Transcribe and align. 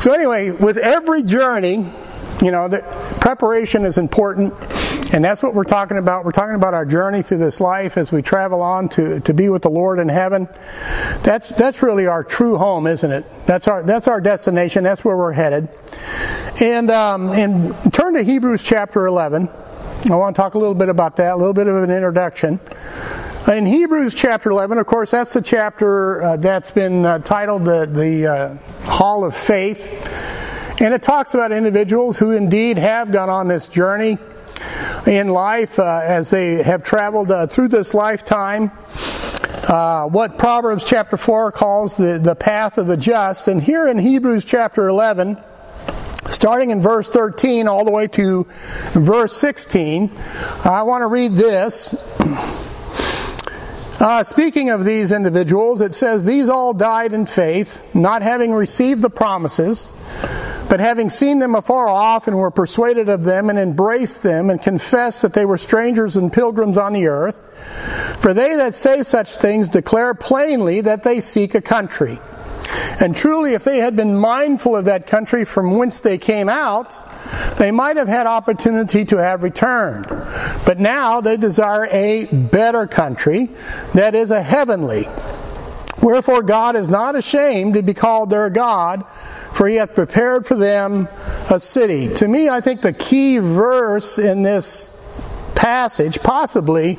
So, 0.00 0.14
anyway, 0.14 0.50
with 0.50 0.78
every 0.78 1.22
journey, 1.22 1.84
you 2.40 2.50
know, 2.50 2.68
the 2.68 2.80
preparation 3.20 3.84
is 3.84 3.98
important, 3.98 4.54
and 5.12 5.22
that's 5.22 5.42
what 5.42 5.54
we're 5.54 5.64
talking 5.64 5.98
about. 5.98 6.24
We're 6.24 6.30
talking 6.30 6.54
about 6.54 6.72
our 6.72 6.86
journey 6.86 7.20
through 7.20 7.36
this 7.36 7.60
life 7.60 7.98
as 7.98 8.10
we 8.10 8.22
travel 8.22 8.62
on 8.62 8.88
to, 8.90 9.20
to 9.20 9.34
be 9.34 9.50
with 9.50 9.60
the 9.60 9.68
Lord 9.68 9.98
in 9.98 10.08
heaven. 10.08 10.48
That's 11.22 11.50
that's 11.50 11.82
really 11.82 12.06
our 12.06 12.24
true 12.24 12.56
home, 12.56 12.86
isn't 12.86 13.12
it? 13.12 13.26
That's 13.44 13.68
our 13.68 13.82
that's 13.82 14.08
our 14.08 14.22
destination. 14.22 14.84
That's 14.84 15.04
where 15.04 15.18
we're 15.18 15.32
headed. 15.32 15.68
And 16.62 16.90
um, 16.90 17.28
and 17.32 17.74
turn 17.92 18.14
to 18.14 18.22
Hebrews 18.22 18.62
chapter 18.62 19.06
eleven. 19.06 19.50
I 20.10 20.14
want 20.14 20.34
to 20.34 20.40
talk 20.40 20.54
a 20.54 20.58
little 20.58 20.74
bit 20.74 20.88
about 20.88 21.16
that, 21.16 21.34
a 21.34 21.36
little 21.36 21.52
bit 21.52 21.66
of 21.66 21.76
an 21.76 21.90
introduction. 21.90 22.58
In 23.48 23.64
Hebrews 23.64 24.14
chapter 24.14 24.50
11, 24.50 24.76
of 24.78 24.86
course, 24.86 25.10
that's 25.10 25.32
the 25.32 25.40
chapter 25.40 26.22
uh, 26.22 26.36
that's 26.36 26.70
been 26.70 27.06
uh, 27.06 27.18
titled 27.20 27.64
the, 27.64 27.86
the 27.86 28.26
uh, 28.26 28.54
Hall 28.84 29.24
of 29.24 29.34
Faith. 29.34 29.88
And 30.80 30.92
it 30.92 31.02
talks 31.02 31.32
about 31.32 31.50
individuals 31.50 32.18
who 32.18 32.32
indeed 32.32 32.76
have 32.76 33.10
gone 33.10 33.30
on 33.30 33.48
this 33.48 33.66
journey 33.66 34.18
in 35.06 35.28
life 35.28 35.78
uh, 35.78 36.00
as 36.04 36.30
they 36.30 36.62
have 36.62 36.84
traveled 36.84 37.30
uh, 37.30 37.46
through 37.46 37.68
this 37.68 37.94
lifetime. 37.94 38.70
Uh, 39.68 40.06
what 40.06 40.38
Proverbs 40.38 40.84
chapter 40.84 41.16
4 41.16 41.50
calls 41.50 41.96
the, 41.96 42.20
the 42.22 42.36
path 42.36 42.76
of 42.76 42.86
the 42.86 42.96
just. 42.96 43.48
And 43.48 43.60
here 43.60 43.88
in 43.88 43.98
Hebrews 43.98 44.44
chapter 44.44 44.86
11, 44.86 45.38
starting 46.28 46.70
in 46.70 46.82
verse 46.82 47.08
13 47.08 47.68
all 47.68 47.86
the 47.86 47.90
way 47.90 48.06
to 48.08 48.46
verse 48.92 49.34
16, 49.38 50.10
I 50.62 50.82
want 50.82 51.02
to 51.02 51.06
read 51.06 51.34
this. 51.34 51.94
Uh, 54.00 54.24
speaking 54.24 54.70
of 54.70 54.86
these 54.86 55.12
individuals, 55.12 55.82
it 55.82 55.94
says, 55.94 56.24
These 56.24 56.48
all 56.48 56.72
died 56.72 57.12
in 57.12 57.26
faith, 57.26 57.86
not 57.94 58.22
having 58.22 58.50
received 58.50 59.02
the 59.02 59.10
promises, 59.10 59.92
but 60.70 60.80
having 60.80 61.10
seen 61.10 61.38
them 61.38 61.54
afar 61.54 61.86
off 61.86 62.26
and 62.26 62.38
were 62.38 62.50
persuaded 62.50 63.10
of 63.10 63.24
them 63.24 63.50
and 63.50 63.58
embraced 63.58 64.22
them 64.22 64.48
and 64.48 64.62
confessed 64.62 65.20
that 65.20 65.34
they 65.34 65.44
were 65.44 65.58
strangers 65.58 66.16
and 66.16 66.32
pilgrims 66.32 66.78
on 66.78 66.94
the 66.94 67.08
earth. 67.08 67.42
For 68.22 68.32
they 68.32 68.56
that 68.56 68.72
say 68.72 69.02
such 69.02 69.36
things 69.36 69.68
declare 69.68 70.14
plainly 70.14 70.80
that 70.80 71.02
they 71.02 71.20
seek 71.20 71.54
a 71.54 71.60
country. 71.60 72.18
And 73.02 73.14
truly, 73.14 73.52
if 73.52 73.64
they 73.64 73.80
had 73.80 73.96
been 73.96 74.16
mindful 74.16 74.76
of 74.76 74.86
that 74.86 75.06
country 75.06 75.44
from 75.44 75.76
whence 75.76 76.00
they 76.00 76.16
came 76.16 76.48
out, 76.48 76.94
they 77.58 77.70
might 77.70 77.96
have 77.96 78.08
had 78.08 78.26
opportunity 78.26 79.04
to 79.06 79.18
have 79.18 79.42
returned. 79.42 80.06
But 80.66 80.78
now 80.78 81.20
they 81.20 81.36
desire 81.36 81.86
a 81.90 82.26
better 82.26 82.86
country, 82.86 83.50
that 83.94 84.14
is 84.14 84.30
a 84.30 84.42
heavenly. 84.42 85.06
Wherefore 86.02 86.42
God 86.42 86.76
is 86.76 86.88
not 86.88 87.14
ashamed 87.14 87.74
to 87.74 87.82
be 87.82 87.92
called 87.92 88.30
their 88.30 88.48
God, 88.48 89.04
for 89.52 89.68
he 89.68 89.76
hath 89.76 89.94
prepared 89.94 90.46
for 90.46 90.54
them 90.54 91.08
a 91.50 91.60
city. 91.60 92.08
To 92.14 92.28
me, 92.28 92.48
I 92.48 92.60
think 92.60 92.80
the 92.80 92.92
key 92.92 93.38
verse 93.38 94.18
in 94.18 94.42
this 94.42 94.96
passage, 95.54 96.22
possibly, 96.22 96.98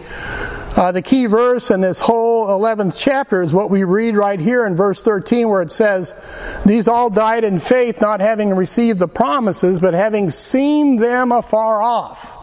uh, 0.77 0.91
the 0.91 1.01
key 1.01 1.25
verse 1.25 1.69
in 1.69 1.81
this 1.81 1.99
whole 1.99 2.47
11th 2.47 2.95
chapter 2.97 3.41
is 3.41 3.53
what 3.53 3.69
we 3.69 3.83
read 3.83 4.15
right 4.15 4.39
here 4.39 4.65
in 4.65 4.75
verse 4.75 5.01
13 5.01 5.49
where 5.49 5.61
it 5.61 5.71
says, 5.71 6.19
These 6.65 6.87
all 6.87 7.09
died 7.09 7.43
in 7.43 7.59
faith, 7.59 8.01
not 8.01 8.19
having 8.19 8.51
received 8.55 8.99
the 8.99 9.07
promises, 9.07 9.79
but 9.79 9.93
having 9.93 10.29
seen 10.29 10.97
them 10.97 11.31
afar 11.31 11.81
off 11.81 12.37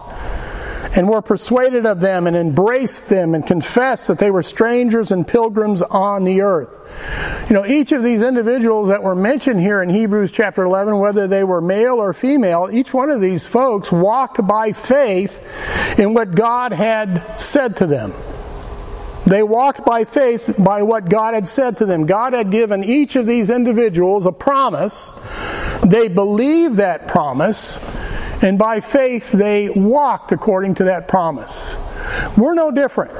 and 0.96 1.08
were 1.08 1.22
persuaded 1.22 1.86
of 1.86 2.00
them 2.00 2.26
and 2.26 2.36
embraced 2.36 3.08
them 3.08 3.34
and 3.34 3.46
confessed 3.46 4.08
that 4.08 4.18
they 4.18 4.30
were 4.30 4.42
strangers 4.42 5.10
and 5.10 5.26
pilgrims 5.26 5.82
on 5.82 6.24
the 6.24 6.40
earth. 6.40 6.84
You 7.48 7.54
know, 7.54 7.66
each 7.66 7.92
of 7.92 8.02
these 8.02 8.22
individuals 8.22 8.88
that 8.88 9.02
were 9.02 9.14
mentioned 9.14 9.60
here 9.60 9.82
in 9.82 9.88
Hebrews 9.88 10.32
chapter 10.32 10.62
11, 10.62 10.98
whether 10.98 11.26
they 11.26 11.44
were 11.44 11.60
male 11.60 11.96
or 11.96 12.12
female, 12.12 12.68
each 12.70 12.92
one 12.92 13.10
of 13.10 13.20
these 13.20 13.46
folks 13.46 13.90
walked 13.90 14.46
by 14.46 14.72
faith 14.72 15.98
in 15.98 16.14
what 16.14 16.34
God 16.34 16.72
had 16.72 17.38
said 17.38 17.76
to 17.76 17.86
them. 17.86 18.12
They 19.26 19.42
walked 19.42 19.84
by 19.84 20.04
faith 20.04 20.54
by 20.58 20.82
what 20.82 21.08
God 21.08 21.34
had 21.34 21.46
said 21.46 21.78
to 21.78 21.86
them. 21.86 22.06
God 22.06 22.32
had 22.32 22.50
given 22.50 22.82
each 22.82 23.16
of 23.16 23.26
these 23.26 23.50
individuals 23.50 24.26
a 24.26 24.32
promise. 24.32 25.12
They 25.84 26.08
believed 26.08 26.76
that 26.76 27.08
promise 27.08 27.78
and 28.40 28.58
by 28.58 28.80
faith, 28.80 29.32
they 29.32 29.68
walked 29.68 30.30
according 30.30 30.74
to 30.74 30.84
that 30.84 31.08
promise. 31.08 31.76
We're 32.36 32.54
no 32.54 32.70
different. 32.70 33.12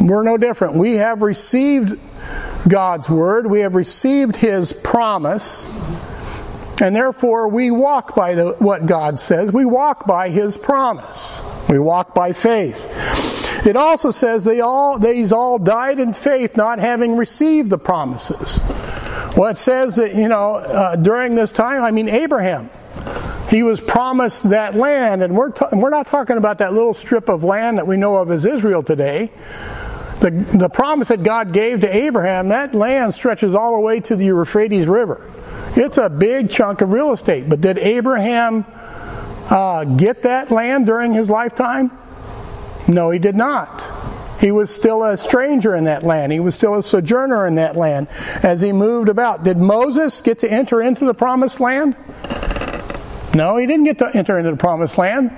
We're 0.00 0.24
no 0.24 0.36
different. 0.36 0.74
We 0.74 0.96
have 0.96 1.22
received 1.22 1.98
God's 2.68 3.10
word, 3.10 3.46
we 3.46 3.60
have 3.60 3.74
received 3.74 4.36
His 4.36 4.72
promise, 4.72 5.66
and 6.80 6.94
therefore 6.94 7.48
we 7.48 7.70
walk 7.70 8.14
by 8.14 8.34
the, 8.34 8.52
what 8.58 8.86
God 8.86 9.18
says. 9.18 9.52
We 9.52 9.64
walk 9.64 10.06
by 10.06 10.30
His 10.30 10.56
promise. 10.56 11.42
We 11.68 11.78
walk 11.78 12.14
by 12.14 12.32
faith. 12.32 13.66
It 13.66 13.76
also 13.76 14.10
says 14.10 14.44
they 14.44 14.60
all, 14.60 14.98
these 14.98 15.32
all 15.32 15.58
died 15.58 16.00
in 16.00 16.14
faith, 16.14 16.56
not 16.56 16.78
having 16.78 17.16
received 17.16 17.70
the 17.70 17.78
promises. 17.78 18.60
Well, 19.36 19.50
it 19.50 19.56
says 19.56 19.96
that, 19.96 20.14
you 20.14 20.28
know, 20.28 20.56
uh, 20.56 20.96
during 20.96 21.34
this 21.34 21.52
time, 21.52 21.82
I 21.82 21.90
mean, 21.90 22.08
Abraham, 22.08 22.70
he 23.48 23.62
was 23.62 23.80
promised 23.80 24.50
that 24.50 24.74
land, 24.74 25.22
and 25.22 25.36
we're, 25.36 25.52
we're 25.72 25.90
not 25.90 26.06
talking 26.06 26.36
about 26.38 26.58
that 26.58 26.72
little 26.72 26.94
strip 26.94 27.28
of 27.28 27.44
land 27.44 27.78
that 27.78 27.86
we 27.86 27.96
know 27.96 28.16
of 28.16 28.30
as 28.30 28.44
Israel 28.44 28.82
today. 28.82 29.30
The, 30.22 30.30
the 30.30 30.68
promise 30.68 31.08
that 31.08 31.24
God 31.24 31.52
gave 31.52 31.80
to 31.80 31.92
Abraham, 31.92 32.50
that 32.50 32.76
land 32.76 33.12
stretches 33.12 33.56
all 33.56 33.74
the 33.74 33.80
way 33.80 33.98
to 33.98 34.14
the 34.14 34.26
Euphrates 34.26 34.86
River. 34.86 35.28
It's 35.74 35.98
a 35.98 36.08
big 36.08 36.48
chunk 36.48 36.80
of 36.80 36.92
real 36.92 37.12
estate. 37.12 37.48
But 37.48 37.60
did 37.60 37.76
Abraham 37.78 38.64
uh, 39.50 39.84
get 39.84 40.22
that 40.22 40.52
land 40.52 40.86
during 40.86 41.12
his 41.12 41.28
lifetime? 41.28 41.90
No, 42.86 43.10
he 43.10 43.18
did 43.18 43.34
not. 43.34 43.82
He 44.38 44.52
was 44.52 44.72
still 44.72 45.02
a 45.02 45.16
stranger 45.16 45.74
in 45.74 45.84
that 45.84 46.04
land. 46.04 46.30
He 46.30 46.38
was 46.38 46.54
still 46.54 46.76
a 46.76 46.84
sojourner 46.84 47.44
in 47.48 47.56
that 47.56 47.74
land 47.74 48.06
as 48.44 48.62
he 48.62 48.70
moved 48.70 49.08
about. 49.08 49.42
Did 49.42 49.56
Moses 49.56 50.22
get 50.22 50.38
to 50.38 50.52
enter 50.52 50.80
into 50.80 51.04
the 51.04 51.14
promised 51.14 51.58
land? 51.58 51.96
No, 53.34 53.56
he 53.56 53.66
didn't 53.66 53.86
get 53.86 53.98
to 53.98 54.10
enter 54.14 54.38
into 54.38 54.52
the 54.52 54.56
promised 54.56 54.98
land 54.98 55.32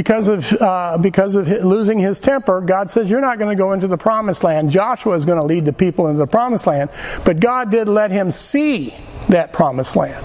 because 0.00 0.28
of 0.28 0.50
uh, 0.62 0.96
because 0.96 1.36
of 1.36 1.46
losing 1.46 1.98
his 1.98 2.20
temper. 2.20 2.62
God 2.62 2.88
says 2.88 3.10
you're 3.10 3.20
not 3.20 3.38
going 3.38 3.54
to 3.54 3.62
go 3.62 3.74
into 3.74 3.86
the 3.86 3.98
promised 3.98 4.42
land. 4.42 4.70
Joshua 4.70 5.14
is 5.14 5.26
going 5.26 5.36
to 5.38 5.44
lead 5.44 5.66
the 5.66 5.74
people 5.74 6.06
into 6.06 6.16
the 6.16 6.26
promised 6.26 6.66
land, 6.66 6.88
but 7.26 7.38
God 7.38 7.70
did 7.70 7.86
let 7.86 8.10
him 8.10 8.30
see 8.30 8.94
that 9.28 9.52
promised 9.52 9.96
land. 9.96 10.24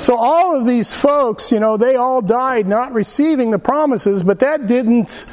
So 0.00 0.16
all 0.16 0.58
of 0.58 0.64
these 0.64 0.98
folks, 0.98 1.52
you 1.52 1.60
know, 1.60 1.76
they 1.76 1.96
all 1.96 2.22
died 2.22 2.66
not 2.66 2.94
receiving 2.94 3.50
the 3.50 3.58
promises, 3.58 4.22
but 4.22 4.38
that 4.38 4.66
didn't 4.66 5.26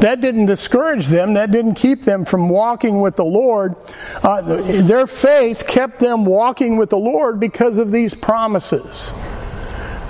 that 0.00 0.20
didn't 0.20 0.46
discourage 0.46 1.06
them. 1.06 1.34
That 1.34 1.52
didn't 1.52 1.74
keep 1.74 2.02
them 2.02 2.24
from 2.24 2.48
walking 2.48 3.00
with 3.00 3.14
the 3.14 3.24
Lord. 3.24 3.76
Uh, 4.20 4.42
their 4.82 5.06
faith 5.06 5.68
kept 5.68 6.00
them 6.00 6.24
walking 6.24 6.76
with 6.76 6.90
the 6.90 6.98
Lord 6.98 7.38
because 7.38 7.78
of 7.78 7.92
these 7.92 8.16
promises. 8.16 9.12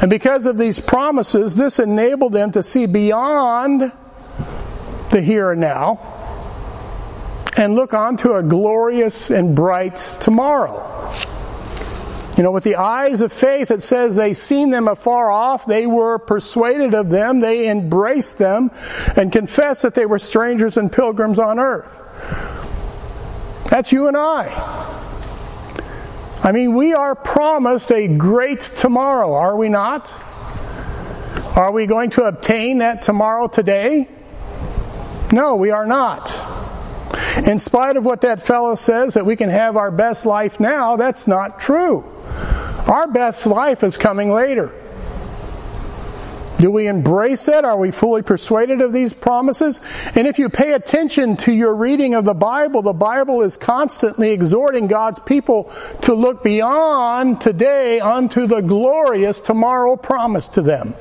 And 0.01 0.11
because 0.11 0.47
of 0.47 0.59
these 0.59 0.79
promises, 0.79 1.57
this 1.57 1.79
enabled 1.79 2.33
them 2.33 2.53
to 2.53 2.63
see 2.63 2.87
beyond 2.87 3.93
the 5.11 5.23
here 5.23 5.53
and 5.53 5.61
now 5.61 6.13
and 7.57 7.75
look 7.75 7.95
on 7.95 8.17
to 8.19 8.35
a 8.35 8.43
glorious 8.43 9.31
and 9.31 9.57
bright 9.57 9.97
tomorrow. 10.21 11.11
You 12.37 12.43
know, 12.43 12.51
with 12.51 12.65
the 12.65 12.77
eyes 12.77 13.23
of 13.23 13.33
faith, 13.33 13.71
it 13.71 13.81
says 13.81 14.17
they 14.17 14.35
seen 14.35 14.71
them 14.71 14.89
afar 14.89 15.31
off, 15.31 15.65
they 15.65 15.87
were 15.87 16.19
persuaded 16.19 16.93
of 16.93 17.09
them, 17.09 17.41
they 17.41 17.71
embraced 17.71 18.37
them, 18.37 18.71
and 19.17 19.33
confessed 19.33 19.83
that 19.83 19.95
they 19.95 20.05
were 20.05 20.19
strangers 20.19 20.77
and 20.77 20.93
pilgrims 20.93 21.39
on 21.39 21.59
earth. 21.59 22.03
That's 23.71 23.91
you 23.91 24.07
and 24.07 24.19
I. 24.19 24.93
I 26.47 26.53
mean, 26.53 26.77
we 26.77 26.95
are 26.95 27.17
promised 27.17 27.91
a 27.91 28.07
great 28.07 28.61
tomorrow, 28.61 29.35
are 29.35 29.57
we 29.57 29.69
not? 29.69 30.15
Are 31.57 31.73
we 31.73 31.87
going 31.87 32.11
to 32.11 32.23
obtain 32.23 32.79
that 32.79 33.03
tomorrow 33.03 33.49
today? 33.49 34.07
No, 35.33 35.57
we 35.57 35.73
are 35.73 35.89
not. 35.89 36.31
In 37.45 37.59
spite 37.59 37.97
of 37.97 38.05
what 38.05 38.21
that 38.21 38.41
fellow 38.41 38.77
says 38.77 39.15
that 39.15 39.27
we 39.27 39.35
can 39.35 39.51
have 39.51 39.77
our 39.77 39.91
best 39.91 40.25
life 40.25 40.61
now, 40.61 40.95
that's 40.95 41.27
not 41.27 41.59
true. 41.59 42.09
Our 42.87 43.09
best 43.09 43.45
life 43.49 43.83
is 43.83 43.99
coming 43.99 44.31
later. 44.31 44.73
Do 46.59 46.71
we 46.71 46.87
embrace 46.87 47.49
it? 47.49 47.65
Are 47.65 47.77
we 47.77 47.91
fully 47.91 48.23
persuaded 48.23 48.81
of 48.81 48.93
these 48.93 49.13
promises? 49.13 49.83
And 50.15 50.27
if 50.27 50.39
you 50.39 50.49
pay 50.49 50.73
attention 50.73 51.37
to 51.39 51.53
your 51.53 51.75
reading 51.75 52.15
of 52.15 52.25
the 52.25 52.35
Bible, 52.35 52.81
the 52.81 52.95
Bible 52.95 53.43
is 53.43 53.59
constantly 53.59 54.33
exhorting 54.33 54.87
God's 54.87 55.19
people 55.19 55.71
to 56.03 56.15
look 56.15 56.43
beyond 56.43 57.43
today 57.43 58.01
unto 58.01 58.47
the 58.47 58.63
glorious 58.63 59.39
tomorrow 59.39 59.97
promised 59.97 60.55
to 60.55 60.63
them. 60.63 60.95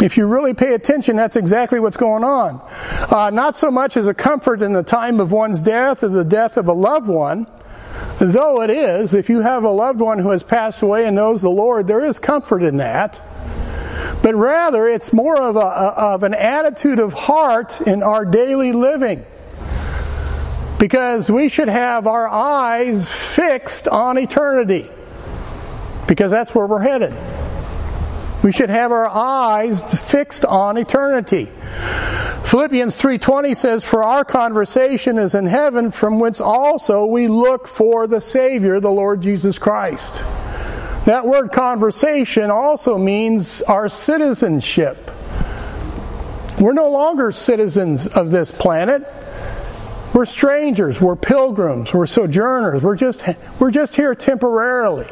If 0.00 0.16
you 0.16 0.28
really 0.28 0.54
pay 0.54 0.74
attention, 0.74 1.16
that's 1.16 1.36
exactly 1.36 1.80
what's 1.80 1.96
going 1.96 2.22
on. 2.22 2.62
Uh, 3.10 3.30
not 3.30 3.56
so 3.56 3.70
much 3.70 3.96
as 3.96 4.06
a 4.06 4.14
comfort 4.14 4.62
in 4.62 4.72
the 4.72 4.84
time 4.84 5.18
of 5.20 5.32
one's 5.32 5.60
death 5.60 6.02
or 6.04 6.08
the 6.08 6.24
death 6.24 6.56
of 6.56 6.68
a 6.68 6.72
loved 6.72 7.08
one, 7.08 7.48
though 8.18 8.62
it 8.62 8.70
is, 8.70 9.12
if 9.12 9.28
you 9.28 9.40
have 9.40 9.64
a 9.64 9.70
loved 9.70 10.00
one 10.00 10.20
who 10.20 10.30
has 10.30 10.42
passed 10.42 10.82
away 10.82 11.04
and 11.04 11.16
knows 11.16 11.42
the 11.42 11.50
Lord, 11.50 11.88
there 11.88 12.04
is 12.04 12.20
comfort 12.20 12.62
in 12.62 12.76
that. 12.78 13.20
But 14.22 14.34
rather, 14.34 14.86
it's 14.86 15.12
more 15.12 15.40
of, 15.40 15.56
a, 15.56 15.60
of 15.60 16.22
an 16.22 16.34
attitude 16.34 16.98
of 16.98 17.12
heart 17.12 17.80
in 17.80 18.02
our 18.02 18.24
daily 18.24 18.72
living. 18.72 19.24
Because 20.78 21.30
we 21.30 21.48
should 21.48 21.68
have 21.68 22.06
our 22.06 22.28
eyes 22.28 23.12
fixed 23.12 23.88
on 23.88 24.18
eternity. 24.18 24.88
Because 26.06 26.30
that's 26.30 26.54
where 26.54 26.66
we're 26.66 26.82
headed. 26.82 27.14
We 28.42 28.52
should 28.52 28.70
have 28.70 28.92
our 28.92 29.08
eyes 29.08 30.10
fixed 30.10 30.44
on 30.44 30.78
eternity. 30.78 31.50
Philippians 32.44 32.96
3:20 32.96 33.54
says 33.54 33.84
for 33.84 34.02
our 34.02 34.24
conversation 34.24 35.18
is 35.18 35.34
in 35.34 35.46
heaven 35.46 35.90
from 35.90 36.18
whence 36.18 36.40
also 36.40 37.04
we 37.04 37.28
look 37.28 37.66
for 37.66 38.06
the 38.06 38.20
savior 38.20 38.80
the 38.80 38.90
Lord 38.90 39.20
Jesus 39.20 39.58
Christ. 39.58 40.24
That 41.08 41.24
word 41.24 41.52
conversation 41.52 42.50
also 42.50 42.98
means 42.98 43.62
our 43.62 43.88
citizenship. 43.88 45.10
We're 46.60 46.74
no 46.74 46.90
longer 46.90 47.32
citizens 47.32 48.06
of 48.06 48.30
this 48.30 48.52
planet. 48.52 49.04
We're 50.12 50.26
strangers, 50.26 51.00
we're 51.00 51.16
pilgrims, 51.16 51.94
we're 51.94 52.04
sojourners. 52.04 52.84
We're 52.84 52.94
just 52.94 53.26
we're 53.58 53.70
just 53.70 53.96
here 53.96 54.14
temporarily. 54.14 55.08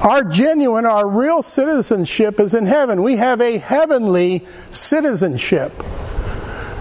Our 0.00 0.24
genuine, 0.24 0.86
our 0.86 1.06
real 1.06 1.42
citizenship 1.42 2.40
is 2.40 2.54
in 2.54 2.64
heaven. 2.64 3.02
We 3.02 3.16
have 3.16 3.42
a 3.42 3.58
heavenly 3.58 4.46
citizenship. 4.70 5.74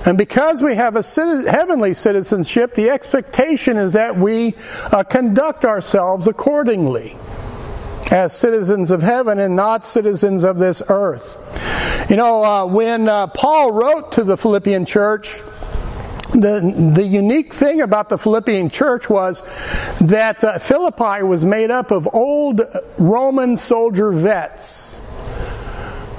And 0.06 0.18
because 0.18 0.64
we 0.64 0.76
have 0.76 0.96
a 0.96 1.04
heavenly 1.52 1.94
citizenship, 1.94 2.76
the 2.76 2.90
expectation 2.90 3.76
is 3.76 3.92
that 3.92 4.16
we 4.16 4.56
uh, 4.94 5.04
conduct 5.04 5.66
ourselves 5.66 6.26
accordingly 6.26 7.18
as 8.12 8.36
citizens 8.36 8.92
of 8.92 9.02
heaven 9.02 9.40
and 9.40 9.56
not 9.56 9.86
citizens 9.86 10.44
of 10.44 10.58
this 10.58 10.82
earth. 10.90 11.40
You 12.10 12.16
know, 12.16 12.44
uh, 12.44 12.66
when 12.66 13.08
uh, 13.08 13.28
Paul 13.28 13.72
wrote 13.72 14.14
to 14.14 14.24
the 14.24 14.38
Philippian 14.38 14.86
church, 14.86 15.42
the, 16.34 16.92
the 16.94 17.04
unique 17.04 17.54
thing 17.54 17.82
about 17.82 18.10
the 18.10 18.18
Philippian 18.18 18.70
church 18.70 19.10
was 19.10 19.46
that 20.02 20.44
uh, 20.44 20.58
Philippi 20.60 21.24
was 21.24 21.46
made 21.46 21.70
up 21.70 21.92
of 21.92 22.08
old 22.14 22.62
Roman 22.98 23.56
soldier 23.56 24.12
vets. 24.12 25.00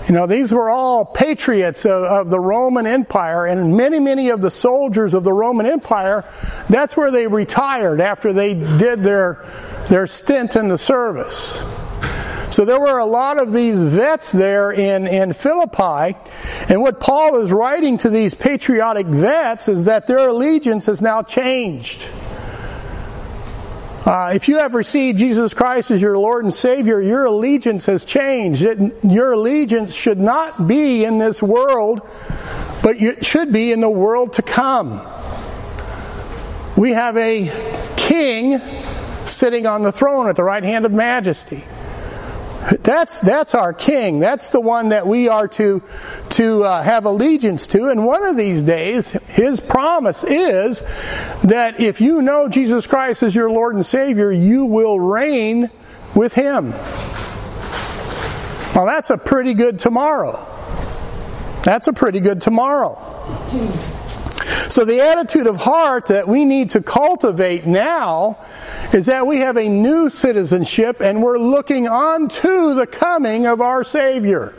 You 0.09 0.15
know, 0.15 0.27
these 0.27 0.53
were 0.53 0.69
all 0.69 1.07
patriots 1.07 1.87
of, 1.87 2.05
of, 2.05 2.31
the 2.31 2.39
Roman 2.39 2.87
Empire, 2.87 3.47
and 3.47 3.75
many, 3.75 3.99
many 3.99 4.29
of 4.29 4.43
the 4.43 4.51
soldiers 4.51 5.15
of 5.15 5.25
the 5.25 5.33
Roman 5.33 5.65
Empire, 5.65 6.25
that's 6.69 6.95
where 6.95 7.11
they 7.11 7.27
retired 7.27 8.03
after 8.03 8.35
they 8.35 8.53
did 8.53 9.01
their, 9.01 9.43
their 9.89 10.07
stint 10.07 10.57
in 10.57 10.69
the 10.69 10.79
service. 10.79 11.65
So 12.51 12.65
there 12.65 12.79
were 12.79 12.99
a 12.99 13.07
lot 13.07 13.39
of 13.39 13.53
these 13.53 13.83
vets 13.83 14.31
there 14.31 14.71
in, 14.71 15.09
in 15.09 15.33
Philippi, 15.33 16.17
and 16.69 16.81
what 16.81 17.01
Paul 17.01 17.43
is 17.43 17.51
writing 17.51 17.97
to 17.99 18.11
these 18.11 18.35
patriotic 18.35 19.07
vets 19.07 19.69
is 19.69 19.87
that 19.87 20.07
their 20.07 20.29
allegiance 20.29 20.87
has 20.87 21.03
now 21.03 21.23
changed. 21.23 22.07
Uh, 24.07 24.33
if 24.35 24.49
you 24.49 24.59
have 24.59 24.75
received 24.75 25.19
Jesus 25.19 25.55
Christ 25.55 25.91
as 25.91 26.03
your 26.03 26.19
Lord 26.19 26.45
and 26.45 26.53
Savior, 26.53 27.01
your 27.01 27.25
allegiance 27.25 27.87
has 27.87 28.05
changed. 28.05 28.63
It, 28.63 28.93
your 29.03 29.33
allegiance 29.33 29.97
should 29.97 30.21
not 30.21 30.69
be 30.69 31.05
in 31.05 31.17
this 31.17 31.43
world, 31.43 32.03
but 32.83 32.99
it 32.99 33.25
should 33.25 33.51
be 33.51 33.73
in 33.73 33.81
the 33.81 33.89
world 33.89 34.35
to 34.35 34.43
come. 34.43 35.01
We 36.77 36.91
have 36.91 37.17
a 37.17 37.51
king 37.97 38.61
sitting 39.35 39.67
on 39.67 39.83
the 39.83 39.93
throne 39.93 40.29
at 40.29 40.37
the 40.37 40.45
right 40.45 40.63
hand 40.63 40.87
of 40.87 40.93
majesty. 40.93 41.65
That's 42.81 43.21
that's 43.21 43.55
our 43.55 43.75
king. 43.75 44.21
That's 44.21 44.51
the 44.51 44.61
one 44.61 44.89
that 44.89 45.07
we 45.07 45.29
are 45.29 45.47
to 45.49 45.83
to 46.31 46.65
uh, 46.65 46.83
have 46.83 47.05
allegiance 47.05 47.67
to. 47.69 47.89
And 47.89 48.07
one 48.07 48.25
of 48.25 48.39
these 48.39 48.63
days, 48.63 49.13
his 49.29 49.61
promise 49.61 50.25
is 50.25 50.81
that 51.43 51.79
if 51.79 52.01
you 52.01 52.23
know 52.23 52.49
Jesus 52.49 52.87
Christ 52.87 53.23
as 53.23 53.35
your 53.35 53.51
Lord 53.51 53.75
and 53.75 53.85
Savior, 53.85 54.33
you 54.33 54.65
will 54.65 54.99
reign 54.99 55.71
with 56.15 56.33
him. 56.33 56.71
Well, 58.75 58.87
that's 58.87 59.11
a 59.11 59.19
pretty 59.19 59.53
good 59.53 59.79
tomorrow. 59.79 60.49
That's 61.65 61.87
a 61.87 61.93
pretty 61.93 62.21
good 62.21 62.41
tomorrow. 62.41 62.95
So 64.69 64.85
the 64.85 65.01
attitude 65.01 65.47
of 65.47 65.57
heart 65.57 66.07
that 66.07 66.27
we 66.27 66.45
need 66.45 66.71
to 66.71 66.83
cultivate 66.83 67.67
now 67.67 68.39
is 68.93 69.07
that 69.07 69.27
we 69.27 69.39
have 69.39 69.57
a 69.57 69.69
new 69.69 70.09
citizenship 70.09 71.01
and 71.01 71.23
we're 71.23 71.39
looking 71.39 71.89
on 71.89 72.29
to 72.29 72.75
the 72.75 72.87
coming 72.87 73.47
of 73.47 73.61
our 73.61 73.85
Savior. 73.85 74.55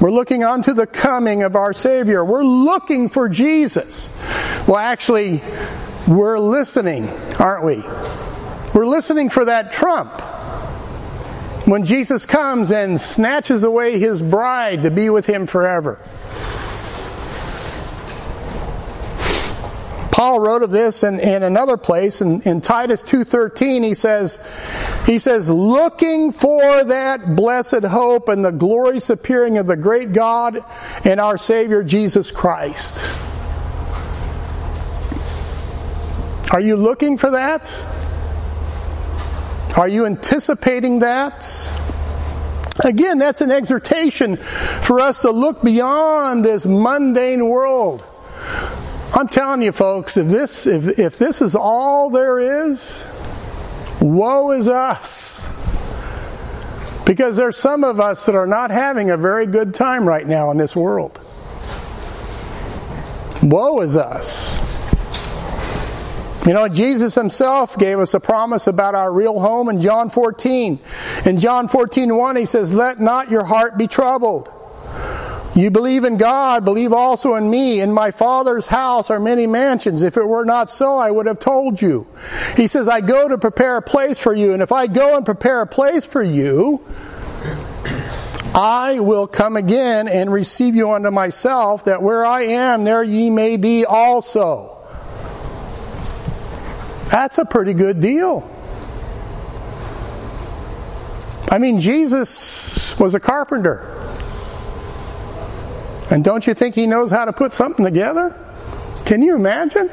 We're 0.00 0.12
looking 0.12 0.44
on 0.44 0.62
to 0.62 0.74
the 0.74 0.86
coming 0.86 1.42
of 1.42 1.56
our 1.56 1.72
Savior. 1.72 2.24
We're 2.24 2.44
looking 2.44 3.08
for 3.08 3.28
Jesus. 3.28 4.10
Well, 4.68 4.76
actually, 4.76 5.42
we're 6.06 6.38
listening, 6.38 7.08
aren't 7.38 7.64
we? 7.64 7.82
We're 8.74 8.86
listening 8.86 9.28
for 9.28 9.46
that 9.46 9.72
trump. 9.72 10.20
When 11.66 11.84
Jesus 11.84 12.26
comes 12.26 12.70
and 12.70 13.00
snatches 13.00 13.64
away 13.64 13.98
his 13.98 14.22
bride 14.22 14.82
to 14.82 14.90
be 14.90 15.10
with 15.10 15.26
him 15.26 15.46
forever. 15.46 16.00
Paul 20.18 20.40
wrote 20.40 20.64
of 20.64 20.72
this 20.72 21.04
in, 21.04 21.20
in 21.20 21.44
another 21.44 21.76
place 21.76 22.20
in, 22.20 22.40
in 22.42 22.60
Titus 22.60 23.04
2.13 23.04 23.84
he 23.84 23.94
says 23.94 24.40
he 25.06 25.16
says 25.20 25.48
looking 25.48 26.32
for 26.32 26.82
that 26.82 27.36
blessed 27.36 27.84
hope 27.84 28.28
and 28.28 28.44
the 28.44 28.50
glorious 28.50 29.10
appearing 29.10 29.58
of 29.58 29.68
the 29.68 29.76
great 29.76 30.12
God 30.12 30.58
and 31.04 31.20
our 31.20 31.38
Savior 31.38 31.84
Jesus 31.84 32.32
Christ. 32.32 33.16
Are 36.52 36.60
you 36.60 36.74
looking 36.74 37.16
for 37.16 37.30
that? 37.30 37.72
Are 39.76 39.86
you 39.86 40.04
anticipating 40.04 40.98
that? 40.98 41.46
Again, 42.84 43.18
that's 43.18 43.40
an 43.40 43.52
exhortation 43.52 44.36
for 44.36 44.98
us 44.98 45.22
to 45.22 45.30
look 45.30 45.62
beyond 45.62 46.44
this 46.44 46.66
mundane 46.66 47.48
world. 47.48 48.07
I'm 49.18 49.26
telling 49.26 49.62
you, 49.62 49.72
folks, 49.72 50.16
if 50.16 50.28
this 50.28 50.68
if, 50.68 50.96
if 50.96 51.18
this 51.18 51.42
is 51.42 51.56
all 51.56 52.08
there 52.08 52.38
is, 52.38 53.04
woe 54.00 54.52
is 54.52 54.68
us. 54.68 55.52
Because 57.04 57.36
there's 57.36 57.56
some 57.56 57.82
of 57.82 57.98
us 57.98 58.26
that 58.26 58.36
are 58.36 58.46
not 58.46 58.70
having 58.70 59.10
a 59.10 59.16
very 59.16 59.46
good 59.46 59.74
time 59.74 60.06
right 60.06 60.24
now 60.24 60.52
in 60.52 60.56
this 60.56 60.76
world. 60.76 61.18
Woe 63.42 63.80
is 63.80 63.96
us. 63.96 64.56
You 66.46 66.52
know, 66.52 66.68
Jesus 66.68 67.16
himself 67.16 67.76
gave 67.76 67.98
us 67.98 68.14
a 68.14 68.20
promise 68.20 68.68
about 68.68 68.94
our 68.94 69.12
real 69.12 69.40
home 69.40 69.68
in 69.68 69.80
John 69.80 70.10
14. 70.10 70.78
In 71.26 71.38
John 71.38 71.66
14, 71.66 72.14
1, 72.14 72.36
he 72.36 72.44
says, 72.44 72.72
Let 72.72 73.00
not 73.00 73.32
your 73.32 73.44
heart 73.44 73.76
be 73.76 73.88
troubled. 73.88 74.48
You 75.58 75.72
believe 75.72 76.04
in 76.04 76.18
God, 76.18 76.64
believe 76.64 76.92
also 76.92 77.34
in 77.34 77.50
me. 77.50 77.80
In 77.80 77.92
my 77.92 78.12
Father's 78.12 78.68
house 78.68 79.10
are 79.10 79.18
many 79.18 79.48
mansions. 79.48 80.02
If 80.02 80.16
it 80.16 80.24
were 80.24 80.44
not 80.44 80.70
so, 80.70 80.98
I 80.98 81.10
would 81.10 81.26
have 81.26 81.40
told 81.40 81.82
you. 81.82 82.06
He 82.56 82.68
says, 82.68 82.86
I 82.86 83.00
go 83.00 83.26
to 83.26 83.38
prepare 83.38 83.76
a 83.76 83.82
place 83.82 84.20
for 84.20 84.32
you. 84.32 84.52
And 84.52 84.62
if 84.62 84.70
I 84.70 84.86
go 84.86 85.16
and 85.16 85.24
prepare 85.26 85.60
a 85.60 85.66
place 85.66 86.04
for 86.04 86.22
you, 86.22 86.86
I 88.54 89.00
will 89.00 89.26
come 89.26 89.56
again 89.56 90.06
and 90.06 90.32
receive 90.32 90.76
you 90.76 90.92
unto 90.92 91.10
myself, 91.10 91.86
that 91.86 92.04
where 92.04 92.24
I 92.24 92.42
am, 92.42 92.84
there 92.84 93.02
ye 93.02 93.28
may 93.28 93.56
be 93.56 93.84
also. 93.84 94.78
That's 97.10 97.38
a 97.38 97.44
pretty 97.44 97.72
good 97.72 98.00
deal. 98.00 98.48
I 101.50 101.58
mean, 101.58 101.80
Jesus 101.80 102.96
was 103.00 103.14
a 103.14 103.20
carpenter. 103.20 103.97
And 106.10 106.24
don't 106.24 106.46
you 106.46 106.54
think 106.54 106.74
he 106.74 106.86
knows 106.86 107.10
how 107.10 107.24
to 107.26 107.32
put 107.32 107.52
something 107.52 107.84
together? 107.84 108.36
Can 109.04 109.22
you 109.22 109.34
imagine? 109.36 109.90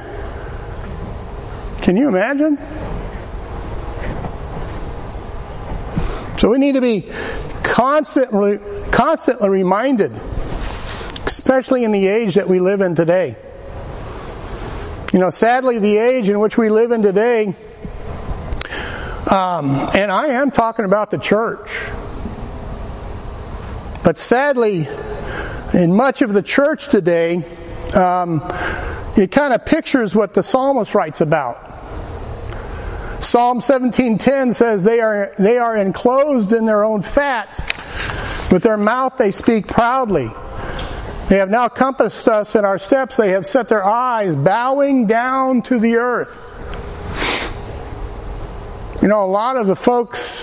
Can 1.81 1.97
you 1.97 2.07
imagine? 2.07 2.57
So 6.37 6.49
we 6.49 6.57
need 6.57 6.73
to 6.73 6.81
be 6.81 7.09
constantly 7.63 8.59
constantly 8.91 9.49
reminded, 9.49 10.11
especially 11.25 11.83
in 11.83 11.91
the 11.91 12.07
age 12.07 12.35
that 12.35 12.47
we 12.47 12.59
live 12.59 12.81
in 12.81 12.95
today. 12.95 13.35
You 15.11 15.19
know, 15.19 15.29
sadly, 15.29 15.79
the 15.79 15.97
age 15.97 16.29
in 16.29 16.39
which 16.39 16.57
we 16.57 16.69
live 16.69 16.91
in 16.91 17.01
today, 17.01 17.55
um, 19.29 19.89
and 19.95 20.11
I 20.11 20.27
am 20.27 20.51
talking 20.51 20.85
about 20.85 21.11
the 21.11 21.17
church, 21.17 21.89
but 24.03 24.17
sadly, 24.17 24.87
in 25.75 25.93
much 25.93 26.21
of 26.21 26.31
the 26.31 26.41
church 26.41 26.87
today, 26.87 27.43
um, 27.95 28.41
it 29.17 29.29
kind 29.29 29.53
of 29.53 29.65
pictures 29.65 30.15
what 30.15 30.33
the 30.33 30.41
psalmist 30.41 30.95
writes 30.95 31.19
about. 31.21 31.73
Psalm 33.21 33.59
17:10 33.59 34.53
says 34.53 34.83
they 34.83 35.01
are 35.01 35.33
they 35.37 35.57
are 35.57 35.75
enclosed 35.75 36.53
in 36.53 36.65
their 36.65 36.83
own 36.85 37.01
fat. 37.01 37.59
With 38.51 38.63
their 38.63 38.77
mouth 38.77 39.17
they 39.17 39.31
speak 39.31 39.67
proudly. 39.67 40.29
They 41.27 41.37
have 41.37 41.49
now 41.49 41.67
compassed 41.67 42.27
us 42.27 42.55
in 42.55 42.63
our 42.63 42.77
steps. 42.77 43.17
They 43.17 43.31
have 43.31 43.47
set 43.47 43.67
their 43.67 43.83
eyes 43.83 44.35
bowing 44.35 45.07
down 45.07 45.63
to 45.63 45.79
the 45.79 45.95
earth. 45.95 46.43
You 49.01 49.07
know, 49.07 49.25
a 49.25 49.27
lot 49.27 49.57
of 49.57 49.67
the 49.67 49.75
folks 49.75 50.34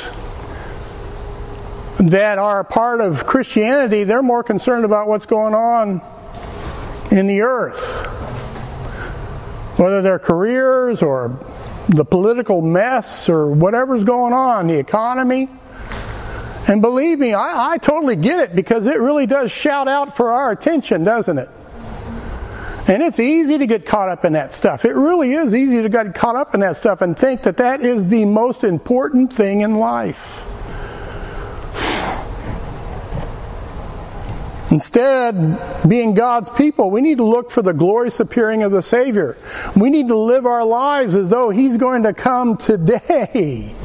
that 2.03 2.39
are 2.39 2.61
a 2.61 2.65
part 2.65 3.01
of 3.01 3.27
Christianity, 3.27 4.05
they're 4.05 4.23
more 4.23 4.43
concerned 4.43 4.85
about 4.85 5.09
what's 5.09 5.27
going 5.27 5.55
on 5.55 6.01
in 7.11 7.27
the 7.27 7.43
earth. 7.43 8.07
Whether 9.79 10.03
their 10.03 10.19
careers 10.19 11.03
or 11.03 11.39
the 11.89 12.05
political 12.05 12.61
mess 12.61 13.29
or 13.29 13.53
whatever's 13.53 14.05
going 14.05 14.33
on, 14.33 14.67
the 14.67 14.79
economy. 14.79 15.49
And 16.69 16.81
believe 16.81 17.19
me, 17.19 17.35
I, 17.35 17.73
I 17.73 17.79
totally 17.79 18.17
get 18.17 18.41
it 18.41 18.57
because 18.57 18.87
it 18.87 18.99
really 18.99 19.27
does 19.27 19.53
shout 19.53 19.89
out 19.89 20.17
for 20.17 20.33
our 20.33 20.51
attention, 20.51 21.05
doesn't 21.05 21.39
it? 21.39 21.49
And 22.89 23.03
it's 23.03 23.21
easy 23.21 23.59
to 23.59 23.67
get 23.67 23.87
caught 23.87 24.09
up 24.09 24.25
in 24.25 24.33
that 24.33 24.53
stuff. 24.53 24.85
It 24.85 24.95
really 24.95 25.33
is 25.33 25.55
easy 25.55 25.83
to 25.83 25.89
get 25.89 26.15
caught 26.15 26.35
up 26.35 26.55
in 26.55 26.61
that 26.61 26.77
stuff 26.77 27.01
and 27.01 27.17
think 27.17 27.43
that 27.43 27.59
that 27.59 27.81
is 27.81 28.09
the 28.09 28.25
most 28.25 28.65
important 28.65 29.33
thing 29.33 29.61
in 29.61 29.77
life. 29.77 30.49
Instead, 34.73 35.61
being 35.87 36.15
God's 36.15 36.49
people, 36.49 36.91
we 36.91 37.03
need 37.03 37.19
to 37.19 37.25
look 37.25 37.51
for 37.51 37.61
the 37.61 37.75
glorious 37.75 38.21
appearing 38.21 38.63
of 38.63 38.73
the 38.73 38.81
Savior. 38.81 39.37
We 39.77 39.91
need 39.91 40.09
to 40.09 40.17
live 40.17 40.47
our 40.47 40.65
lives 40.65 41.15
as 41.15 41.29
though 41.29 41.51
He's 41.51 41.77
going 41.77 42.05
to 42.05 42.15
come 42.15 42.57
today. 42.57 43.75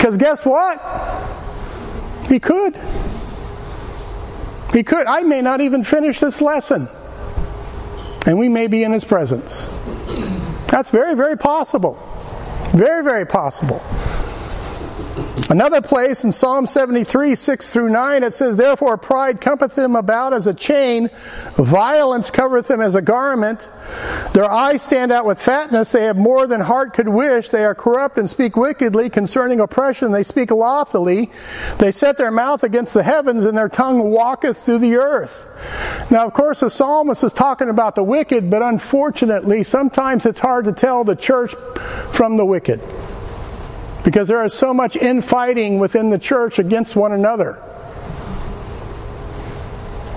Because 0.00 0.16
guess 0.16 0.46
what? 0.46 0.78
He 2.26 2.40
could. 2.40 2.74
He 4.72 4.82
could. 4.82 5.06
I 5.06 5.24
may 5.24 5.42
not 5.42 5.60
even 5.60 5.84
finish 5.84 6.20
this 6.20 6.40
lesson. 6.40 6.88
And 8.26 8.38
we 8.38 8.48
may 8.48 8.66
be 8.66 8.82
in 8.82 8.92
His 8.92 9.04
presence. 9.04 9.66
That's 10.68 10.88
very, 10.88 11.14
very 11.14 11.36
possible. 11.36 12.02
Very, 12.72 13.04
very 13.04 13.26
possible. 13.26 13.82
Another 15.50 15.80
place 15.80 16.22
in 16.22 16.30
Psalm 16.30 16.64
73, 16.64 17.34
6 17.34 17.72
through 17.72 17.88
9, 17.88 18.22
it 18.22 18.32
says, 18.32 18.56
Therefore 18.56 18.96
pride 18.96 19.40
cometh 19.40 19.74
them 19.74 19.96
about 19.96 20.32
as 20.32 20.46
a 20.46 20.54
chain, 20.54 21.10
violence 21.56 22.30
covereth 22.30 22.68
them 22.68 22.80
as 22.80 22.94
a 22.94 23.02
garment. 23.02 23.68
Their 24.32 24.48
eyes 24.48 24.80
stand 24.80 25.10
out 25.10 25.26
with 25.26 25.42
fatness, 25.42 25.90
they 25.90 26.04
have 26.04 26.16
more 26.16 26.46
than 26.46 26.60
heart 26.60 26.94
could 26.94 27.08
wish. 27.08 27.48
They 27.48 27.64
are 27.64 27.74
corrupt 27.74 28.16
and 28.16 28.30
speak 28.30 28.56
wickedly 28.56 29.10
concerning 29.10 29.58
oppression. 29.58 30.12
They 30.12 30.22
speak 30.22 30.52
loftily. 30.52 31.32
They 31.78 31.90
set 31.90 32.16
their 32.16 32.30
mouth 32.30 32.62
against 32.62 32.94
the 32.94 33.02
heavens, 33.02 33.44
and 33.44 33.58
their 33.58 33.68
tongue 33.68 34.12
walketh 34.12 34.56
through 34.56 34.78
the 34.78 34.98
earth. 34.98 35.48
Now, 36.12 36.28
of 36.28 36.32
course, 36.32 36.60
the 36.60 36.70
psalmist 36.70 37.24
is 37.24 37.32
talking 37.32 37.68
about 37.68 37.96
the 37.96 38.04
wicked, 38.04 38.50
but 38.52 38.62
unfortunately, 38.62 39.64
sometimes 39.64 40.26
it's 40.26 40.38
hard 40.38 40.66
to 40.66 40.72
tell 40.72 41.02
the 41.02 41.16
church 41.16 41.56
from 42.12 42.36
the 42.36 42.44
wicked. 42.44 42.80
Because 44.10 44.26
there 44.26 44.42
is 44.42 44.52
so 44.52 44.74
much 44.74 44.96
infighting 44.96 45.78
within 45.78 46.10
the 46.10 46.18
church 46.18 46.58
against 46.58 46.96
one 46.96 47.12
another. 47.12 47.62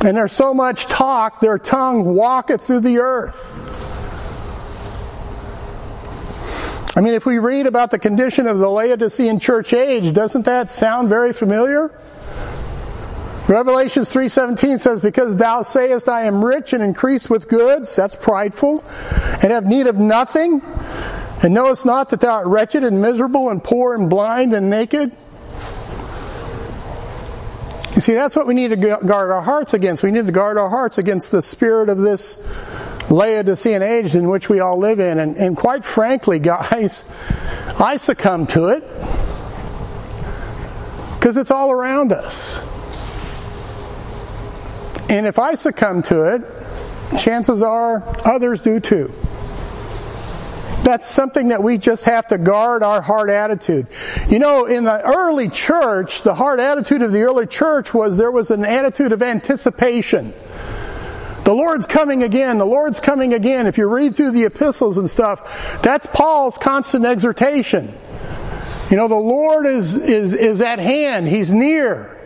And 0.03 0.17
there's 0.17 0.31
so 0.31 0.51
much 0.51 0.87
talk, 0.87 1.41
their 1.41 1.59
tongue 1.59 2.15
walketh 2.15 2.65
through 2.65 2.79
the 2.79 2.97
earth. 2.97 3.59
I 6.97 7.01
mean, 7.01 7.13
if 7.13 7.27
we 7.27 7.37
read 7.37 7.67
about 7.67 7.91
the 7.91 7.99
condition 7.99 8.47
of 8.47 8.57
the 8.57 8.67
Laodicean 8.67 9.37
church 9.37 9.73
age, 9.73 10.11
doesn't 10.11 10.45
that 10.45 10.71
sound 10.71 11.07
very 11.07 11.31
familiar? 11.31 11.93
Revelation 13.47 14.05
3:17 14.05 14.79
says 14.79 15.01
because 15.01 15.35
thou 15.35 15.61
sayest 15.61 16.09
I 16.09 16.23
am 16.23 16.43
rich 16.43 16.73
and 16.73 16.81
increase 16.81 17.29
with 17.29 17.47
goods 17.47 17.95
that's 17.95 18.15
prideful 18.15 18.83
and 19.43 19.51
have 19.51 19.67
need 19.67 19.85
of 19.85 19.97
nothing 19.97 20.63
and 21.41 21.53
knowest 21.53 21.85
not 21.85 22.09
that 22.09 22.19
thou 22.19 22.35
art 22.35 22.47
wretched 22.47 22.83
and 22.83 23.01
miserable 23.01 23.49
and 23.49 23.63
poor 23.63 23.95
and 23.95 24.09
blind 24.09 24.53
and 24.53 24.69
naked? 24.69 25.11
You 27.95 28.01
see, 28.01 28.13
that's 28.13 28.35
what 28.35 28.47
we 28.47 28.53
need 28.53 28.69
to 28.69 28.75
guard 28.75 29.31
our 29.31 29.41
hearts 29.41 29.73
against. 29.73 30.03
We 30.03 30.11
need 30.11 30.25
to 30.25 30.31
guard 30.31 30.57
our 30.57 30.69
hearts 30.69 30.97
against 30.97 31.31
the 31.31 31.41
spirit 31.41 31.89
of 31.89 31.99
this 31.99 32.39
Laodicean 33.11 33.83
age 33.83 34.15
in 34.15 34.29
which 34.29 34.49
we 34.49 34.59
all 34.59 34.77
live 34.77 34.99
in. 34.99 35.19
And, 35.19 35.37
and 35.37 35.55
quite 35.55 35.85
frankly, 35.85 36.39
guys, 36.39 37.05
I 37.79 37.97
succumb 37.97 38.47
to 38.47 38.69
it 38.69 38.83
because 41.19 41.37
it's 41.37 41.51
all 41.51 41.71
around 41.71 42.11
us. 42.11 42.61
And 45.09 45.27
if 45.27 45.37
I 45.37 45.53
succumb 45.53 46.01
to 46.03 46.33
it, 46.33 46.41
chances 47.19 47.61
are 47.61 48.03
others 48.25 48.61
do 48.61 48.79
too. 48.79 49.13
That's 50.83 51.05
something 51.05 51.47
that 51.47 51.63
we 51.63 51.77
just 51.77 52.05
have 52.05 52.27
to 52.27 52.37
guard 52.37 52.83
our 52.83 53.01
heart 53.01 53.29
attitude. 53.29 53.87
You 54.27 54.39
know, 54.39 54.65
in 54.65 54.83
the 54.83 55.01
early 55.01 55.49
church, 55.49 56.23
the 56.23 56.35
heart 56.35 56.59
attitude 56.59 57.01
of 57.01 57.11
the 57.11 57.21
early 57.21 57.47
church 57.47 57.93
was 57.93 58.17
there 58.17 58.31
was 58.31 58.51
an 58.51 58.65
attitude 58.65 59.13
of 59.13 59.21
anticipation. 59.21 60.33
The 61.45 61.53
Lord's 61.53 61.87
coming 61.87 62.23
again. 62.23 62.57
The 62.57 62.65
Lord's 62.65 62.99
coming 62.99 63.33
again. 63.33 63.67
If 63.67 63.77
you 63.77 63.87
read 63.87 64.15
through 64.15 64.31
the 64.31 64.43
epistles 64.43 64.97
and 64.97 65.09
stuff, 65.09 65.81
that's 65.81 66.05
Paul's 66.05 66.57
constant 66.57 67.05
exhortation. 67.05 67.93
You 68.89 68.97
know, 68.97 69.07
the 69.07 69.15
Lord 69.15 69.65
is, 69.65 69.95
is, 69.95 70.33
is 70.33 70.61
at 70.61 70.79
hand. 70.79 71.27
He's 71.27 71.53
near. 71.53 72.17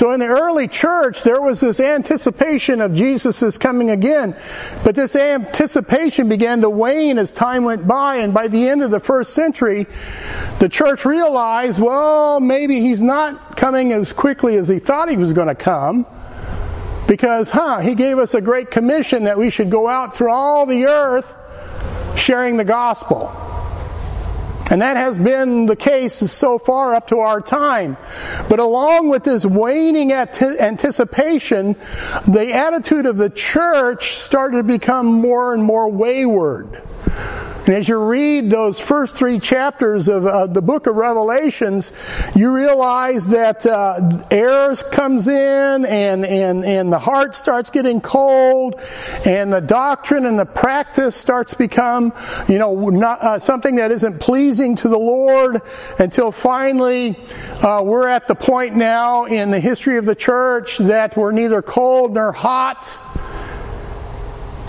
So 0.00 0.12
in 0.12 0.20
the 0.20 0.28
early 0.28 0.66
church, 0.66 1.24
there 1.24 1.42
was 1.42 1.60
this 1.60 1.78
anticipation 1.78 2.80
of 2.80 2.94
Jesus' 2.94 3.58
coming 3.58 3.90
again. 3.90 4.34
But 4.82 4.94
this 4.94 5.14
anticipation 5.14 6.26
began 6.26 6.62
to 6.62 6.70
wane 6.70 7.18
as 7.18 7.30
time 7.30 7.64
went 7.64 7.86
by. 7.86 8.16
And 8.16 8.32
by 8.32 8.48
the 8.48 8.66
end 8.66 8.82
of 8.82 8.90
the 8.90 8.98
first 8.98 9.34
century, 9.34 9.86
the 10.58 10.70
church 10.70 11.04
realized, 11.04 11.82
well, 11.82 12.40
maybe 12.40 12.80
he's 12.80 13.02
not 13.02 13.58
coming 13.58 13.92
as 13.92 14.14
quickly 14.14 14.56
as 14.56 14.68
he 14.68 14.78
thought 14.78 15.10
he 15.10 15.18
was 15.18 15.34
going 15.34 15.48
to 15.48 15.54
come. 15.54 16.06
Because, 17.06 17.50
huh, 17.50 17.80
he 17.80 17.94
gave 17.94 18.16
us 18.16 18.32
a 18.32 18.40
great 18.40 18.70
commission 18.70 19.24
that 19.24 19.36
we 19.36 19.50
should 19.50 19.70
go 19.70 19.86
out 19.86 20.16
through 20.16 20.32
all 20.32 20.64
the 20.64 20.86
earth 20.86 21.36
sharing 22.16 22.56
the 22.56 22.64
gospel. 22.64 23.49
And 24.70 24.82
that 24.82 24.96
has 24.96 25.18
been 25.18 25.66
the 25.66 25.74
case 25.74 26.14
so 26.14 26.56
far 26.56 26.94
up 26.94 27.08
to 27.08 27.18
our 27.18 27.40
time. 27.40 27.96
But 28.48 28.60
along 28.60 29.08
with 29.08 29.24
this 29.24 29.44
waning 29.44 30.12
anticipation, 30.12 31.74
the 32.28 32.52
attitude 32.54 33.06
of 33.06 33.16
the 33.16 33.30
church 33.30 34.12
started 34.12 34.58
to 34.58 34.62
become 34.62 35.06
more 35.06 35.52
and 35.54 35.64
more 35.64 35.90
wayward. 35.90 36.82
And 37.66 37.76
as 37.76 37.88
you 37.88 37.98
read 37.98 38.48
those 38.48 38.80
first 38.80 39.16
three 39.16 39.38
chapters 39.38 40.08
of 40.08 40.24
uh, 40.24 40.46
the 40.46 40.62
book 40.62 40.86
of 40.86 40.96
Revelations, 40.96 41.92
you 42.34 42.54
realize 42.54 43.28
that 43.28 43.66
uh, 43.66 44.00
comes 44.90 45.28
in 45.28 45.84
and, 45.84 46.24
and, 46.24 46.64
and 46.64 46.90
the 46.90 46.98
heart 46.98 47.34
starts 47.34 47.70
getting 47.70 48.00
cold 48.00 48.80
and 49.26 49.52
the 49.52 49.60
doctrine 49.60 50.24
and 50.24 50.38
the 50.38 50.46
practice 50.46 51.14
starts 51.14 51.52
become, 51.52 52.14
you 52.48 52.58
know, 52.58 52.88
not, 52.88 53.20
uh, 53.20 53.38
something 53.38 53.76
that 53.76 53.90
isn't 53.90 54.20
pleasing 54.20 54.74
to 54.76 54.88
the 54.88 54.98
Lord 54.98 55.60
until 55.98 56.32
finally 56.32 57.16
uh, 57.62 57.82
we're 57.84 58.08
at 58.08 58.26
the 58.26 58.34
point 58.34 58.74
now 58.74 59.26
in 59.26 59.50
the 59.50 59.60
history 59.60 59.98
of 59.98 60.06
the 60.06 60.14
church 60.14 60.78
that 60.78 61.14
we're 61.14 61.32
neither 61.32 61.60
cold 61.60 62.14
nor 62.14 62.32
hot. 62.32 62.98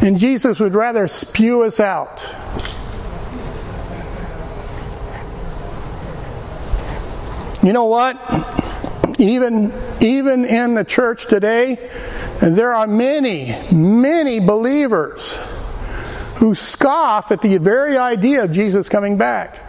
And 0.01 0.17
Jesus 0.17 0.59
would 0.59 0.73
rather 0.73 1.07
spew 1.07 1.63
us 1.63 1.79
out. 1.79 2.27
You 7.63 7.73
know 7.73 7.85
what? 7.85 8.17
Even, 9.19 9.71
even 10.01 10.45
in 10.45 10.73
the 10.73 10.83
church 10.83 11.27
today, 11.27 11.77
there 12.39 12.73
are 12.73 12.87
many, 12.87 13.55
many 13.71 14.39
believers 14.39 15.39
who 16.37 16.55
scoff 16.55 17.31
at 17.31 17.41
the 17.41 17.59
very 17.59 17.97
idea 17.97 18.45
of 18.45 18.51
Jesus 18.51 18.89
coming 18.89 19.17
back. 19.17 19.59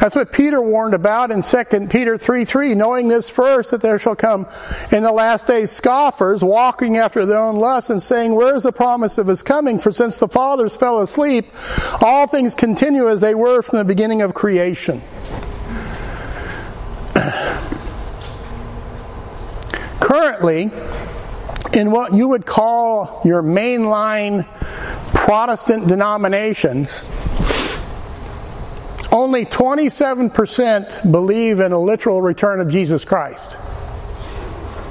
That's 0.00 0.14
what 0.14 0.32
Peter 0.32 0.62
warned 0.62 0.94
about 0.94 1.30
in 1.30 1.42
2 1.42 1.88
Peter 1.88 2.16
3 2.16 2.44
3, 2.44 2.74
knowing 2.74 3.08
this 3.08 3.28
first, 3.28 3.72
that 3.72 3.80
there 3.80 3.98
shall 3.98 4.16
come 4.16 4.46
in 4.92 5.02
the 5.02 5.12
last 5.12 5.48
days 5.48 5.72
scoffers, 5.72 6.42
walking 6.42 6.96
after 6.96 7.26
their 7.26 7.40
own 7.40 7.56
lusts, 7.56 7.90
and 7.90 8.00
saying, 8.00 8.34
Where 8.34 8.54
is 8.54 8.62
the 8.62 8.72
promise 8.72 9.18
of 9.18 9.26
his 9.26 9.42
coming? 9.42 9.78
For 9.78 9.90
since 9.90 10.20
the 10.20 10.28
fathers 10.28 10.76
fell 10.76 11.02
asleep, 11.02 11.46
all 12.00 12.28
things 12.28 12.54
continue 12.54 13.08
as 13.08 13.20
they 13.20 13.34
were 13.34 13.60
from 13.60 13.78
the 13.78 13.84
beginning 13.84 14.22
of 14.22 14.34
creation. 14.34 15.02
Currently, 20.18 20.70
in 21.74 21.92
what 21.92 22.12
you 22.12 22.26
would 22.26 22.44
call 22.44 23.22
your 23.24 23.40
mainline 23.40 24.48
Protestant 25.14 25.86
denominations, 25.86 27.04
only 29.12 29.46
27% 29.46 31.12
believe 31.12 31.60
in 31.60 31.70
a 31.70 31.78
literal 31.78 32.20
return 32.20 32.58
of 32.58 32.68
Jesus 32.68 33.04
Christ, 33.04 33.56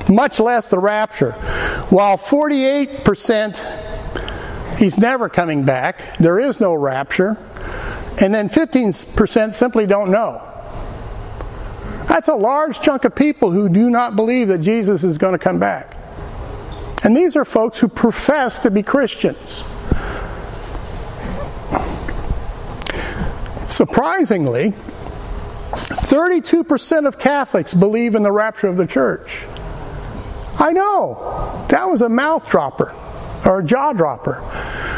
much 0.09 0.39
less 0.39 0.69
the 0.69 0.79
rapture, 0.79 1.33
while 1.89 2.17
48% 2.17 4.79
he's 4.79 4.97
never 4.97 5.27
coming 5.27 5.65
back, 5.65 6.19
there 6.19 6.39
is 6.39 6.61
no 6.61 6.73
rapture, 6.73 7.35
and 8.21 8.33
then 8.33 8.47
15% 8.47 9.53
simply 9.53 9.85
don't 9.85 10.09
know. 10.09 10.56
That's 12.07 12.27
a 12.27 12.35
large 12.35 12.81
chunk 12.81 13.05
of 13.05 13.15
people 13.15 13.51
who 13.51 13.69
do 13.69 13.89
not 13.89 14.15
believe 14.15 14.47
that 14.47 14.59
Jesus 14.59 15.03
is 15.03 15.17
going 15.17 15.33
to 15.33 15.39
come 15.39 15.59
back. 15.59 15.95
And 17.03 17.15
these 17.15 17.35
are 17.35 17.45
folks 17.45 17.79
who 17.79 17.87
profess 17.87 18.59
to 18.59 18.71
be 18.71 18.81
Christians. 18.81 19.63
Surprisingly, 23.71 24.71
32% 25.71 27.07
of 27.07 27.19
Catholics 27.19 27.73
believe 27.73 28.15
in 28.15 28.23
the 28.23 28.31
rapture 28.31 28.67
of 28.67 28.77
the 28.77 28.87
church. 28.87 29.45
I 30.59 30.73
know. 30.73 31.65
That 31.69 31.85
was 31.85 32.01
a 32.01 32.09
mouth 32.09 32.49
dropper 32.49 32.95
or 33.45 33.59
a 33.59 33.63
jaw 33.63 33.93
dropper. 33.93 34.41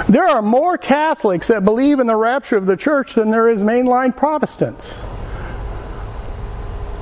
There 0.08 0.28
are 0.28 0.42
more 0.42 0.78
Catholics 0.78 1.48
that 1.50 1.66
believe 1.66 2.00
in 2.00 2.08
the 2.08 2.16
rapture 2.16 2.56
of 2.56 2.66
the 2.66 2.78
church 2.78 3.16
than 3.16 3.32
there 3.32 3.50
is 3.50 3.64
mainline 3.64 4.16
Protestants. 4.16 5.04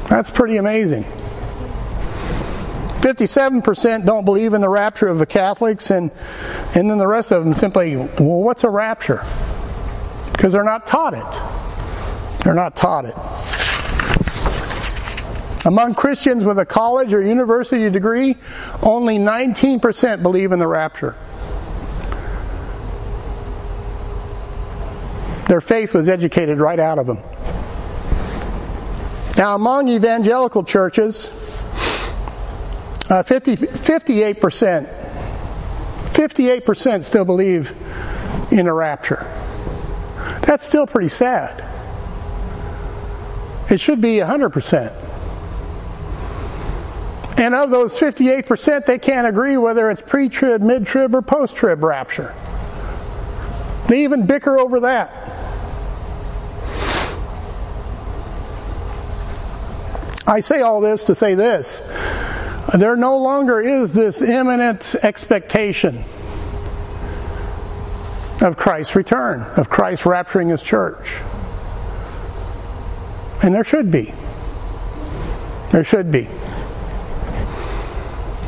That's 0.09 0.31
pretty 0.31 0.57
amazing. 0.57 1.03
57% 3.01 4.05
don't 4.05 4.25
believe 4.25 4.53
in 4.53 4.61
the 4.61 4.69
rapture 4.69 5.07
of 5.07 5.17
the 5.17 5.25
Catholics, 5.25 5.91
and, 5.91 6.11
and 6.75 6.89
then 6.89 6.97
the 6.97 7.07
rest 7.07 7.31
of 7.31 7.43
them 7.43 7.53
simply, 7.53 7.95
well, 7.95 8.41
what's 8.41 8.63
a 8.63 8.69
rapture? 8.69 9.23
Because 10.33 10.51
they're 10.51 10.63
not 10.63 10.87
taught 10.87 11.13
it. 11.13 12.43
They're 12.43 12.53
not 12.53 12.75
taught 12.75 13.05
it. 13.05 13.15
Among 15.65 15.95
Christians 15.95 16.43
with 16.45 16.59
a 16.59 16.65
college 16.65 17.13
or 17.13 17.21
university 17.21 17.89
degree, 17.89 18.37
only 18.81 19.17
19% 19.17 20.23
believe 20.23 20.51
in 20.51 20.59
the 20.59 20.67
rapture. 20.67 21.15
Their 25.47 25.61
faith 25.61 25.93
was 25.93 26.09
educated 26.09 26.59
right 26.59 26.79
out 26.79 26.99
of 26.99 27.07
them. 27.07 27.19
Now, 29.37 29.53
among 29.53 29.87
evangelical 29.87 30.63
churches, 30.63 31.29
uh, 33.09 33.21
50, 33.23 33.55
58%, 33.55 34.87
58% 36.05 37.03
still 37.03 37.25
believe 37.25 37.75
in 38.51 38.67
a 38.67 38.73
rapture. 38.73 39.25
That's 40.41 40.63
still 40.63 40.87
pretty 40.87 41.09
sad. 41.09 41.63
It 43.69 43.79
should 43.79 44.01
be 44.01 44.17
100%. 44.17 44.93
And 47.39 47.53
of 47.53 47.69
those 47.69 47.99
58%, 47.99 48.85
they 48.85 48.97
can't 48.97 49.27
agree 49.27 49.57
whether 49.57 49.91
it's 49.91 50.01
pre 50.01 50.29
trib, 50.29 50.61
mid 50.61 50.87
trib, 50.87 51.13
or 51.13 51.21
post 51.21 51.55
trib 51.55 51.83
rapture. 51.83 52.33
They 53.87 54.03
even 54.03 54.25
bicker 54.25 54.57
over 54.57 54.79
that. 54.81 55.26
I 60.27 60.41
say 60.41 60.59
all 60.61 60.81
this 60.81 61.05
to 61.05 61.15
say 61.15 61.35
this. 61.35 61.79
There 62.77 62.97
no 62.97 63.17
longer 63.17 63.61
is 63.61 63.93
this 63.93 64.21
imminent 64.21 64.93
expectation 65.01 66.03
of 68.41 68.57
Christ's 68.57 68.95
return, 68.95 69.41
of 69.55 69.69
Christ 69.69 70.03
rapturing 70.03 70.49
his 70.49 70.61
church. 70.61 71.21
And 73.41 73.55
there 73.55 73.63
should 73.63 73.89
be. 73.89 74.13
There 75.71 75.85
should 75.85 76.11
be. 76.11 76.27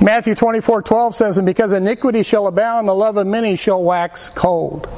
Matthew 0.01 0.35
24 0.35 0.81
12 0.81 1.15
says, 1.15 1.37
And 1.37 1.45
because 1.45 1.71
iniquity 1.71 2.23
shall 2.23 2.47
abound, 2.47 2.89
the 2.89 2.95
love 2.95 3.15
of 3.15 3.25
many 3.25 3.55
shall 3.55 3.81
wax 3.81 4.29
cold. 4.29 4.89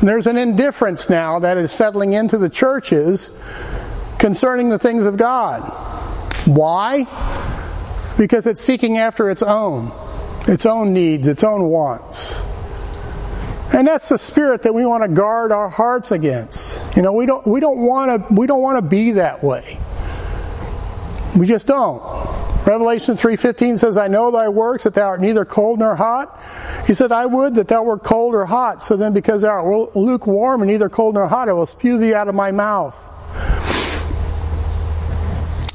And 0.00 0.08
there's 0.08 0.26
an 0.26 0.36
indifference 0.36 1.08
now 1.08 1.38
that 1.38 1.56
is 1.56 1.70
settling 1.70 2.12
into 2.12 2.38
the 2.38 2.48
churches 2.48 3.32
concerning 4.18 4.68
the 4.68 4.78
things 4.78 5.06
of 5.06 5.16
God. 5.16 5.62
Why? 6.46 7.04
Because 8.18 8.46
it's 8.46 8.60
seeking 8.60 8.98
after 8.98 9.30
its 9.30 9.42
own, 9.42 9.92
its 10.46 10.66
own 10.66 10.92
needs, 10.92 11.28
its 11.28 11.44
own 11.44 11.64
wants. 11.64 12.42
And 13.72 13.86
that's 13.86 14.08
the 14.08 14.18
spirit 14.18 14.62
that 14.62 14.74
we 14.74 14.86
want 14.86 15.04
to 15.04 15.08
guard 15.08 15.52
our 15.52 15.68
hearts 15.68 16.10
against. 16.10 16.82
You 16.96 17.02
know, 17.02 17.12
we 17.12 17.26
don't 17.26 17.46
we 17.46 17.60
don't 17.60 17.78
want 17.78 18.28
to 18.28 18.34
we 18.34 18.46
don't 18.46 18.62
want 18.62 18.82
to 18.82 18.88
be 18.88 19.12
that 19.12 19.44
way. 19.44 19.78
We 21.36 21.46
just 21.46 21.66
don't. 21.66 22.02
Revelation 22.66 23.14
3:15 23.16 23.76
says, 23.76 23.96
"I 23.98 24.08
know 24.08 24.30
thy 24.30 24.48
works 24.48 24.84
that 24.84 24.94
thou 24.94 25.06
art 25.06 25.20
neither 25.20 25.44
cold 25.44 25.78
nor 25.78 25.94
hot." 25.96 26.36
He 26.86 26.94
said, 26.94 27.12
"I 27.12 27.26
would 27.26 27.54
that 27.56 27.68
thou 27.68 27.82
wert 27.82 28.02
cold 28.02 28.34
or 28.34 28.46
hot, 28.46 28.82
so 28.82 28.96
then 28.96 29.12
because 29.12 29.42
thou 29.42 29.50
art 29.50 29.94
lukewarm 29.94 30.62
and 30.62 30.70
neither 30.70 30.88
cold 30.88 31.14
nor 31.14 31.28
hot, 31.28 31.48
I 31.48 31.52
will 31.52 31.66
spew 31.66 31.98
thee 31.98 32.14
out 32.14 32.28
of 32.28 32.34
my 32.34 32.50
mouth." 32.50 33.12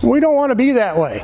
We 0.04 0.20
don't 0.20 0.36
want 0.36 0.52
to 0.52 0.56
be 0.56 0.74
that 0.74 0.98
way. 0.98 1.24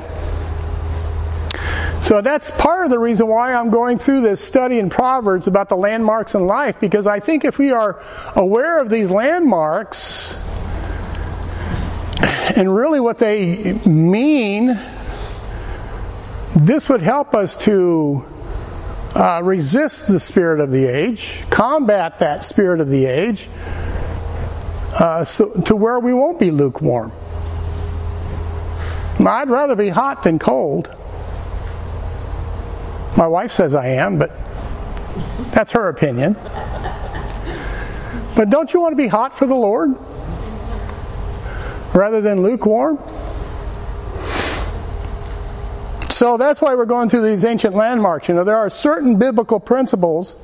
So 2.01 2.21
that's 2.21 2.49
part 2.49 2.85
of 2.85 2.89
the 2.89 2.97
reason 2.97 3.27
why 3.27 3.53
I'm 3.53 3.69
going 3.69 3.99
through 3.99 4.21
this 4.21 4.41
study 4.41 4.79
in 4.79 4.89
Proverbs 4.89 5.47
about 5.47 5.69
the 5.69 5.75
landmarks 5.75 6.33
in 6.33 6.47
life, 6.47 6.79
because 6.79 7.05
I 7.05 7.19
think 7.19 7.43
if 7.43 7.59
we 7.59 7.71
are 7.71 8.01
aware 8.35 8.81
of 8.81 8.89
these 8.89 9.11
landmarks 9.11 10.35
and 12.55 12.73
really 12.73 12.99
what 12.99 13.19
they 13.19 13.73
mean, 13.85 14.79
this 16.55 16.89
would 16.89 17.01
help 17.01 17.35
us 17.35 17.55
to 17.65 18.25
uh, 19.13 19.41
resist 19.43 20.07
the 20.07 20.19
spirit 20.19 20.61
of 20.61 20.71
the 20.71 20.85
age, 20.85 21.43
combat 21.49 22.19
that 22.19 22.43
spirit 22.43 22.79
of 22.79 22.87
the 22.87 23.05
age, 23.05 23.49
uh, 24.99 25.23
so, 25.23 25.51
to 25.61 25.75
where 25.75 25.99
we 25.99 26.13
won't 26.13 26.39
be 26.39 26.49
lukewarm. 26.49 27.11
I'd 29.27 29.49
rather 29.49 29.75
be 29.75 29.89
hot 29.89 30.23
than 30.23 30.39
cold. 30.39 30.87
My 33.17 33.27
wife 33.27 33.51
says 33.51 33.75
I 33.75 33.87
am, 33.87 34.17
but 34.17 34.31
that's 35.51 35.73
her 35.73 35.89
opinion. 35.89 36.35
But 38.35 38.49
don't 38.49 38.73
you 38.73 38.79
want 38.79 38.93
to 38.93 38.95
be 38.95 39.07
hot 39.07 39.37
for 39.37 39.45
the 39.45 39.55
Lord 39.55 39.95
rather 41.93 42.21
than 42.21 42.41
lukewarm? 42.41 42.97
So 46.09 46.37
that's 46.37 46.61
why 46.61 46.75
we're 46.75 46.85
going 46.85 47.09
through 47.09 47.27
these 47.27 47.45
ancient 47.45 47.75
landmarks. 47.75 48.27
You 48.27 48.35
know, 48.35 48.43
there 48.43 48.57
are 48.57 48.69
certain 48.69 49.17
biblical 49.17 49.59
principles 49.59 50.35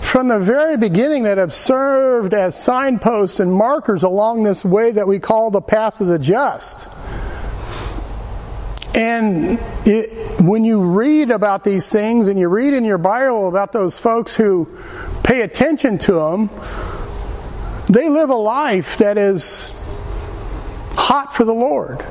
from 0.00 0.28
the 0.28 0.38
very 0.38 0.76
beginning 0.76 1.22
that 1.22 1.38
have 1.38 1.52
served 1.52 2.34
as 2.34 2.60
signposts 2.60 3.40
and 3.40 3.52
markers 3.52 4.02
along 4.02 4.42
this 4.42 4.64
way 4.64 4.90
that 4.90 5.06
we 5.06 5.18
call 5.18 5.50
the 5.50 5.60
path 5.60 6.00
of 6.00 6.08
the 6.08 6.18
just. 6.18 6.92
And 9.00 9.58
it, 9.86 10.42
when 10.42 10.62
you 10.62 10.82
read 10.82 11.30
about 11.30 11.64
these 11.64 11.90
things 11.90 12.28
and 12.28 12.38
you 12.38 12.50
read 12.50 12.74
in 12.74 12.84
your 12.84 12.98
Bible 12.98 13.48
about 13.48 13.72
those 13.72 13.98
folks 13.98 14.36
who 14.36 14.68
pay 15.24 15.40
attention 15.40 15.96
to 16.00 16.12
them, 16.12 16.50
they 17.88 18.10
live 18.10 18.28
a 18.28 18.34
life 18.34 18.98
that 18.98 19.16
is 19.16 19.72
hot 20.90 21.34
for 21.34 21.46
the 21.46 21.54
Lord. 21.54 22.04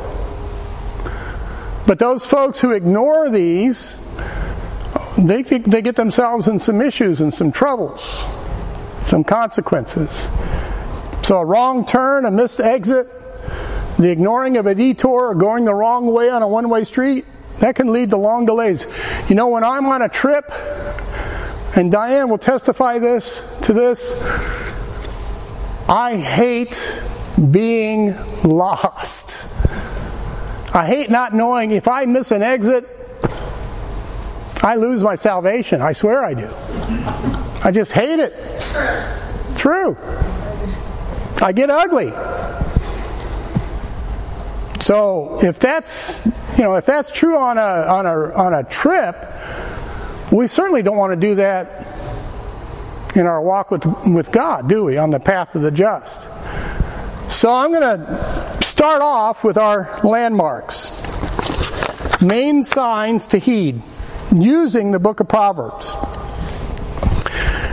But 1.86 2.00
those 2.00 2.26
folks 2.26 2.60
who 2.60 2.72
ignore 2.72 3.30
these, 3.30 3.96
they, 5.16 5.44
they 5.44 5.84
get 5.84 5.96
themselves 5.96 6.48
in 6.48 6.58
some 6.58 6.82
issues 6.82 7.22
and 7.22 7.32
some 7.32 7.52
troubles, 7.52 8.26
some 9.04 9.24
consequences. 9.24 10.28
So 11.22 11.38
a 11.38 11.46
wrong 11.46 11.86
turn, 11.86 12.26
a 12.26 12.32
missed 12.32 12.60
exit, 12.60 13.06
the 14.00 14.10
ignoring 14.10 14.56
of 14.56 14.66
a 14.66 14.74
detour 14.74 15.28
or 15.28 15.36
going 15.36 15.66
the 15.66 15.74
wrong 15.74 16.08
way 16.08 16.30
on 16.30 16.42
a 16.42 16.48
one 16.48 16.70
way 16.70 16.86
street, 16.86 17.26
that 17.60 17.76
can 17.76 17.92
lead 17.92 18.10
to 18.12 18.18
long 18.18 18.46
delays. 18.46 18.88
You 19.30 19.36
know, 19.36 19.50
when 19.50 19.66
I'm 19.66 19.86
on 19.88 20.02
a 20.02 20.08
trip, 20.08 20.46
and 21.76 21.92
Diane 21.92 22.30
will 22.30 22.38
testify 22.38 23.00
this 23.00 23.46
to 23.64 23.74
this, 23.74 24.14
I 25.90 26.16
hate 26.16 27.02
being 27.52 28.16
lost. 28.44 29.54
I 30.74 30.86
hate 30.88 31.10
not 31.10 31.34
knowing 31.34 31.72
if 31.72 31.88
I 31.90 32.06
miss 32.06 32.32
an 32.32 32.42
exit, 32.42 32.86
I 34.62 34.76
lose 34.76 35.04
my 35.04 35.16
salvation. 35.16 35.82
I 35.82 35.92
swear 35.92 36.24
I 36.24 36.34
do. 36.34 36.50
I 37.64 37.72
just 37.74 37.92
hate 37.92 38.20
it. 38.20 38.34
True. 39.58 39.98
I 41.42 41.52
get 41.54 41.70
ugly. 41.70 42.14
So 44.80 45.40
if 45.44 45.60
that's 45.60 46.26
you 46.58 46.64
know 46.64 46.76
if 46.76 46.86
that's 46.86 47.12
true 47.12 47.38
on 47.38 47.58
a 47.58 47.62
on 47.62 48.06
a 48.06 48.34
on 48.34 48.54
a 48.54 48.64
trip, 48.64 49.16
we 50.32 50.48
certainly 50.48 50.84
don't 50.84 50.98
want 50.98 51.12
to 51.14 51.20
do 51.20 51.36
that 51.36 51.88
in 53.16 53.26
our 53.26 53.42
walk 53.42 53.72
with 53.72 53.86
with 54.08 54.32
God, 54.32 54.70
do 54.70 54.86
we? 54.86 54.98
On 54.98 55.10
the 55.10 55.20
path 55.20 55.56
of 55.56 55.62
the 55.62 55.72
just. 55.72 56.28
So 57.30 57.54
I'm 57.54 57.72
going 57.72 57.84
to 57.84 58.58
start 58.64 59.02
off 59.02 59.44
with 59.44 59.58
our 59.58 60.00
landmarks, 60.04 60.92
main 62.22 62.64
signs 62.64 63.28
to 63.28 63.38
heed, 63.38 63.82
using 64.36 64.92
the 64.92 65.00
book 65.00 65.20
of 65.20 65.28
Proverbs. 65.28 65.96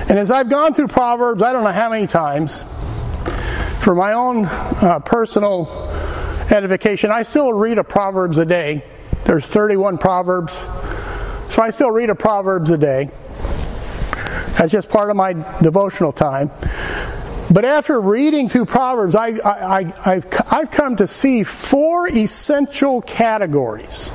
And 0.09 0.19
as 0.19 0.31
I've 0.31 0.51
gone 0.51 0.75
through 0.75 0.88
Proverbs, 0.88 1.42
I 1.42 1.53
don't 1.53 1.64
know 1.64 1.73
how 1.73 1.88
many 1.88 2.07
times, 2.07 2.64
for 3.81 3.95
my 3.95 4.12
own 4.12 4.45
uh, 4.45 5.01
personal 5.05 5.86
edification, 6.53 7.11
I 7.11 7.23
still 7.23 7.53
read 7.53 7.79
a 7.79 7.85
Proverbs 7.85 8.39
a 8.39 8.47
day. 8.47 8.85
There's 9.25 9.47
31 9.47 9.99
Proverbs. 9.99 10.55
So 11.49 11.63
I 11.63 11.71
still 11.71 11.91
read 11.91 12.11
a 12.11 12.15
Proverbs 12.15 12.71
a 12.71 12.79
day. 12.79 13.11
That's 14.57 14.73
just 14.73 14.89
part 14.89 15.11
of 15.11 15.17
my 15.17 15.33
devotional 15.61 16.13
time. 16.13 16.51
But 17.53 17.65
after 17.65 18.01
reading 18.01 18.49
through 18.49 18.67
Proverbs, 18.67 19.15
I, 19.15 19.85
have 20.05 20.27
I've 20.51 20.71
come 20.71 20.97
to 20.97 21.07
see 21.07 21.45
four 21.45 22.09
essential 22.09 23.03
categories 23.03 24.11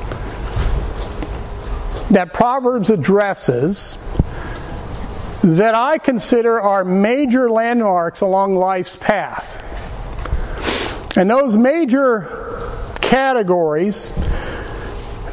that 2.10 2.34
Proverbs 2.34 2.90
addresses 2.90 3.98
that 5.44 5.74
I 5.74 5.98
consider 5.98 6.60
are 6.60 6.84
major 6.84 7.50
landmarks 7.50 8.22
along 8.22 8.56
life's 8.56 8.98
path. 8.98 9.60
And 11.18 11.30
those 11.30 11.58
major 11.58 12.28
categories 13.02 14.12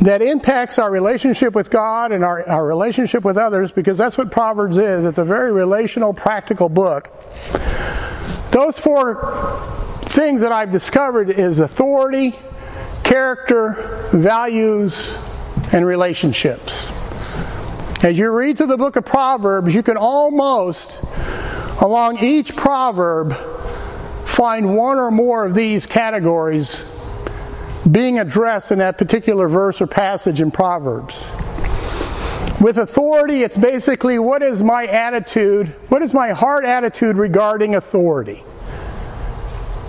that 0.01 0.23
impacts 0.23 0.79
our 0.79 0.91
relationship 0.91 1.55
with 1.55 1.71
God 1.71 2.12
and 2.12 2.25
our, 2.25 2.49
our 2.49 2.67
relationship 2.67 3.25
with 3.25 3.37
others, 3.37 3.73
because 3.73 3.99
that's 3.99 4.17
what 4.17 4.31
Proverbs 4.31 4.79
is. 4.79 5.05
It's 5.05 5.19
a 5.19 5.25
very 5.25 5.53
relational, 5.53 6.14
practical 6.14 6.69
book. 6.69 7.11
Those 8.51 8.79
four 8.79 10.01
things 10.03 10.41
that 10.41 10.53
I've 10.53 10.73
discovered 10.73 11.31
is 11.31 11.59
authority, 11.59 12.35
character, 13.05 14.09
values, 14.12 15.17
and 15.73 15.85
relationships. 15.85 16.91
As 18.05 18.19
you 18.19 18.31
read 18.31 18.57
through 18.57 18.69
the 18.69 18.77
book 18.77 18.97
of 18.97 19.05
Proverbs, 19.05 19.75
you 19.75 19.83
can 19.83 19.97
almost, 19.97 20.97
along 21.83 22.19
each 22.19 22.55
proverb, 22.57 23.37
find 24.38 24.77
one 24.77 25.01
or 25.01 25.11
more 25.11 25.44
of 25.44 25.53
these 25.53 25.85
categories 25.85 26.88
being 27.90 28.20
addressed 28.20 28.70
in 28.70 28.79
that 28.79 28.96
particular 28.96 29.48
verse 29.48 29.81
or 29.81 29.87
passage 29.88 30.40
in 30.40 30.48
Proverbs. 30.48 31.29
With 32.61 32.79
authority, 32.79 33.42
it's 33.42 33.57
basically 33.57 34.16
what 34.20 34.44
is 34.44 34.62
my 34.62 34.87
attitude, 34.87 35.74
what 35.88 36.03
is 36.03 36.14
my 36.14 36.31
heart 36.31 36.64
attitude 36.64 37.16
regarding 37.16 37.74
authority? 37.74 38.37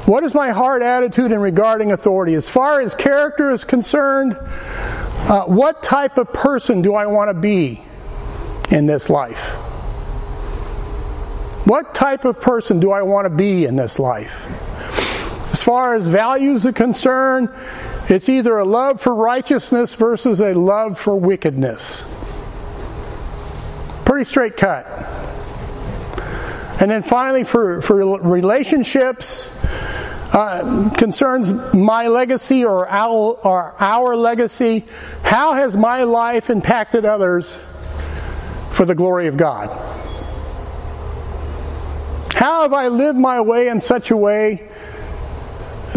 What 0.07 0.23
is 0.23 0.33
my 0.33 0.49
heart 0.49 0.81
attitude 0.81 1.31
in 1.31 1.39
regarding 1.41 1.91
authority? 1.91 2.33
As 2.33 2.49
far 2.49 2.81
as 2.81 2.95
character 2.95 3.51
is 3.51 3.63
concerned, 3.63 4.33
uh, 4.33 5.43
what 5.43 5.83
type 5.83 6.17
of 6.17 6.33
person 6.33 6.81
do 6.81 6.95
I 6.95 7.05
want 7.05 7.29
to 7.29 7.39
be 7.39 7.83
in 8.71 8.87
this 8.87 9.11
life? 9.11 9.68
What 11.69 11.93
type 11.93 12.25
of 12.25 12.41
person 12.41 12.79
do 12.79 12.89
I 12.91 13.03
want 13.03 13.25
to 13.25 13.29
be 13.29 13.65
in 13.65 13.75
this 13.75 13.99
life? 13.99 14.47
As 15.53 15.61
far 15.61 15.93
as 15.93 16.07
values 16.07 16.65
are 16.65 16.73
concerned, 16.73 17.49
it's 18.09 18.27
either 18.27 18.57
a 18.57 18.65
love 18.65 18.99
for 18.99 19.13
righteousness 19.13 19.93
versus 19.93 20.41
a 20.41 20.55
love 20.55 20.97
for 20.97 21.15
wickedness. 21.15 22.07
Pretty 24.03 24.23
straight 24.23 24.57
cut. 24.57 24.87
And 26.81 26.89
then 26.89 27.03
finally, 27.03 27.43
for, 27.43 27.83
for 27.83 28.17
relationships, 28.17 29.55
uh, 30.33 30.89
concerns 30.97 31.53
my 31.75 32.07
legacy 32.07 32.65
or 32.65 32.89
our, 32.89 33.37
or 33.43 33.75
our 33.79 34.15
legacy. 34.15 34.85
How 35.21 35.53
has 35.53 35.77
my 35.77 36.01
life 36.01 36.49
impacted 36.49 37.05
others 37.05 37.59
for 38.71 38.85
the 38.85 38.95
glory 38.95 39.27
of 39.27 39.37
God? 39.37 39.69
How 42.39 42.61
have 42.61 42.71
I 42.71 42.87
lived 42.87 43.19
my 43.19 43.41
way 43.41 43.67
in 43.67 43.81
such 43.81 44.11
a 44.11 44.15
way 44.15 44.65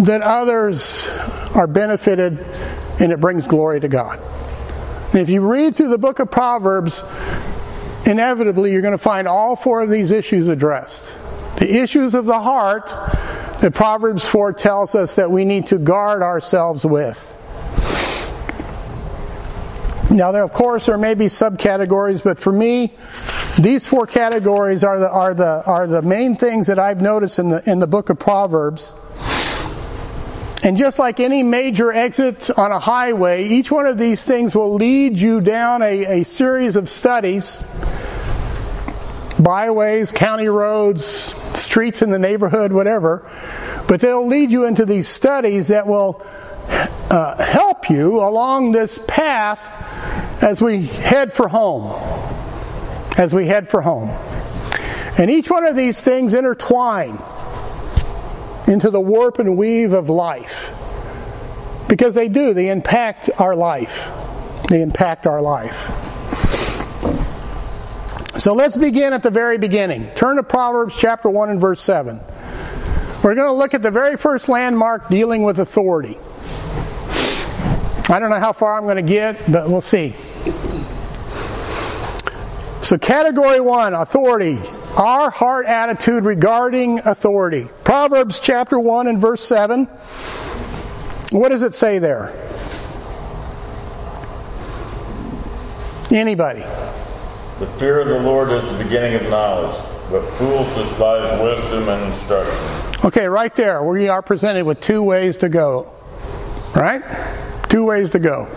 that 0.00 0.22
others 0.22 1.08
are 1.54 1.68
benefited 1.68 2.44
and 2.98 3.12
it 3.12 3.20
brings 3.20 3.46
glory 3.46 3.78
to 3.78 3.86
God. 3.86 4.18
And 5.12 5.20
if 5.20 5.28
you 5.28 5.48
read 5.48 5.76
through 5.76 5.90
the 5.90 5.98
book 5.98 6.18
of 6.18 6.32
Proverbs, 6.32 7.00
inevitably 8.06 8.72
you're 8.72 8.82
going 8.82 8.90
to 8.90 8.98
find 8.98 9.28
all 9.28 9.54
four 9.54 9.82
of 9.82 9.90
these 9.90 10.10
issues 10.10 10.48
addressed. 10.48 11.16
The 11.58 11.80
issues 11.80 12.12
of 12.16 12.26
the 12.26 12.40
heart 12.40 12.88
that 13.60 13.72
Proverbs 13.72 14.26
4 14.26 14.52
tells 14.54 14.96
us 14.96 15.14
that 15.14 15.30
we 15.30 15.44
need 15.44 15.66
to 15.66 15.78
guard 15.78 16.22
ourselves 16.22 16.84
with. 16.84 17.38
Now, 20.10 20.32
there, 20.32 20.42
of 20.42 20.52
course, 20.52 20.86
there 20.86 20.98
may 20.98 21.14
be 21.14 21.26
subcategories, 21.26 22.24
but 22.24 22.40
for 22.40 22.52
me, 22.52 22.94
these 23.58 23.86
four 23.86 24.06
categories 24.06 24.82
are 24.84 24.98
the, 24.98 25.10
are 25.10 25.34
the, 25.34 25.62
are 25.66 25.86
the 25.86 26.02
main 26.02 26.36
things 26.36 26.68
that 26.68 26.78
I've 26.78 27.00
noticed 27.00 27.38
in 27.38 27.50
the, 27.50 27.70
in 27.70 27.78
the 27.78 27.86
book 27.86 28.10
of 28.10 28.18
Proverbs 28.18 28.92
and 30.64 30.76
just 30.76 31.00
like 31.00 31.18
any 31.18 31.42
major 31.42 31.92
exit 31.92 32.48
on 32.56 32.70
a 32.70 32.78
highway, 32.78 33.44
each 33.48 33.72
one 33.72 33.86
of 33.86 33.98
these 33.98 34.24
things 34.24 34.54
will 34.54 34.74
lead 34.74 35.18
you 35.18 35.40
down 35.40 35.82
a, 35.82 36.20
a 36.20 36.24
series 36.24 36.76
of 36.76 36.88
studies 36.88 37.64
byways, 39.42 40.12
county 40.12 40.46
roads, 40.46 41.04
streets 41.58 42.00
in 42.00 42.10
the 42.10 42.18
neighborhood, 42.18 42.72
whatever. 42.72 43.28
But 43.88 44.00
they'll 44.00 44.26
lead 44.26 44.52
you 44.52 44.66
into 44.66 44.86
these 44.86 45.08
studies 45.08 45.68
that 45.68 45.88
will 45.88 46.24
uh, 47.10 47.42
help 47.42 47.90
you 47.90 48.20
along 48.20 48.70
this 48.70 49.04
path 49.08 49.72
as 50.40 50.62
we 50.62 50.86
head 50.86 51.32
for 51.32 51.48
home. 51.48 52.11
As 53.18 53.34
we 53.34 53.46
head 53.46 53.68
for 53.68 53.82
home. 53.82 54.08
And 55.18 55.30
each 55.30 55.50
one 55.50 55.64
of 55.64 55.76
these 55.76 56.02
things 56.02 56.34
intertwine 56.34 57.18
into 58.66 58.90
the 58.90 59.00
warp 59.00 59.38
and 59.38 59.56
weave 59.56 59.92
of 59.92 60.08
life. 60.08 60.72
Because 61.88 62.14
they 62.14 62.28
do, 62.28 62.54
they 62.54 62.70
impact 62.70 63.28
our 63.38 63.54
life. 63.54 64.10
They 64.68 64.80
impact 64.80 65.26
our 65.26 65.42
life. 65.42 65.90
So 68.38 68.54
let's 68.54 68.76
begin 68.76 69.12
at 69.12 69.22
the 69.22 69.30
very 69.30 69.58
beginning. 69.58 70.10
Turn 70.14 70.36
to 70.36 70.42
Proverbs 70.42 70.96
chapter 70.98 71.28
1 71.28 71.50
and 71.50 71.60
verse 71.60 71.82
7. 71.82 72.18
We're 73.22 73.34
going 73.34 73.46
to 73.46 73.52
look 73.52 73.74
at 73.74 73.82
the 73.82 73.90
very 73.90 74.16
first 74.16 74.48
landmark 74.48 75.08
dealing 75.10 75.42
with 75.42 75.58
authority. 75.58 76.18
I 78.08 78.18
don't 78.18 78.30
know 78.30 78.40
how 78.40 78.52
far 78.52 78.76
I'm 78.76 78.84
going 78.84 78.96
to 78.96 79.02
get, 79.02 79.38
but 79.50 79.68
we'll 79.68 79.80
see. 79.80 80.14
So, 82.92 82.98
category 82.98 83.58
one 83.58 83.94
authority 83.94 84.60
our 84.98 85.30
heart 85.30 85.64
attitude 85.64 86.26
regarding 86.26 86.98
authority. 86.98 87.70
Proverbs 87.84 88.38
chapter 88.38 88.78
1 88.78 89.06
and 89.06 89.18
verse 89.18 89.40
7. 89.40 89.86
What 91.30 91.48
does 91.48 91.62
it 91.62 91.72
say 91.72 91.98
there? 91.98 92.34
Anybody? 96.12 96.60
The 97.60 97.66
fear 97.78 98.00
of 98.00 98.08
the 98.08 98.20
Lord 98.20 98.52
is 98.52 98.62
the 98.70 98.84
beginning 98.84 99.14
of 99.14 99.22
knowledge, 99.30 99.74
but 100.10 100.28
fools 100.32 100.66
despise 100.74 101.40
wisdom 101.40 101.88
and 101.88 102.12
instruction. 102.12 103.06
Okay, 103.06 103.26
right 103.26 103.56
there, 103.56 103.82
we 103.82 104.10
are 104.10 104.20
presented 104.20 104.66
with 104.66 104.80
two 104.82 105.02
ways 105.02 105.38
to 105.38 105.48
go. 105.48 105.90
Right? 106.76 107.02
Two 107.70 107.86
ways 107.86 108.10
to 108.10 108.18
go. 108.18 108.54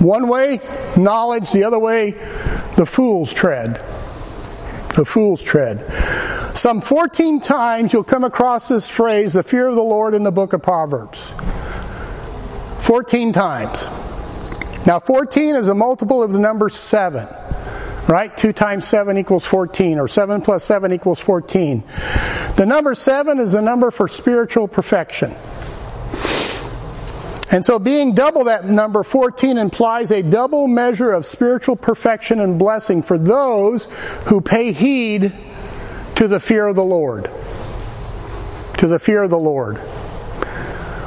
One 0.00 0.28
way, 0.28 0.60
knowledge, 0.96 1.52
the 1.52 1.64
other 1.64 1.78
way, 1.78 2.10
the 2.76 2.86
fool's 2.86 3.32
tread 3.32 3.82
the 5.00 5.04
fool's 5.04 5.42
tread. 5.42 5.80
Some 6.56 6.80
14 6.80 7.40
times 7.40 7.92
you'll 7.92 8.04
come 8.04 8.24
across 8.24 8.68
this 8.68 8.88
phrase, 8.88 9.34
the 9.34 9.42
fear 9.42 9.66
of 9.66 9.74
the 9.74 9.82
Lord, 9.82 10.14
in 10.14 10.24
the 10.24 10.32
book 10.32 10.52
of 10.52 10.62
Proverbs. 10.62 11.32
14 12.80 13.32
times. 13.32 13.88
Now, 14.86 14.98
14 14.98 15.56
is 15.56 15.68
a 15.68 15.74
multiple 15.74 16.22
of 16.22 16.32
the 16.32 16.38
number 16.38 16.68
7. 16.68 17.26
Right? 18.08 18.36
2 18.36 18.52
times 18.52 18.88
7 18.88 19.16
equals 19.18 19.44
14, 19.44 20.00
or 20.00 20.08
7 20.08 20.40
plus 20.40 20.64
7 20.64 20.92
equals 20.92 21.20
14. 21.20 21.84
The 22.56 22.66
number 22.66 22.94
7 22.94 23.38
is 23.38 23.52
the 23.52 23.62
number 23.62 23.90
for 23.90 24.08
spiritual 24.08 24.66
perfection. 24.66 25.34
And 27.52 27.64
so 27.64 27.78
being 27.80 28.14
double 28.14 28.44
that 28.44 28.66
number 28.66 29.02
14 29.02 29.58
implies 29.58 30.12
a 30.12 30.22
double 30.22 30.68
measure 30.68 31.12
of 31.12 31.26
spiritual 31.26 31.74
perfection 31.74 32.40
and 32.40 32.58
blessing 32.58 33.02
for 33.02 33.18
those 33.18 33.86
who 34.26 34.40
pay 34.40 34.72
heed 34.72 35.32
to 36.14 36.28
the 36.28 36.38
fear 36.38 36.68
of 36.68 36.76
the 36.76 36.84
Lord. 36.84 37.28
To 38.78 38.86
the 38.86 39.00
fear 39.00 39.24
of 39.24 39.30
the 39.30 39.38
Lord. 39.38 39.78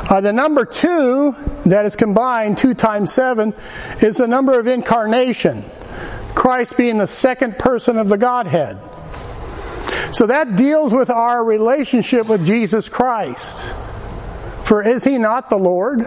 Uh, 0.09 0.19
the 0.19 0.33
number 0.33 0.65
two 0.65 1.33
that 1.65 1.85
is 1.85 1.95
combined, 1.95 2.57
two 2.57 2.73
times 2.73 3.13
seven, 3.13 3.53
is 4.01 4.17
the 4.17 4.27
number 4.27 4.59
of 4.59 4.67
incarnation. 4.67 5.63
Christ 6.35 6.75
being 6.75 6.97
the 6.97 7.07
second 7.07 7.57
person 7.57 7.97
of 7.97 8.09
the 8.09 8.17
Godhead. 8.17 8.79
So 10.13 10.27
that 10.27 10.57
deals 10.57 10.91
with 10.91 11.09
our 11.09 11.43
relationship 11.43 12.27
with 12.27 12.45
Jesus 12.45 12.89
Christ. 12.89 13.73
For 14.65 14.83
is 14.83 15.03
he 15.03 15.17
not 15.17 15.49
the 15.49 15.57
Lord? 15.57 16.05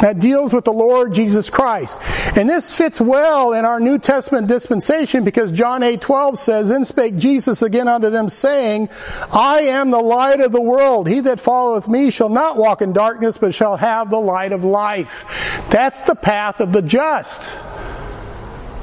That 0.00 0.18
deals 0.18 0.52
with 0.52 0.64
the 0.64 0.72
Lord 0.72 1.14
Jesus 1.14 1.50
Christ. 1.50 1.98
And 2.36 2.48
this 2.48 2.76
fits 2.76 3.00
well 3.00 3.52
in 3.52 3.64
our 3.64 3.80
New 3.80 3.98
Testament 3.98 4.48
dispensation 4.48 5.24
because 5.24 5.52
John 5.52 5.82
8 5.82 6.00
12 6.00 6.38
says, 6.38 6.68
Then 6.68 6.84
spake 6.84 7.16
Jesus 7.16 7.62
again 7.62 7.88
unto 7.88 8.10
them, 8.10 8.28
saying, 8.28 8.88
I 9.32 9.62
am 9.62 9.90
the 9.90 10.00
light 10.00 10.40
of 10.40 10.52
the 10.52 10.60
world. 10.60 11.08
He 11.08 11.20
that 11.20 11.40
followeth 11.40 11.88
me 11.88 12.10
shall 12.10 12.28
not 12.28 12.56
walk 12.56 12.82
in 12.82 12.92
darkness, 12.92 13.38
but 13.38 13.54
shall 13.54 13.76
have 13.76 14.10
the 14.10 14.20
light 14.20 14.52
of 14.52 14.64
life. 14.64 15.66
That's 15.70 16.02
the 16.02 16.16
path 16.16 16.60
of 16.60 16.72
the 16.72 16.82
just 16.82 17.62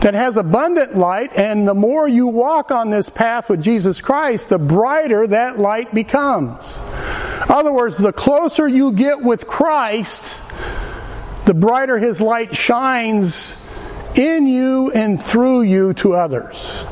that 0.02 0.16
has 0.16 0.36
abundant 0.36 0.98
light, 0.98 1.38
and 1.38 1.68
the 1.68 1.76
more 1.76 2.08
you 2.08 2.26
walk 2.26 2.72
on 2.72 2.90
this 2.90 3.08
path 3.08 3.52
with 3.52 3.62
Jesus 3.62 4.02
Christ, 4.02 4.50
the 4.50 4.58
brighter 4.58 5.28
that 5.28 5.60
light 5.60 5.94
becomes. 5.94 6.80
In 7.46 7.52
other 7.52 7.72
words, 7.72 8.00
the 8.00 8.12
closer 8.12 8.68
you 8.68 8.94
get 8.94 9.22
with 9.22 9.46
Christ, 9.46 10.42
the 11.46 11.54
brighter 11.54 11.98
his 11.98 12.22
light 12.22 12.56
shines 12.56 13.58
in 14.18 14.48
you 14.48 14.92
and 14.92 15.22
through 15.22 15.62
you 15.62 15.94
to 15.96 16.14
others. 16.14 16.86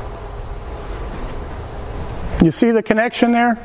You 2.42 2.50
see 2.50 2.70
the 2.70 2.82
connection 2.82 3.32
there? 3.32 3.58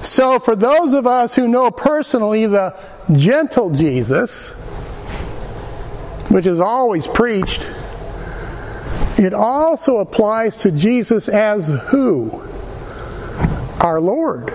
So, 0.00 0.38
for 0.38 0.56
those 0.56 0.94
of 0.94 1.06
us 1.06 1.36
who 1.36 1.46
know 1.46 1.70
personally 1.70 2.46
the 2.46 2.78
gentle 3.12 3.70
Jesus, 3.70 4.54
which 6.30 6.46
is 6.46 6.58
always 6.58 7.06
preached, 7.06 7.70
it 9.18 9.34
also 9.34 9.98
applies 9.98 10.56
to 10.58 10.70
Jesus 10.70 11.28
as 11.28 11.68
who? 11.68 12.42
Our 13.80 14.00
Lord. 14.00 14.52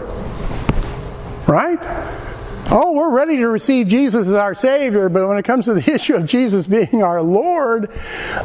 Right? 1.48 1.80
Oh, 2.74 2.94
we're 2.94 3.14
ready 3.14 3.36
to 3.36 3.50
receive 3.50 3.88
Jesus 3.88 4.30
as 4.30 4.34
our 4.34 4.54
Savior, 4.54 5.10
but 5.10 5.28
when 5.28 5.38
it 5.38 5.44
comes 5.44 5.66
to 5.66 5.74
the 5.74 5.92
issue 5.94 6.16
of 6.16 6.26
Jesus 6.26 6.68
being 6.68 7.04
our 7.04 7.22
Lord, 7.22 7.90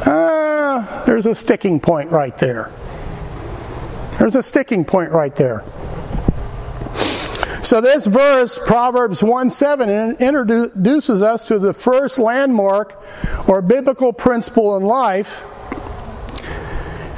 uh, 0.05 1.05
there's 1.05 1.25
a 1.25 1.33
sticking 1.33 1.79
point 1.79 2.11
right 2.11 2.37
there. 2.37 2.69
There's 4.19 4.35
a 4.35 4.43
sticking 4.43 4.83
point 4.83 5.11
right 5.11 5.33
there. 5.33 5.63
So 7.63 7.79
this 7.79 8.05
verse, 8.05 8.59
Proverbs 8.65 9.23
1 9.23 9.49
7, 9.49 10.17
introduces 10.17 11.21
us 11.21 11.43
to 11.43 11.57
the 11.57 11.71
first 11.71 12.19
landmark 12.19 13.01
or 13.47 13.61
biblical 13.61 14.11
principle 14.11 14.75
in 14.75 14.83
life. 14.83 15.45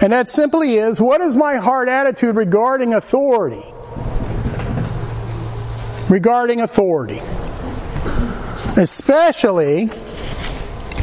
And 0.03 0.13
that 0.13 0.27
simply 0.27 0.75
is 0.75 1.01
what 1.01 1.21
is 1.21 1.35
my 1.35 1.55
heart 1.55 1.89
attitude 1.89 2.35
regarding 2.35 2.93
authority? 2.93 3.63
Regarding 6.09 6.61
authority. 6.61 7.21
Especially, 8.77 9.89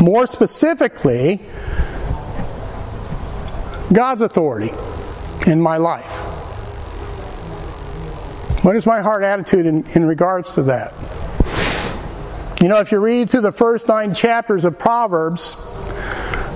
more 0.01 0.27
specifically, 0.27 1.41
God's 3.93 4.21
authority 4.21 4.73
in 5.47 5.61
my 5.61 5.77
life. 5.77 6.11
What 8.65 8.75
is 8.75 8.85
my 8.85 9.01
heart 9.01 9.23
attitude 9.23 9.65
in, 9.65 9.87
in 9.95 10.05
regards 10.05 10.55
to 10.57 10.65
that? 10.65 10.93
You 12.61 12.69
know, 12.69 12.81
if 12.81 12.91
you 12.91 12.99
read 12.99 13.31
through 13.31 13.43
the 13.43 13.53
first 13.53 13.87
nine 13.87 14.13
chapters 14.13 14.65
of 14.65 14.79
Proverbs, 14.79 15.57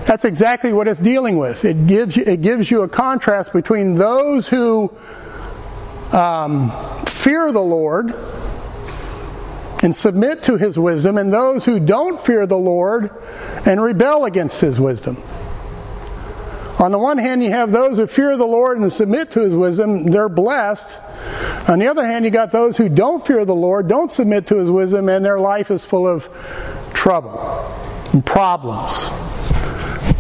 that's 0.06 0.24
exactly 0.24 0.72
what 0.72 0.88
it's 0.88 0.98
dealing 0.98 1.38
with. 1.38 1.64
It 1.64 1.86
gives 1.86 2.16
you, 2.16 2.24
it 2.24 2.42
gives 2.42 2.70
you 2.70 2.82
a 2.82 2.88
contrast 2.88 3.52
between 3.52 3.94
those 3.94 4.48
who 4.48 4.92
um, 6.12 6.70
fear 7.06 7.52
the 7.52 7.60
Lord 7.60 8.12
and 9.82 9.94
submit 9.94 10.42
to 10.44 10.56
his 10.56 10.78
wisdom, 10.78 11.16
and 11.16 11.32
those 11.32 11.64
who 11.64 11.80
don't 11.80 12.20
fear 12.20 12.46
the 12.46 12.58
Lord 12.58 13.10
and 13.66 13.82
rebel 13.82 14.24
against 14.24 14.60
his 14.60 14.78
wisdom. 14.78 15.16
On 16.78 16.92
the 16.92 16.98
one 16.98 17.18
hand, 17.18 17.42
you 17.42 17.50
have 17.50 17.70
those 17.70 17.98
who 17.98 18.06
fear 18.06 18.36
the 18.36 18.46
Lord 18.46 18.78
and 18.78 18.90
submit 18.92 19.30
to 19.32 19.40
his 19.40 19.54
wisdom, 19.54 20.04
they're 20.04 20.30
blessed. 20.30 20.98
On 21.68 21.78
the 21.78 21.88
other 21.88 22.06
hand, 22.06 22.24
you 22.24 22.30
got 22.30 22.52
those 22.52 22.76
who 22.76 22.88
don't 22.88 23.26
fear 23.26 23.44
the 23.44 23.54
Lord, 23.54 23.86
don't 23.86 24.10
submit 24.10 24.46
to 24.46 24.56
his 24.56 24.70
wisdom, 24.70 25.08
and 25.08 25.24
their 25.24 25.38
life 25.38 25.70
is 25.70 25.84
full 25.84 26.06
of 26.06 26.28
trouble 26.94 27.38
and 28.12 28.24
problems. 28.24 29.10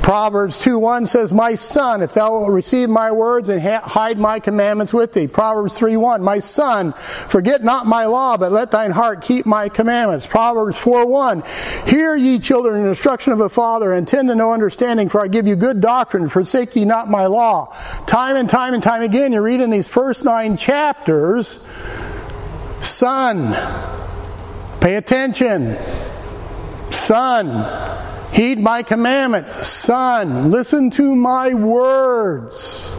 Proverbs 0.02 0.58
2 0.58 0.78
1 0.78 1.06
says, 1.06 1.32
My 1.32 1.54
son, 1.54 2.02
if 2.02 2.14
thou 2.14 2.32
wilt 2.32 2.50
receive 2.50 2.88
my 2.88 3.12
words 3.12 3.48
and 3.48 3.60
hide 3.60 4.18
my 4.18 4.40
commandments 4.40 4.94
with 4.94 5.12
thee. 5.12 5.26
Proverbs 5.26 5.78
3 5.78 5.96
1, 5.96 6.22
My 6.22 6.38
son, 6.38 6.92
forget 6.92 7.62
not 7.62 7.86
my 7.86 8.06
law, 8.06 8.36
but 8.36 8.50
let 8.50 8.70
thine 8.70 8.92
heart 8.92 9.20
keep 9.20 9.44
my 9.44 9.68
commandments. 9.68 10.26
Proverbs 10.26 10.78
4 10.78 11.06
1, 11.06 11.42
Hear 11.86 12.16
ye 12.16 12.38
children 12.38 12.82
the 12.82 12.88
instruction 12.88 13.32
of 13.32 13.40
a 13.40 13.48
father, 13.50 13.92
and 13.92 14.08
tend 14.08 14.28
to 14.28 14.34
no 14.34 14.52
understanding, 14.52 15.08
for 15.08 15.22
I 15.22 15.28
give 15.28 15.46
you 15.46 15.54
good 15.54 15.80
doctrine, 15.80 16.28
forsake 16.28 16.74
ye 16.76 16.84
not 16.84 17.10
my 17.10 17.26
law. 17.26 17.66
Time 18.06 18.36
and 18.36 18.48
time 18.48 18.72
and 18.72 18.82
time 18.82 19.02
again, 19.02 19.32
you 19.32 19.42
read 19.42 19.60
in 19.60 19.70
these 19.70 19.88
first 19.88 20.24
nine 20.24 20.56
chapters, 20.56 21.64
Son, 22.80 23.52
pay 24.80 24.96
attention. 24.96 25.76
Son, 26.90 28.09
Heed 28.32 28.60
my 28.60 28.84
commandments. 28.84 29.66
Son, 29.66 30.50
listen 30.50 30.90
to 30.92 31.14
my 31.16 31.52
words. 31.54 32.94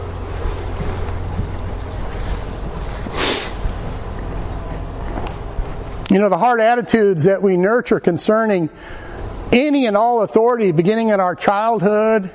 You 6.10 6.20
know, 6.20 6.28
the 6.28 6.38
hard 6.38 6.60
attitudes 6.60 7.24
that 7.24 7.42
we 7.42 7.56
nurture 7.56 8.02
concerning 8.02 8.70
any 9.54 9.86
and 9.86 9.96
all 9.96 10.22
authority, 10.22 10.74
beginning 10.74 11.10
in 11.10 11.22
our 11.22 11.36
childhood, 11.36 12.30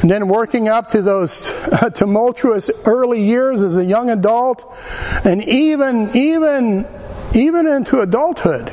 and 0.00 0.10
then 0.10 0.28
working 0.28 0.68
up 0.68 0.88
to 0.88 1.02
those 1.02 1.54
tumultuous 1.94 2.70
early 2.86 3.22
years 3.22 3.62
as 3.62 3.76
a 3.76 3.84
young 3.84 4.08
adult, 4.08 4.64
and 5.24 5.42
even, 5.44 6.16
even, 6.16 6.86
even 7.34 7.66
into 7.66 8.00
adulthood 8.00 8.72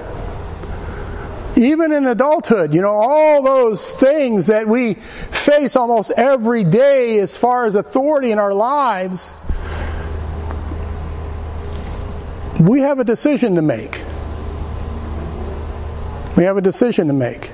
even 1.55 1.91
in 1.91 2.05
adulthood, 2.05 2.73
you 2.73 2.81
know, 2.81 2.93
all 2.93 3.41
those 3.43 3.99
things 3.99 4.47
that 4.47 4.67
we 4.67 4.93
face 4.93 5.75
almost 5.75 6.11
every 6.11 6.63
day 6.63 7.19
as 7.19 7.35
far 7.35 7.65
as 7.65 7.75
authority 7.75 8.31
in 8.31 8.39
our 8.39 8.53
lives, 8.53 9.37
we 12.59 12.81
have 12.81 12.99
a 12.99 13.03
decision 13.03 13.55
to 13.55 13.61
make. 13.61 14.03
We 16.37 16.43
have 16.43 16.57
a 16.57 16.61
decision 16.61 17.07
to 17.07 17.13
make. 17.13 17.51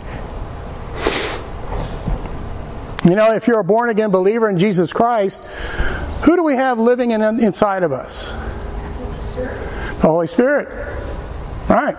You 3.05 3.15
know, 3.15 3.33
if 3.33 3.47
you're 3.47 3.59
a 3.59 3.63
born 3.63 3.89
again 3.89 4.09
believer 4.09 4.49
in 4.49 4.57
Jesus 4.57 4.91
Christ, 4.91 5.45
who 6.25 6.35
do 6.35 6.43
we 6.43 6.55
have 6.55 6.79
living 6.79 7.11
in, 7.11 7.21
inside 7.21 7.83
of 7.83 7.91
us? 7.91 8.33
The 9.35 10.07
Holy 10.07 10.27
Spirit. 10.27 10.67
All 11.69 11.75
right. 11.75 11.95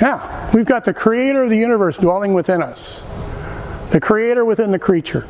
Yeah, 0.00 0.37
we've 0.54 0.66
got 0.66 0.84
the 0.84 0.94
creator 0.94 1.44
of 1.44 1.50
the 1.50 1.58
universe 1.58 1.98
dwelling 1.98 2.34
within 2.34 2.62
us. 2.62 3.02
The 3.90 4.00
creator 4.00 4.44
within 4.44 4.70
the 4.70 4.78
creature. 4.78 5.26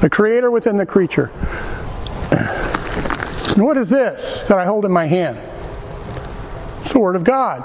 The 0.00 0.10
creator 0.10 0.50
within 0.50 0.76
the 0.76 0.86
creature. 0.86 1.32
And 3.56 3.64
what 3.64 3.78
is 3.78 3.88
this 3.88 4.44
that 4.44 4.58
I 4.58 4.66
hold 4.66 4.84
in 4.84 4.92
my 4.92 5.06
hand? 5.06 5.38
It's 6.80 6.92
the 6.92 7.00
Word 7.00 7.16
of 7.16 7.24
God. 7.24 7.62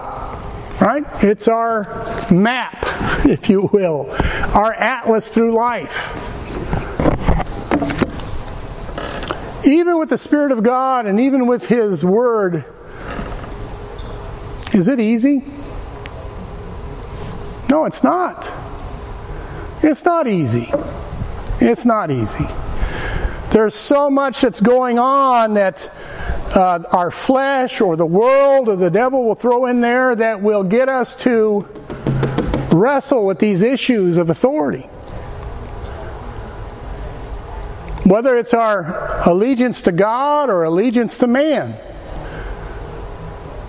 Right? 0.80 1.04
It's 1.22 1.50
our 1.50 1.84
map, 2.32 2.80
if 3.26 3.50
you 3.50 3.70
will, 3.74 4.10
our 4.56 4.74
atlas 4.74 5.34
through 5.34 5.54
life. 5.54 6.16
Even 9.68 10.00
with 10.00 10.10
the 10.10 10.18
Spirit 10.18 10.52
of 10.54 10.64
God 10.64 11.06
and 11.06 11.20
even 11.20 11.46
with 11.46 11.68
His 11.68 12.06
Word, 12.06 12.66
is 14.74 14.88
it 14.88 15.00
easy? 15.00 15.44
No, 17.72 17.86
it's 17.86 18.04
not. 18.04 18.52
It's 19.82 20.04
not 20.04 20.28
easy. 20.28 20.70
It's 21.62 21.86
not 21.86 22.12
easy. 22.12 22.46
There's 23.52 23.76
so 23.76 24.10
much 24.10 24.42
that's 24.42 24.60
going 24.60 25.00
on 25.00 25.54
that 25.54 25.90
uh, 26.54 26.84
our 26.92 27.10
flesh 27.12 27.80
or 27.80 27.96
the 27.96 28.06
world 28.06 28.68
or 28.68 28.76
the 28.76 28.90
devil 28.90 29.24
will 29.24 29.36
throw 29.36 29.68
in 29.68 29.80
there 29.80 30.14
that 30.14 30.42
will 30.42 30.66
get 30.66 30.90
us 30.90 31.16
to 31.24 31.66
wrestle 32.74 33.26
with 33.26 33.40
these 33.40 33.64
issues 33.64 34.18
of 34.18 34.30
authority. 34.30 34.90
Whether 38.06 38.38
it's 38.38 38.54
our 38.54 39.18
allegiance 39.26 39.84
to 39.84 39.94
God 39.94 40.50
or 40.50 40.64
allegiance 40.64 41.20
to 41.20 41.28
man. 41.28 41.78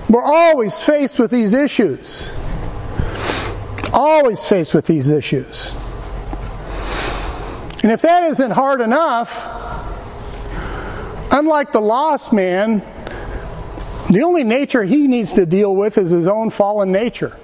We're 0.09 0.25
always 0.25 0.81
faced 0.81 1.21
with 1.21 1.31
these 1.31 1.55
issues. 1.55 2.33
Always 3.92 4.42
faced 4.44 4.74
with 4.74 4.87
these 4.87 5.11
issues. 5.11 5.72
And 7.83 7.90
if 7.90 8.02
that 8.02 8.24
isn't 8.24 8.52
hard 8.52 8.81
enough, 8.81 9.48
unlike 11.33 11.72
the 11.72 11.81
lost 11.81 12.33
man, 12.33 12.83
the 14.09 14.22
only 14.22 14.44
nature 14.44 14.83
he 14.83 15.09
needs 15.09 15.35
to 15.35 15.46
deal 15.46 15.74
with 15.74 15.98
is 15.98 16.11
his 16.11 16.28
own 16.28 16.50
fallen 16.50 16.92
nature. 16.92 17.37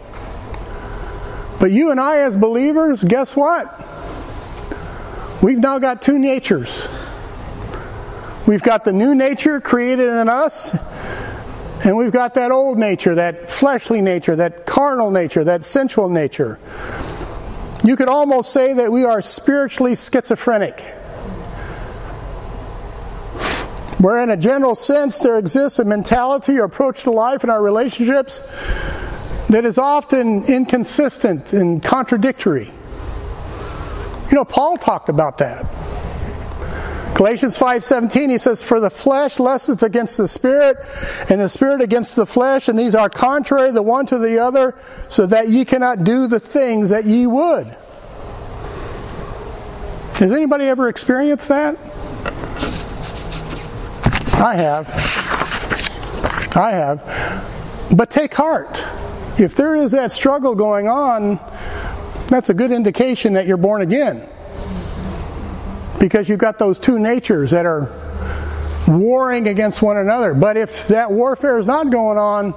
But 1.61 1.73
you 1.73 1.91
and 1.91 1.99
I, 1.99 2.19
as 2.19 2.37
believers, 2.37 3.03
guess 3.03 3.35
what? 3.35 3.67
We've 5.43 5.59
now 5.59 5.79
got 5.79 6.03
two 6.03 6.19
natures. 6.19 6.89
We've 8.47 8.63
got 8.63 8.85
the 8.85 8.93
new 8.93 9.15
nature 9.15 9.61
created 9.61 10.09
in 10.09 10.29
us, 10.29 10.77
and 11.85 11.97
we've 11.97 12.13
got 12.13 12.35
that 12.35 12.51
old 12.51 12.79
nature, 12.79 13.15
that 13.15 13.51
fleshly 13.51 14.01
nature, 14.01 14.37
that 14.37 14.67
carnal 14.67 15.11
nature, 15.11 15.45
that 15.45 15.65
sensual 15.65 16.09
nature. 16.09 16.59
You 17.85 17.97
could 17.97 18.09
almost 18.09 18.53
say 18.53 18.75
that 18.75 18.91
we 18.91 19.05
are 19.05 19.23
spiritually 19.23 19.95
schizophrenic. 19.95 20.81
Where, 23.99 24.21
in 24.21 24.31
a 24.31 24.37
general 24.37 24.75
sense, 24.75 25.21
there 25.21 25.39
exists 25.39 25.79
a 25.79 25.85
mentality 25.85 26.59
or 26.59 26.65
approach 26.65 27.03
to 27.05 27.11
life 27.11 27.43
and 27.43 27.51
our 27.51 27.63
relationships 27.63 28.43
that 29.49 29.65
is 29.65 29.79
often 29.79 30.45
inconsistent 30.45 31.53
and 31.53 31.83
contradictory. 31.83 32.73
You 34.31 34.35
know, 34.35 34.45
Paul 34.45 34.77
talked 34.77 35.09
about 35.09 35.39
that. 35.39 35.88
Galatians 37.15 37.57
5:17 37.57 38.31
he 38.31 38.39
says 38.39 38.63
for 38.63 38.79
the 38.79 38.91
flesh 38.91 39.41
lusteth 39.41 39.83
against 39.83 40.17
the 40.17 40.29
spirit 40.29 40.77
and 41.29 41.41
the 41.41 41.49
spirit 41.49 41.81
against 41.81 42.15
the 42.15 42.27
flesh 42.27 42.69
and 42.69 42.79
these 42.79 42.95
are 42.95 43.09
contrary 43.09 43.73
the 43.73 43.83
one 43.83 44.07
to 44.07 44.19
the 44.19 44.39
other 44.39 44.75
so 45.09 45.27
that 45.27 45.49
ye 45.49 45.65
cannot 45.65 46.05
do 46.05 46.29
the 46.29 46.39
things 46.39 46.91
that 46.91 47.05
ye 47.05 47.27
would. 47.27 47.67
Has 50.19 50.33
anybody 50.33 50.65
ever 50.67 50.89
experienced 50.89 51.49
that? 51.49 51.77
I 54.41 54.55
have. 54.55 54.89
I 56.57 56.71
have. 56.71 57.97
But 57.97 58.11
take 58.11 58.35
heart. 58.35 58.85
If 59.39 59.55
there 59.55 59.75
is 59.75 59.93
that 59.93 60.13
struggle 60.13 60.55
going 60.55 60.89
on, 60.89 61.41
that's 62.29 62.49
a 62.49 62.55
good 62.55 62.73
indication 62.73 63.33
that 63.33 63.47
you're 63.47 63.57
born 63.57 63.83
again 63.83 64.27
because 66.01 66.29
you've 66.29 66.39
got 66.39 66.59
those 66.59 66.79
two 66.79 66.99
natures 66.99 67.51
that 67.51 67.67
are 67.67 67.91
warring 68.87 69.49
against 69.49 69.83
one 69.83 69.97
another. 69.97 70.35
But 70.35 70.57
if 70.57 70.89
that 70.89 71.11
warfare 71.11 71.59
is 71.59 71.67
not 71.67 71.91
going 71.91 72.19
on, 72.19 72.55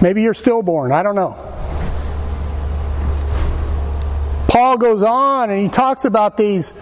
maybe 0.00 0.22
you're 0.22 0.34
stillborn. 0.34 0.92
I 0.92 1.02
don't 1.02 1.14
know. 1.14 1.36
Paul 4.48 4.76
goes 4.76 5.02
on 5.02 5.50
and 5.50 5.60
he 5.60 5.68
talks 5.68 6.04
about 6.04 6.36
these, 6.36 6.74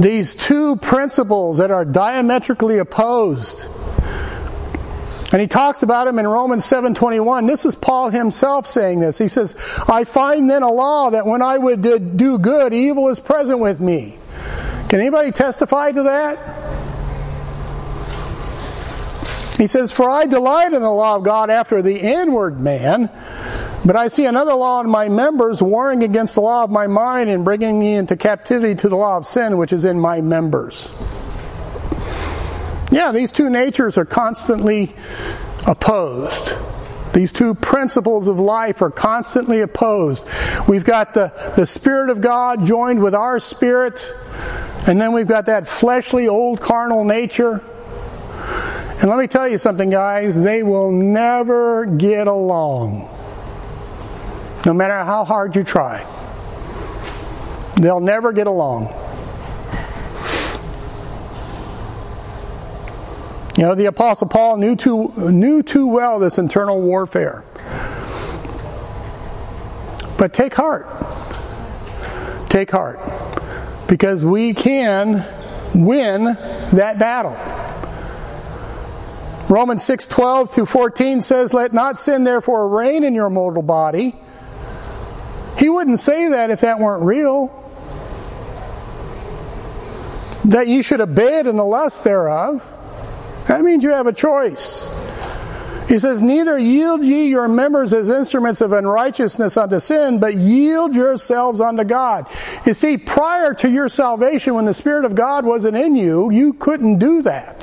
these 0.00 0.34
two 0.34 0.76
principles 0.76 1.58
that 1.58 1.70
are 1.70 1.84
diametrically 1.84 2.78
opposed. 2.78 3.68
And 5.34 5.40
he 5.40 5.48
talks 5.48 5.82
about 5.82 6.06
him 6.06 6.20
in 6.20 6.28
Romans 6.28 6.64
7:21. 6.64 7.46
This 7.46 7.64
is 7.64 7.74
Paul 7.74 8.10
himself 8.10 8.68
saying 8.68 9.00
this. 9.00 9.18
He 9.18 9.26
says, 9.26 9.56
"I 9.88 10.04
find 10.04 10.48
then 10.48 10.62
a 10.62 10.70
law 10.70 11.10
that 11.10 11.26
when 11.26 11.42
I 11.42 11.58
would 11.58 11.82
do 11.82 12.38
good, 12.38 12.72
evil 12.72 13.08
is 13.08 13.18
present 13.18 13.58
with 13.58 13.80
me." 13.80 14.16
Can 14.88 15.00
anybody 15.00 15.32
testify 15.32 15.90
to 15.90 16.04
that? 16.04 16.38
He 19.58 19.66
says, 19.66 19.90
"For 19.90 20.08
I 20.08 20.26
delight 20.26 20.72
in 20.72 20.82
the 20.82 20.92
law 20.92 21.16
of 21.16 21.24
God 21.24 21.50
after 21.50 21.82
the 21.82 21.96
inward 21.98 22.60
man, 22.60 23.10
but 23.84 23.96
I 23.96 24.06
see 24.06 24.26
another 24.26 24.54
law 24.54 24.82
in 24.82 24.88
my 24.88 25.08
members 25.08 25.60
warring 25.60 26.04
against 26.04 26.36
the 26.36 26.42
law 26.42 26.62
of 26.62 26.70
my 26.70 26.86
mind 26.86 27.28
and 27.28 27.44
bringing 27.44 27.80
me 27.80 27.96
into 27.96 28.14
captivity 28.14 28.76
to 28.76 28.88
the 28.88 28.96
law 28.96 29.16
of 29.16 29.26
sin 29.26 29.58
which 29.58 29.72
is 29.72 29.84
in 29.84 29.98
my 29.98 30.20
members." 30.20 30.92
Yeah, 32.94 33.10
these 33.10 33.32
two 33.32 33.50
natures 33.50 33.98
are 33.98 34.04
constantly 34.04 34.94
opposed. 35.66 36.56
These 37.12 37.32
two 37.32 37.56
principles 37.56 38.28
of 38.28 38.38
life 38.38 38.82
are 38.82 38.90
constantly 38.92 39.62
opposed. 39.62 40.24
We've 40.68 40.84
got 40.84 41.12
the, 41.12 41.32
the 41.56 41.66
Spirit 41.66 42.10
of 42.10 42.20
God 42.20 42.64
joined 42.64 43.02
with 43.02 43.12
our 43.12 43.40
spirit, 43.40 44.14
and 44.86 45.00
then 45.00 45.10
we've 45.10 45.26
got 45.26 45.46
that 45.46 45.66
fleshly, 45.66 46.28
old 46.28 46.60
carnal 46.60 47.02
nature. 47.02 47.64
And 49.00 49.10
let 49.10 49.18
me 49.18 49.26
tell 49.26 49.48
you 49.48 49.58
something, 49.58 49.90
guys, 49.90 50.40
they 50.40 50.62
will 50.62 50.92
never 50.92 51.86
get 51.86 52.28
along. 52.28 53.08
No 54.64 54.72
matter 54.72 55.02
how 55.02 55.24
hard 55.24 55.56
you 55.56 55.64
try, 55.64 56.06
they'll 57.74 57.98
never 57.98 58.30
get 58.30 58.46
along. 58.46 59.03
You 63.56 63.62
know, 63.62 63.74
the 63.74 63.86
Apostle 63.86 64.28
Paul 64.28 64.56
knew 64.56 64.74
too, 64.74 65.12
knew 65.16 65.62
too 65.62 65.86
well 65.86 66.18
this 66.18 66.38
internal 66.38 66.80
warfare. 66.80 67.44
But 70.18 70.32
take 70.32 70.54
heart. 70.54 70.88
Take 72.48 72.70
heart. 72.70 72.98
Because 73.86 74.24
we 74.24 74.54
can 74.54 75.24
win 75.74 76.24
that 76.72 76.98
battle. 76.98 77.36
Romans 79.48 79.82
6:12 79.84 80.50
through 80.50 80.66
14 80.66 81.20
says, 81.20 81.52
"Let 81.54 81.72
not 81.72 82.00
sin 82.00 82.24
therefore 82.24 82.66
reign 82.68 83.04
in 83.04 83.14
your 83.14 83.30
mortal 83.30 83.62
body." 83.62 84.16
He 85.58 85.68
wouldn't 85.68 86.00
say 86.00 86.28
that 86.30 86.50
if 86.50 86.62
that 86.62 86.80
weren't 86.80 87.04
real. 87.04 87.52
That 90.44 90.66
you 90.66 90.82
should 90.82 91.00
obey 91.00 91.38
it 91.38 91.46
in 91.46 91.56
the 91.56 91.64
lust 91.64 92.02
thereof. 92.04 92.73
That 93.54 93.62
means 93.62 93.84
you 93.84 93.90
have 93.90 94.08
a 94.08 94.12
choice. 94.12 94.90
He 95.88 96.00
says, 96.00 96.20
Neither 96.20 96.58
yield 96.58 97.04
ye 97.04 97.28
your 97.28 97.46
members 97.46 97.92
as 97.94 98.10
instruments 98.10 98.60
of 98.60 98.72
unrighteousness 98.72 99.56
unto 99.56 99.78
sin, 99.78 100.18
but 100.18 100.34
yield 100.34 100.96
yourselves 100.96 101.60
unto 101.60 101.84
God. 101.84 102.26
You 102.66 102.74
see, 102.74 102.98
prior 102.98 103.54
to 103.54 103.70
your 103.70 103.88
salvation, 103.88 104.54
when 104.54 104.64
the 104.64 104.74
Spirit 104.74 105.04
of 105.04 105.14
God 105.14 105.46
wasn't 105.46 105.76
in 105.76 105.94
you, 105.94 106.32
you 106.32 106.54
couldn't 106.54 106.98
do 106.98 107.22
that. 107.22 107.60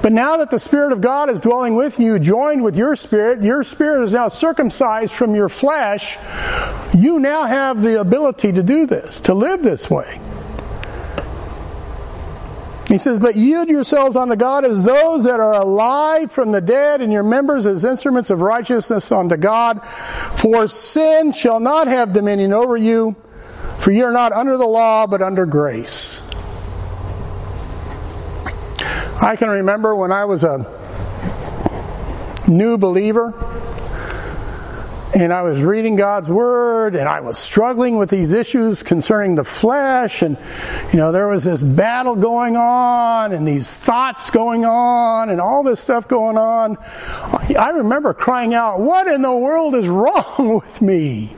But 0.00 0.12
now 0.12 0.38
that 0.38 0.50
the 0.50 0.58
Spirit 0.58 0.92
of 0.92 1.02
God 1.02 1.28
is 1.28 1.40
dwelling 1.40 1.76
with 1.76 2.00
you, 2.00 2.18
joined 2.18 2.64
with 2.64 2.74
your 2.74 2.96
spirit, 2.96 3.42
your 3.42 3.62
spirit 3.64 4.04
is 4.04 4.14
now 4.14 4.28
circumcised 4.28 5.12
from 5.12 5.34
your 5.34 5.50
flesh, 5.50 6.16
you 6.96 7.20
now 7.20 7.44
have 7.44 7.82
the 7.82 8.00
ability 8.00 8.52
to 8.52 8.62
do 8.62 8.86
this, 8.86 9.20
to 9.20 9.34
live 9.34 9.60
this 9.62 9.90
way. 9.90 10.18
He 12.88 12.96
says, 12.96 13.20
But 13.20 13.36
yield 13.36 13.68
yourselves 13.68 14.16
unto 14.16 14.34
God 14.34 14.64
as 14.64 14.82
those 14.82 15.24
that 15.24 15.40
are 15.40 15.52
alive 15.52 16.32
from 16.32 16.52
the 16.52 16.62
dead, 16.62 17.02
and 17.02 17.12
your 17.12 17.22
members 17.22 17.66
as 17.66 17.84
instruments 17.84 18.30
of 18.30 18.40
righteousness 18.40 19.12
unto 19.12 19.36
God. 19.36 19.86
For 19.86 20.66
sin 20.68 21.32
shall 21.32 21.60
not 21.60 21.86
have 21.86 22.14
dominion 22.14 22.54
over 22.54 22.78
you, 22.78 23.14
for 23.76 23.90
ye 23.90 24.00
are 24.00 24.12
not 24.12 24.32
under 24.32 24.56
the 24.56 24.66
law, 24.66 25.06
but 25.06 25.20
under 25.20 25.44
grace. 25.44 26.22
I 29.20 29.36
can 29.36 29.50
remember 29.50 29.94
when 29.94 30.10
I 30.10 30.24
was 30.24 30.42
a 30.44 30.64
new 32.48 32.78
believer 32.78 33.57
and 35.14 35.32
I 35.32 35.42
was 35.42 35.62
reading 35.62 35.96
God's 35.96 36.28
Word, 36.28 36.94
and 36.94 37.08
I 37.08 37.20
was 37.20 37.38
struggling 37.38 37.98
with 37.98 38.10
these 38.10 38.32
issues 38.32 38.82
concerning 38.82 39.34
the 39.36 39.44
flesh, 39.44 40.22
and 40.22 40.36
you 40.92 40.98
know, 40.98 41.12
there 41.12 41.28
was 41.28 41.44
this 41.44 41.62
battle 41.62 42.14
going 42.14 42.56
on, 42.56 43.32
and 43.32 43.46
these 43.46 43.76
thoughts 43.76 44.30
going 44.30 44.64
on, 44.64 45.30
and 45.30 45.40
all 45.40 45.62
this 45.62 45.80
stuff 45.80 46.06
going 46.08 46.36
on. 46.36 46.76
I 47.58 47.70
remember 47.76 48.12
crying 48.12 48.54
out, 48.54 48.80
What 48.80 49.08
in 49.08 49.22
the 49.22 49.34
world 49.34 49.74
is 49.74 49.88
wrong 49.88 50.60
with 50.62 50.82
me? 50.82 51.34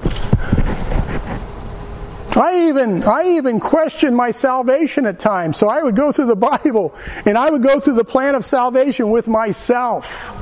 I 2.36 2.68
even 2.68 3.02
I 3.02 3.36
even 3.36 3.60
questioned 3.60 4.16
my 4.16 4.30
salvation 4.30 5.04
at 5.04 5.18
times. 5.18 5.56
So 5.56 5.68
I 5.68 5.82
would 5.82 5.96
go 5.96 6.12
through 6.12 6.26
the 6.26 6.36
Bible 6.36 6.94
and 7.26 7.36
I 7.36 7.50
would 7.50 7.62
go 7.62 7.80
through 7.80 7.94
the 7.94 8.04
plan 8.04 8.36
of 8.36 8.44
salvation 8.44 9.10
with 9.10 9.28
myself 9.28 10.32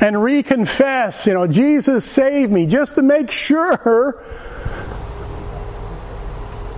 and 0.00 0.16
reconfess, 0.16 1.26
you 1.26 1.34
know, 1.34 1.46
Jesus 1.46 2.04
saved 2.04 2.52
me, 2.52 2.66
just 2.66 2.94
to 2.94 3.02
make 3.02 3.30
sure. 3.30 4.22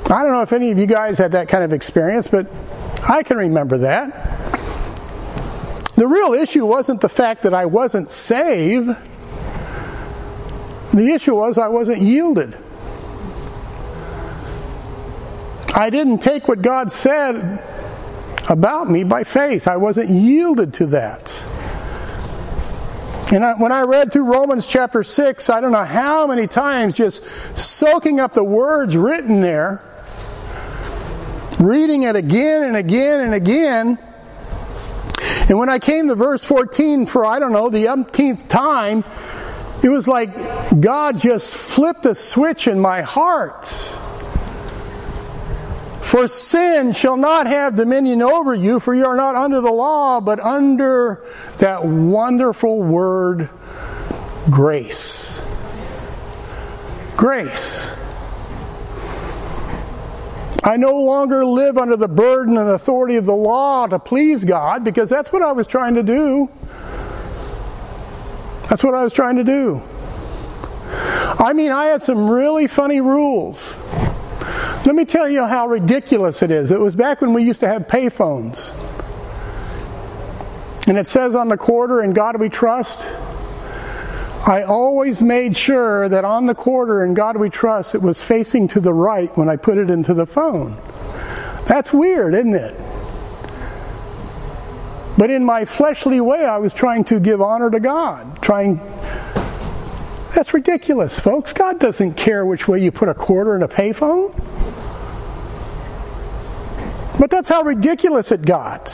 I 0.06 0.22
don't 0.22 0.32
know 0.32 0.42
if 0.42 0.52
any 0.52 0.70
of 0.70 0.78
you 0.78 0.86
guys 0.86 1.18
had 1.18 1.32
that 1.32 1.48
kind 1.48 1.62
of 1.62 1.72
experience, 1.72 2.28
but 2.28 2.46
I 3.08 3.22
can 3.22 3.36
remember 3.36 3.78
that. 3.78 4.26
The 5.94 6.06
real 6.06 6.32
issue 6.32 6.64
wasn't 6.64 7.00
the 7.00 7.08
fact 7.08 7.42
that 7.42 7.52
I 7.52 7.66
wasn't 7.66 8.08
saved. 8.08 8.88
The 10.94 11.12
issue 11.12 11.36
was 11.36 11.58
I 11.58 11.68
wasn't 11.68 12.00
yielded. 12.02 12.56
I 15.74 15.90
didn't 15.90 16.18
take 16.18 16.48
what 16.48 16.62
God 16.62 16.90
said 16.90 17.62
about 18.48 18.90
me 18.90 19.04
by 19.04 19.24
faith. 19.24 19.68
I 19.68 19.76
wasn't 19.76 20.10
yielded 20.10 20.74
to 20.74 20.86
that. 20.86 21.39
And 23.32 23.44
I, 23.44 23.54
when 23.54 23.70
I 23.70 23.82
read 23.82 24.12
through 24.12 24.32
Romans 24.32 24.66
chapter 24.66 25.04
6, 25.04 25.50
I 25.50 25.60
don't 25.60 25.70
know 25.70 25.84
how 25.84 26.26
many 26.26 26.48
times 26.48 26.96
just 26.96 27.24
soaking 27.56 28.18
up 28.18 28.34
the 28.34 28.42
words 28.42 28.96
written 28.96 29.40
there, 29.40 29.84
reading 31.60 32.02
it 32.02 32.16
again 32.16 32.64
and 32.64 32.76
again 32.76 33.20
and 33.20 33.34
again. 33.34 33.98
And 35.48 35.58
when 35.60 35.68
I 35.68 35.78
came 35.78 36.08
to 36.08 36.16
verse 36.16 36.42
14 36.42 37.06
for, 37.06 37.24
I 37.24 37.38
don't 37.38 37.52
know, 37.52 37.70
the 37.70 37.86
umpteenth 37.86 38.48
time, 38.48 39.04
it 39.82 39.88
was 39.88 40.08
like 40.08 40.34
God 40.80 41.18
just 41.20 41.74
flipped 41.74 42.06
a 42.06 42.16
switch 42.16 42.66
in 42.66 42.80
my 42.80 43.02
heart. 43.02 43.66
For 46.10 46.26
sin 46.26 46.92
shall 46.92 47.16
not 47.16 47.46
have 47.46 47.76
dominion 47.76 48.20
over 48.20 48.52
you, 48.52 48.80
for 48.80 48.92
you 48.92 49.06
are 49.06 49.14
not 49.14 49.36
under 49.36 49.60
the 49.60 49.70
law, 49.70 50.20
but 50.20 50.40
under 50.40 51.22
that 51.58 51.84
wonderful 51.84 52.82
word, 52.82 53.48
grace. 54.50 55.40
Grace. 57.16 57.94
I 60.64 60.78
no 60.78 60.96
longer 60.96 61.44
live 61.44 61.78
under 61.78 61.96
the 61.96 62.08
burden 62.08 62.58
and 62.58 62.70
authority 62.70 63.14
of 63.14 63.24
the 63.24 63.32
law 63.32 63.86
to 63.86 64.00
please 64.00 64.44
God 64.44 64.82
because 64.82 65.08
that's 65.08 65.32
what 65.32 65.42
I 65.42 65.52
was 65.52 65.68
trying 65.68 65.94
to 65.94 66.02
do. 66.02 66.50
That's 68.68 68.82
what 68.82 68.94
I 68.94 69.04
was 69.04 69.12
trying 69.12 69.36
to 69.36 69.44
do. 69.44 69.80
I 71.38 71.52
mean, 71.54 71.70
I 71.70 71.84
had 71.84 72.02
some 72.02 72.28
really 72.28 72.66
funny 72.66 73.00
rules. 73.00 73.76
Let 74.86 74.94
me 74.94 75.04
tell 75.04 75.28
you 75.28 75.44
how 75.44 75.68
ridiculous 75.68 76.42
it 76.42 76.50
is. 76.50 76.70
It 76.70 76.80
was 76.80 76.96
back 76.96 77.20
when 77.20 77.32
we 77.32 77.42
used 77.42 77.60
to 77.60 77.68
have 77.68 77.82
payphones. 77.82 78.72
And 80.88 80.98
it 80.98 81.06
says 81.06 81.34
on 81.34 81.48
the 81.48 81.56
quarter, 81.56 82.02
In 82.02 82.12
God 82.12 82.40
we 82.40 82.48
trust. 82.48 83.12
I 84.48 84.62
always 84.62 85.22
made 85.22 85.54
sure 85.54 86.08
that 86.08 86.24
on 86.24 86.46
the 86.46 86.54
quarter, 86.54 87.04
In 87.04 87.14
God 87.14 87.36
we 87.36 87.50
trust, 87.50 87.94
it 87.94 88.02
was 88.02 88.22
facing 88.22 88.68
to 88.68 88.80
the 88.80 88.92
right 88.92 89.30
when 89.36 89.48
I 89.48 89.56
put 89.56 89.78
it 89.78 89.90
into 89.90 90.14
the 90.14 90.26
phone. 90.26 90.76
That's 91.66 91.92
weird, 91.92 92.34
isn't 92.34 92.54
it? 92.54 92.74
But 95.16 95.28
in 95.30 95.44
my 95.44 95.66
fleshly 95.66 96.20
way, 96.20 96.46
I 96.46 96.56
was 96.56 96.72
trying 96.72 97.04
to 97.04 97.20
give 97.20 97.42
honor 97.42 97.70
to 97.70 97.78
God. 97.78 98.40
Trying. 98.42 98.80
That's 100.34 100.54
ridiculous, 100.54 101.18
folks. 101.18 101.52
God 101.52 101.78
doesn't 101.80 102.14
care 102.14 102.46
which 102.46 102.68
way 102.68 102.82
you 102.82 102.92
put 102.92 103.08
a 103.08 103.14
quarter 103.14 103.56
in 103.56 103.62
a 103.62 103.68
payphone. 103.68 104.34
But 107.18 107.30
that's 107.30 107.48
how 107.48 107.62
ridiculous 107.62 108.32
it 108.32 108.42
got. 108.42 108.88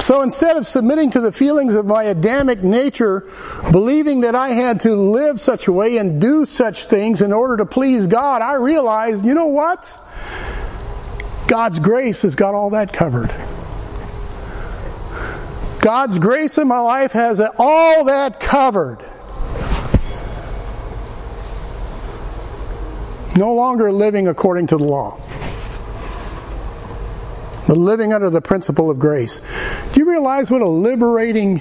So 0.00 0.22
instead 0.22 0.56
of 0.56 0.66
submitting 0.66 1.10
to 1.10 1.20
the 1.20 1.32
feelings 1.32 1.74
of 1.74 1.84
my 1.84 2.04
Adamic 2.04 2.62
nature, 2.62 3.28
believing 3.72 4.20
that 4.20 4.34
I 4.34 4.50
had 4.50 4.80
to 4.80 4.94
live 4.94 5.40
such 5.40 5.66
a 5.66 5.72
way 5.72 5.96
and 5.96 6.20
do 6.20 6.46
such 6.46 6.84
things 6.84 7.20
in 7.20 7.32
order 7.32 7.58
to 7.58 7.66
please 7.66 8.06
God, 8.06 8.40
I 8.40 8.54
realized, 8.54 9.24
you 9.26 9.34
know 9.34 9.48
what? 9.48 10.00
God's 11.46 11.78
grace 11.78 12.22
has 12.22 12.36
got 12.36 12.54
all 12.54 12.70
that 12.70 12.92
covered. 12.92 13.34
God's 15.80 16.18
grace 16.18 16.58
in 16.58 16.68
my 16.68 16.80
life 16.80 17.12
has 17.12 17.40
all 17.58 18.04
that 18.04 18.40
covered. 18.40 18.98
No 23.36 23.54
longer 23.54 23.92
living 23.92 24.26
according 24.26 24.66
to 24.68 24.76
the 24.76 24.84
law 24.84 25.20
but 27.68 27.76
living 27.76 28.14
under 28.14 28.30
the 28.30 28.40
principle 28.40 28.90
of 28.90 28.98
grace. 28.98 29.42
Do 29.92 30.00
you 30.00 30.08
realize 30.08 30.50
what 30.50 30.62
a 30.62 30.66
liberating 30.66 31.60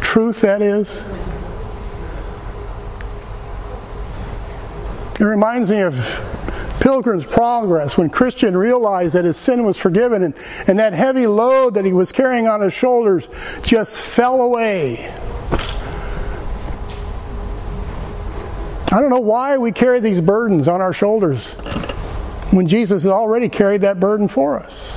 truth 0.00 0.40
that 0.40 0.62
is? 0.62 1.04
It 5.20 5.24
reminds 5.24 5.68
me 5.68 5.82
of 5.82 5.94
Pilgrim's 6.80 7.26
Progress 7.26 7.98
when 7.98 8.08
Christian 8.08 8.56
realized 8.56 9.14
that 9.14 9.26
his 9.26 9.36
sin 9.36 9.64
was 9.64 9.76
forgiven 9.76 10.22
and, 10.22 10.34
and 10.66 10.78
that 10.78 10.94
heavy 10.94 11.26
load 11.26 11.74
that 11.74 11.84
he 11.84 11.92
was 11.92 12.10
carrying 12.10 12.48
on 12.48 12.62
his 12.62 12.72
shoulders 12.72 13.28
just 13.62 14.16
fell 14.16 14.40
away. 14.40 15.14
I 18.92 18.98
don't 18.98 19.10
know 19.10 19.20
why 19.20 19.58
we 19.58 19.70
carry 19.70 20.00
these 20.00 20.20
burdens 20.20 20.66
on 20.66 20.80
our 20.80 20.92
shoulders 20.92 21.52
when 22.50 22.66
Jesus 22.66 23.04
has 23.04 23.12
already 23.12 23.48
carried 23.48 23.82
that 23.82 24.00
burden 24.00 24.26
for 24.26 24.58
us. 24.58 24.96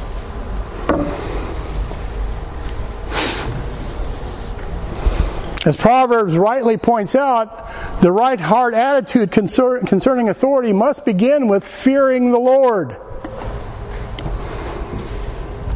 As 5.65 5.77
Proverbs 5.77 6.35
rightly 6.37 6.77
points 6.77 7.15
out, 7.15 7.69
the 8.03 8.11
right 8.11 8.37
heart 8.37 8.73
attitude 8.73 9.31
concerning 9.31 10.27
authority 10.27 10.73
must 10.73 11.05
begin 11.05 11.47
with 11.47 11.65
fearing 11.65 12.31
the 12.31 12.37
Lord. 12.37 12.97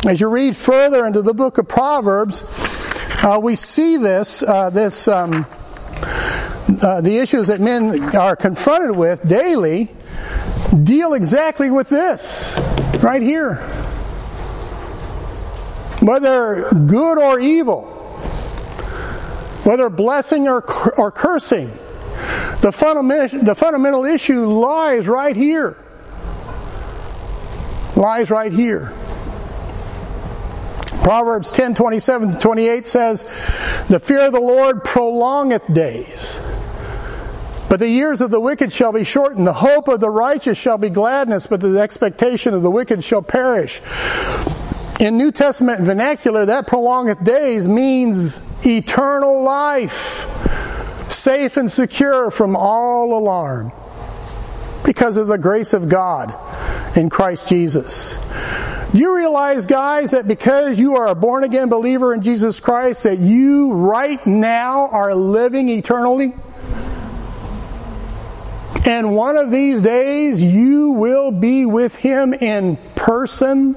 As 0.05 0.19
you 0.19 0.27
read 0.27 0.57
further 0.57 1.05
into 1.05 1.21
the 1.21 1.33
book 1.33 1.57
of 1.57 1.69
Proverbs, 1.69 2.43
uh, 3.23 3.39
we 3.41 3.55
see 3.55 3.95
this, 3.95 4.43
uh, 4.43 4.69
this 4.71 5.07
um, 5.07 5.45
uh, 6.81 6.99
the 6.99 7.17
issues 7.17 7.47
that 7.47 7.61
men 7.61 8.13
are 8.13 8.35
confronted 8.35 8.97
with 8.97 9.25
daily 9.25 9.87
deal 10.83 11.13
exactly 11.13 11.71
with 11.71 11.87
this 11.87 12.59
right 13.01 13.21
here. 13.21 13.55
Whether 16.01 16.69
good 16.73 17.19
or 17.19 17.39
evil, 17.39 17.85
whether 19.63 19.89
blessing 19.89 20.49
or, 20.49 20.61
or 20.97 21.09
cursing, 21.09 21.71
the 22.61 22.71
fundamental, 22.71 23.43
the 23.43 23.55
fundamental 23.55 24.05
issue 24.05 24.45
lies 24.45 25.07
right 25.07 25.35
here. 25.35 25.77
Lies 27.95 28.29
right 28.29 28.51
here. 28.51 28.93
Proverbs 31.03 31.51
10 31.51 31.73
27 31.75 32.31
to 32.31 32.37
28 32.37 32.85
says, 32.85 33.23
The 33.89 33.99
fear 33.99 34.27
of 34.27 34.33
the 34.33 34.39
Lord 34.39 34.83
prolongeth 34.83 35.73
days 35.73 36.39
but 37.69 37.79
the 37.79 37.89
years 37.89 38.21
of 38.21 38.31
the 38.31 38.39
wicked 38.39 38.71
shall 38.71 38.93
be 38.93 39.03
shortened. 39.03 39.45
The 39.45 39.53
hope 39.53 39.87
of 39.87 39.99
the 39.99 40.09
righteous 40.09 40.57
shall 40.57 40.77
be 40.77 40.89
gladness, 40.89 41.47
but 41.47 41.59
the 41.59 41.79
expectation 41.79 42.53
of 42.53 42.61
the 42.61 42.71
wicked 42.71 43.03
shall 43.03 43.21
perish. 43.21 43.81
In 44.99 45.17
New 45.17 45.31
Testament 45.31 45.81
vernacular, 45.81 46.45
that 46.45 46.65
prolongeth 46.65 47.23
days 47.23 47.67
means 47.67 48.41
eternal 48.65 49.43
life, 49.43 50.25
safe 51.09 51.57
and 51.57 51.69
secure 51.69 52.31
from 52.31 52.55
all 52.55 53.17
alarm, 53.17 53.71
because 54.83 55.17
of 55.17 55.27
the 55.27 55.37
grace 55.37 55.73
of 55.73 55.89
God 55.89 56.33
in 56.97 57.09
Christ 57.09 57.49
Jesus. 57.49 58.17
Do 58.93 59.01
you 59.01 59.15
realize, 59.15 59.65
guys, 59.65 60.11
that 60.11 60.27
because 60.27 60.79
you 60.79 60.95
are 60.95 61.07
a 61.07 61.15
born 61.15 61.43
again 61.43 61.67
believer 61.67 62.13
in 62.13 62.21
Jesus 62.21 62.61
Christ, 62.61 63.03
that 63.03 63.19
you 63.19 63.73
right 63.73 64.25
now 64.25 64.87
are 64.87 65.13
living 65.13 65.67
eternally? 65.67 66.33
And 68.85 69.13
one 69.13 69.35
of 69.35 69.51
these 69.51 69.81
days 69.81 70.41
you 70.41 70.91
will 70.91 71.31
be 71.31 71.65
with 71.65 71.97
him 71.97 72.33
in 72.33 72.77
person. 72.95 73.75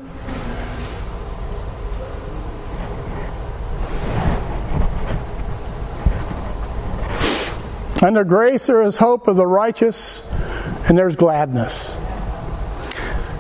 Under 8.03 8.25
grace 8.25 8.67
there 8.67 8.81
is 8.83 8.97
hope 8.97 9.29
of 9.29 9.37
the 9.37 9.47
righteous, 9.47 10.27
and 10.89 10.97
there's 10.97 11.17
gladness. 11.17 11.99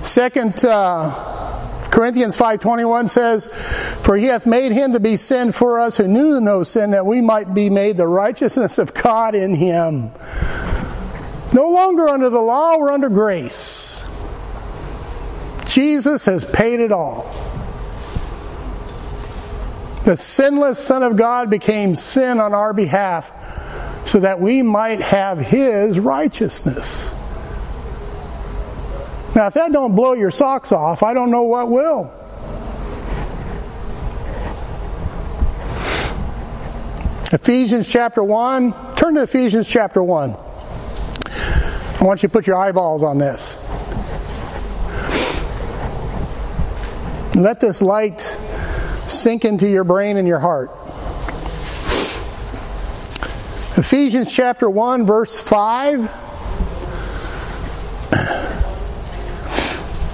Second 0.02 0.64
uh, 0.64 1.30
Corinthians 1.90 2.36
5.21 2.36 3.08
says, 3.08 3.48
For 4.02 4.16
he 4.16 4.26
hath 4.26 4.46
made 4.46 4.72
him 4.72 4.92
to 4.92 5.00
be 5.00 5.16
sin 5.16 5.52
for 5.52 5.80
us 5.80 5.96
who 5.96 6.06
knew 6.06 6.40
no 6.40 6.62
sin, 6.62 6.90
that 6.90 7.06
we 7.06 7.20
might 7.20 7.54
be 7.54 7.70
made 7.70 7.96
the 7.96 8.06
righteousness 8.06 8.78
of 8.78 8.92
God 8.94 9.34
in 9.34 9.54
him. 9.54 10.12
No 11.52 11.70
longer 11.70 12.08
under 12.08 12.30
the 12.30 12.40
law, 12.40 12.78
we're 12.78 12.92
under 12.92 13.08
grace. 13.08 14.06
Jesus 15.66 16.26
has 16.26 16.44
paid 16.44 16.80
it 16.80 16.92
all. 16.92 17.24
The 20.04 20.16
sinless 20.16 20.78
Son 20.78 21.02
of 21.02 21.16
God 21.16 21.50
became 21.50 21.94
sin 21.94 22.40
on 22.40 22.54
our 22.54 22.72
behalf 22.72 23.32
so 24.10 24.18
that 24.18 24.40
we 24.40 24.60
might 24.60 25.00
have 25.00 25.38
His 25.38 26.00
righteousness. 26.00 27.14
Now, 29.36 29.46
if 29.46 29.54
that 29.54 29.70
don't 29.70 29.94
blow 29.94 30.14
your 30.14 30.32
socks 30.32 30.72
off, 30.72 31.04
I 31.04 31.14
don't 31.14 31.30
know 31.30 31.44
what 31.44 31.70
will. 31.70 32.12
Ephesians 37.32 37.88
chapter 37.88 38.24
1. 38.24 38.96
Turn 38.96 39.14
to 39.14 39.22
Ephesians 39.22 39.70
chapter 39.70 40.02
1. 40.02 40.30
I 40.32 41.98
want 42.00 42.24
you 42.24 42.28
to 42.28 42.32
put 42.32 42.48
your 42.48 42.56
eyeballs 42.56 43.04
on 43.04 43.18
this. 43.18 43.58
Let 47.36 47.60
this 47.60 47.80
light 47.80 48.22
sink 49.06 49.44
into 49.44 49.68
your 49.68 49.84
brain 49.84 50.16
and 50.16 50.26
your 50.26 50.40
heart. 50.40 50.79
Ephesians 53.80 54.30
chapter 54.30 54.68
1, 54.68 55.06
verse 55.06 55.40
5. 55.40 56.00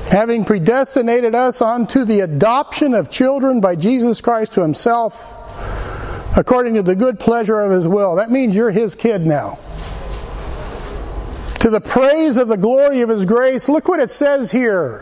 Having 0.08 0.44
predestinated 0.44 1.34
us 1.34 1.60
unto 1.60 2.04
the 2.04 2.20
adoption 2.20 2.94
of 2.94 3.10
children 3.10 3.60
by 3.60 3.74
Jesus 3.74 4.20
Christ 4.20 4.54
to 4.54 4.62
himself, 4.62 5.34
according 6.38 6.74
to 6.74 6.82
the 6.82 6.94
good 6.94 7.18
pleasure 7.18 7.60
of 7.60 7.72
his 7.72 7.88
will. 7.88 8.14
That 8.14 8.30
means 8.30 8.54
you're 8.54 8.70
his 8.70 8.94
kid 8.94 9.26
now. 9.26 9.58
To 11.58 11.68
the 11.68 11.80
praise 11.80 12.36
of 12.36 12.46
the 12.46 12.56
glory 12.56 13.00
of 13.00 13.08
his 13.08 13.26
grace. 13.26 13.68
Look 13.68 13.88
what 13.88 13.98
it 13.98 14.10
says 14.10 14.52
here. 14.52 15.00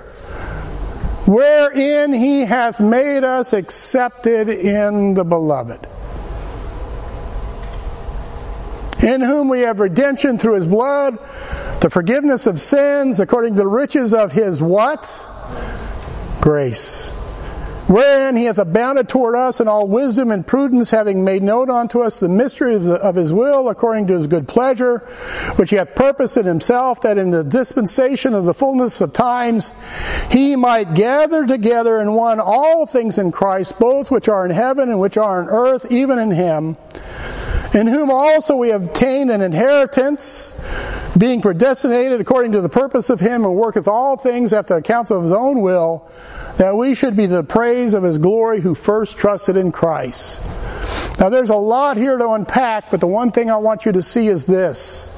Wherein 1.27 2.15
he 2.15 2.47
hath 2.47 2.81
made 2.81 3.25
us 3.25 3.53
accepted 3.53 4.49
in 4.49 5.13
the 5.13 5.25
beloved 5.25 5.87
in 9.05 9.21
whom 9.21 9.49
we 9.49 9.61
have 9.61 9.81
redemption 9.81 10.39
through 10.39 10.55
his 10.55 10.67
blood, 10.67 11.19
the 11.81 11.91
forgiveness 11.91 12.47
of 12.47 12.59
sins 12.59 13.21
according 13.21 13.53
to 13.53 13.59
the 13.59 13.67
riches 13.67 14.15
of 14.15 14.33
his 14.33 14.63
what? 14.63 15.05
Grace. 16.41 17.13
Wherein 17.87 18.35
he 18.35 18.47
hath 18.47 18.57
abounded 18.57 19.11
toward 19.11 19.35
us 19.35 19.61
in 19.61 19.69
all 19.69 19.87
wisdom 19.87 20.31
and 20.31 20.47
prudence, 20.47 20.91
having 20.91 21.23
made 21.23 21.43
known 21.43 21.69
unto 21.69 22.01
us 22.01 22.19
the 22.19 22.31
mystery 22.31 22.77
of 22.77 23.15
his 23.15 23.31
will, 23.31 23.69
according 23.69 24.07
to 24.07 24.15
his 24.15 24.27
good 24.27 24.49
pleasure, 24.49 25.01
which 25.57 25.69
he 25.69 25.77
hath 25.77 25.95
purposed 25.95 26.39
in 26.39 26.47
himself, 26.47 27.03
that 27.03 27.19
in 27.19 27.31
the 27.31 27.45
dispensation 27.45 28.33
of 28.33 28.47
the 28.47 28.55
fullness 28.55 29.03
of 29.03 29.13
times 29.13 29.75
he 30.31 30.57
might 30.57 30.95
gather 30.95 31.47
together 31.47 32.01
in 32.01 32.15
one 32.15 32.41
all 32.41 32.87
things 32.87 33.19
in 33.19 33.31
Christ, 33.31 33.79
both 33.79 34.11
which 34.11 34.31
are 34.31 34.47
in 34.47 34.51
heaven 34.51 34.89
and 34.89 34.99
which 34.99 35.19
are 35.19 35.43
on 35.43 35.51
earth, 35.51 35.93
even 35.93 36.19
in 36.19 36.31
him 36.31 36.79
in 37.75 37.89
whom 37.89 38.11
also 38.11 38.57
we 38.57 38.69
have 38.69 38.85
obtained 38.87 39.31
an 39.31 39.41
inheritance, 39.41 40.55
being 41.19 41.43
predestinated 41.43 42.21
according 42.21 42.53
to 42.53 42.61
the 42.61 42.69
purpose 42.69 43.11
of 43.11 43.19
him 43.21 43.43
who 43.43 43.51
worketh 43.51 43.89
all 43.89 44.17
things 44.17 44.53
after 44.53 44.75
the 44.75 44.83
counsel 44.83 45.17
of 45.17 45.25
his 45.25 45.33
own 45.33 45.61
will, 45.61 46.09
that 46.57 46.77
we 46.77 46.95
should 46.95 47.17
be 47.17 47.27
the 47.27 47.43
praise 47.43 47.95
of 47.95 48.05
his 48.05 48.19
glory 48.19 48.61
who 48.61 48.75
first 48.75 49.19
trusted 49.19 49.57
in 49.57 49.73
Christ. 49.73 50.45
Now 51.19 51.29
there's 51.29 51.51
a 51.51 51.57
lot 51.57 51.97
here 51.97 52.17
to 52.17 52.31
unpack, 52.31 52.91
but 52.91 53.01
the 53.01 53.07
one 53.09 53.33
thing 53.33 53.51
I 53.51 53.57
want 53.57 53.87
you 53.87 53.93
to 53.93 54.03
see 54.03 54.29
is 54.29 54.47
this. 54.47 55.11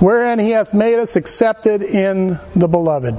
Wherein 0.00 0.38
he 0.38 0.50
hath 0.50 0.74
made 0.74 0.98
us 0.98 1.16
accepted 1.16 1.82
in 1.82 2.38
the 2.54 2.68
beloved. 2.68 3.14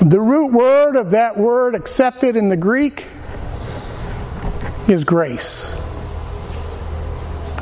The 0.00 0.20
root 0.20 0.52
word 0.52 0.96
of 0.96 1.12
that 1.12 1.38
word 1.38 1.74
accepted 1.74 2.36
in 2.36 2.48
the 2.50 2.56
Greek 2.56 3.08
is 4.88 5.04
grace. 5.04 5.80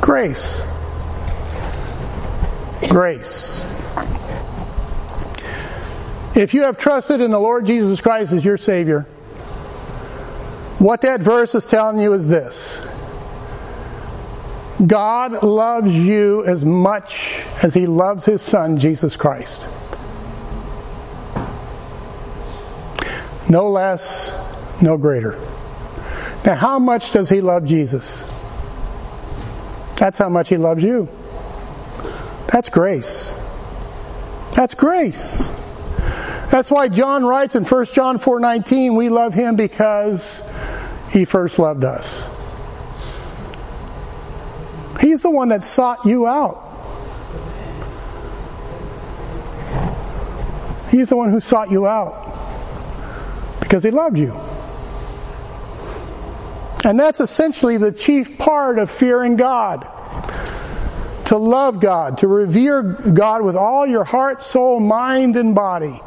Grace. 0.01 0.63
Grace. 2.89 3.61
If 6.35 6.53
you 6.53 6.63
have 6.63 6.77
trusted 6.77 7.21
in 7.21 7.31
the 7.31 7.39
Lord 7.39 7.65
Jesus 7.65 8.01
Christ 8.01 8.33
as 8.33 8.43
your 8.43 8.57
Savior, 8.57 9.01
what 10.79 11.01
that 11.01 11.21
verse 11.21 11.55
is 11.55 11.65
telling 11.65 11.99
you 11.99 12.13
is 12.13 12.27
this 12.27 12.85
God 14.85 15.43
loves 15.43 15.97
you 15.97 16.43
as 16.45 16.65
much 16.65 17.45
as 17.63 17.73
He 17.73 17.85
loves 17.85 18.25
His 18.25 18.41
Son, 18.41 18.77
Jesus 18.77 19.15
Christ. 19.15 19.67
No 23.49 23.69
less, 23.69 24.35
no 24.81 24.97
greater. 24.97 25.37
Now, 26.45 26.55
how 26.55 26.79
much 26.79 27.11
does 27.11 27.29
he 27.29 27.39
love 27.41 27.65
Jesus? 27.65 28.25
That's 29.97 30.17
how 30.17 30.29
much 30.29 30.49
he 30.49 30.57
loves 30.57 30.83
you. 30.83 31.07
That's 32.51 32.69
grace. 32.69 33.35
That's 34.53 34.75
grace. 34.75 35.51
That's 36.49 36.69
why 36.69 36.87
John 36.89 37.25
writes 37.25 37.55
in 37.55 37.63
1 37.63 37.93
John 37.93 38.19
4:19, 38.19 38.95
we 38.95 39.09
love 39.09 39.33
him 39.33 39.55
because 39.55 40.43
he 41.09 41.25
first 41.25 41.57
loved 41.57 41.83
us. 41.83 42.27
He's 44.99 45.21
the 45.21 45.31
one 45.31 45.49
that 45.49 45.63
sought 45.63 46.05
you 46.05 46.27
out. 46.27 46.59
He's 50.91 51.09
the 51.09 51.17
one 51.17 51.31
who 51.31 51.39
sought 51.39 51.71
you 51.71 51.87
out 51.87 52.35
because 53.59 53.83
he 53.83 53.89
loved 53.89 54.19
you. 54.19 54.35
And 56.83 56.99
that's 56.99 57.19
essentially 57.19 57.77
the 57.77 57.91
chief 57.91 58.37
part 58.37 58.77
of 58.77 58.91
fearing 58.91 59.35
God. 59.35 59.87
To 61.25 61.37
love 61.37 61.79
God, 61.79 62.17
to 62.17 62.27
revere 62.27 62.83
God 62.83 63.43
with 63.43 63.55
all 63.55 63.87
your 63.87 64.03
heart, 64.03 64.41
soul, 64.41 64.79
mind, 64.79 65.37
and 65.37 65.55
body. 65.55 65.99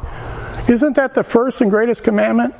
Isn't 0.69 0.95
that 0.95 1.15
the 1.15 1.23
first 1.23 1.61
and 1.61 1.71
greatest 1.71 2.03
commandment? 2.03 2.53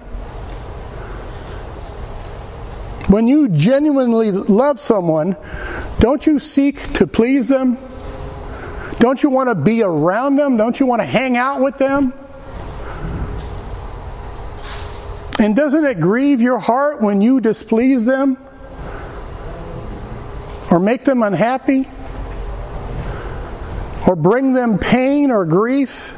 When 3.09 3.27
you 3.27 3.49
genuinely 3.49 4.31
love 4.31 4.79
someone, 4.79 5.37
don't 5.99 6.25
you 6.25 6.39
seek 6.39 6.93
to 6.93 7.07
please 7.07 7.47
them? 7.47 7.77
Don't 8.99 9.21
you 9.21 9.29
want 9.29 9.49
to 9.49 9.55
be 9.55 9.83
around 9.83 10.35
them? 10.35 10.57
Don't 10.57 10.79
you 10.79 10.87
want 10.87 11.01
to 11.01 11.05
hang 11.05 11.37
out 11.37 11.61
with 11.61 11.77
them? 11.77 12.13
And 15.39 15.55
doesn't 15.55 15.85
it 15.85 15.99
grieve 15.99 16.41
your 16.41 16.57
heart 16.57 17.01
when 17.01 17.21
you 17.21 17.39
displease 17.39 18.05
them? 18.05 18.37
Or 20.71 20.79
make 20.79 21.05
them 21.05 21.21
unhappy? 21.21 21.87
Or 24.07 24.15
bring 24.15 24.53
them 24.53 24.79
pain 24.79 25.31
or 25.31 25.45
grief? 25.45 26.15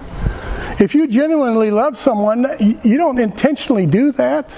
If 0.80 0.96
you 0.96 1.08
genuinely 1.08 1.72
love 1.72 1.98
someone, 1.98 2.48
you 2.60 2.98
don't 2.98 3.20
intentionally 3.20 3.86
do 3.86 4.14
that. 4.14 4.58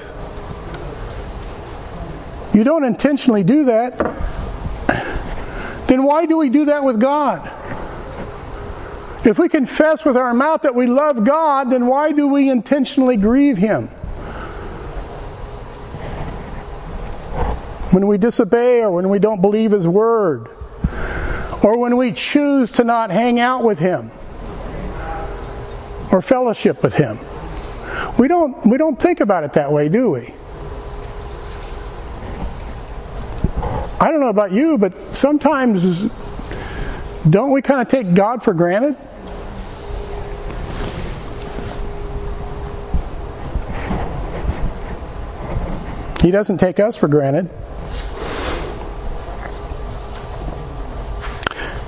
You 2.53 2.63
don't 2.63 2.83
intentionally 2.83 3.43
do 3.43 3.65
that. 3.65 3.97
Then 5.87 6.03
why 6.03 6.25
do 6.25 6.37
we 6.37 6.49
do 6.49 6.65
that 6.65 6.83
with 6.83 7.01
God? 7.01 7.49
If 9.25 9.39
we 9.39 9.49
confess 9.49 10.05
with 10.05 10.17
our 10.17 10.33
mouth 10.33 10.61
that 10.61 10.75
we 10.75 10.85
love 10.87 11.23
God, 11.23 11.71
then 11.71 11.87
why 11.87 12.11
do 12.11 12.27
we 12.27 12.49
intentionally 12.49 13.17
grieve 13.17 13.57
Him? 13.57 13.89
When 17.91 18.07
we 18.07 18.17
disobey 18.17 18.81
or 18.83 18.91
when 18.91 19.09
we 19.09 19.19
don't 19.19 19.41
believe 19.41 19.71
His 19.71 19.87
word, 19.87 20.47
or 21.63 21.77
when 21.77 21.97
we 21.97 22.11
choose 22.11 22.71
to 22.71 22.83
not 22.83 23.11
hang 23.11 23.39
out 23.39 23.63
with 23.63 23.79
Him 23.79 24.11
or 26.11 26.21
fellowship 26.21 26.83
with 26.83 26.95
Him. 26.95 27.19
We 28.17 28.27
don't, 28.27 28.65
we 28.65 28.77
don't 28.77 28.99
think 28.99 29.19
about 29.19 29.43
it 29.43 29.53
that 29.53 29.71
way, 29.71 29.89
do 29.89 30.11
we? 30.11 30.33
I 33.99 34.09
don't 34.09 34.19
know 34.19 34.29
about 34.29 34.51
you, 34.51 34.77
but 34.77 34.95
sometimes 35.15 36.05
don't 37.29 37.51
we 37.51 37.61
kind 37.61 37.81
of 37.81 37.87
take 37.87 38.15
God 38.15 38.43
for 38.43 38.53
granted? 38.53 38.97
He 46.21 46.31
doesn't 46.31 46.57
take 46.57 46.79
us 46.79 46.97
for 46.97 47.07
granted. 47.07 47.49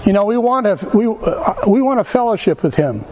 You 0.06 0.12
know, 0.12 0.26
we 0.26 0.36
want 0.36 0.66
to 0.66 0.90
we 0.94 1.08
uh, 1.08 1.54
we 1.66 1.82
want 1.82 2.00
to 2.00 2.04
fellowship 2.04 2.62
with 2.62 2.76
Him, 2.76 3.06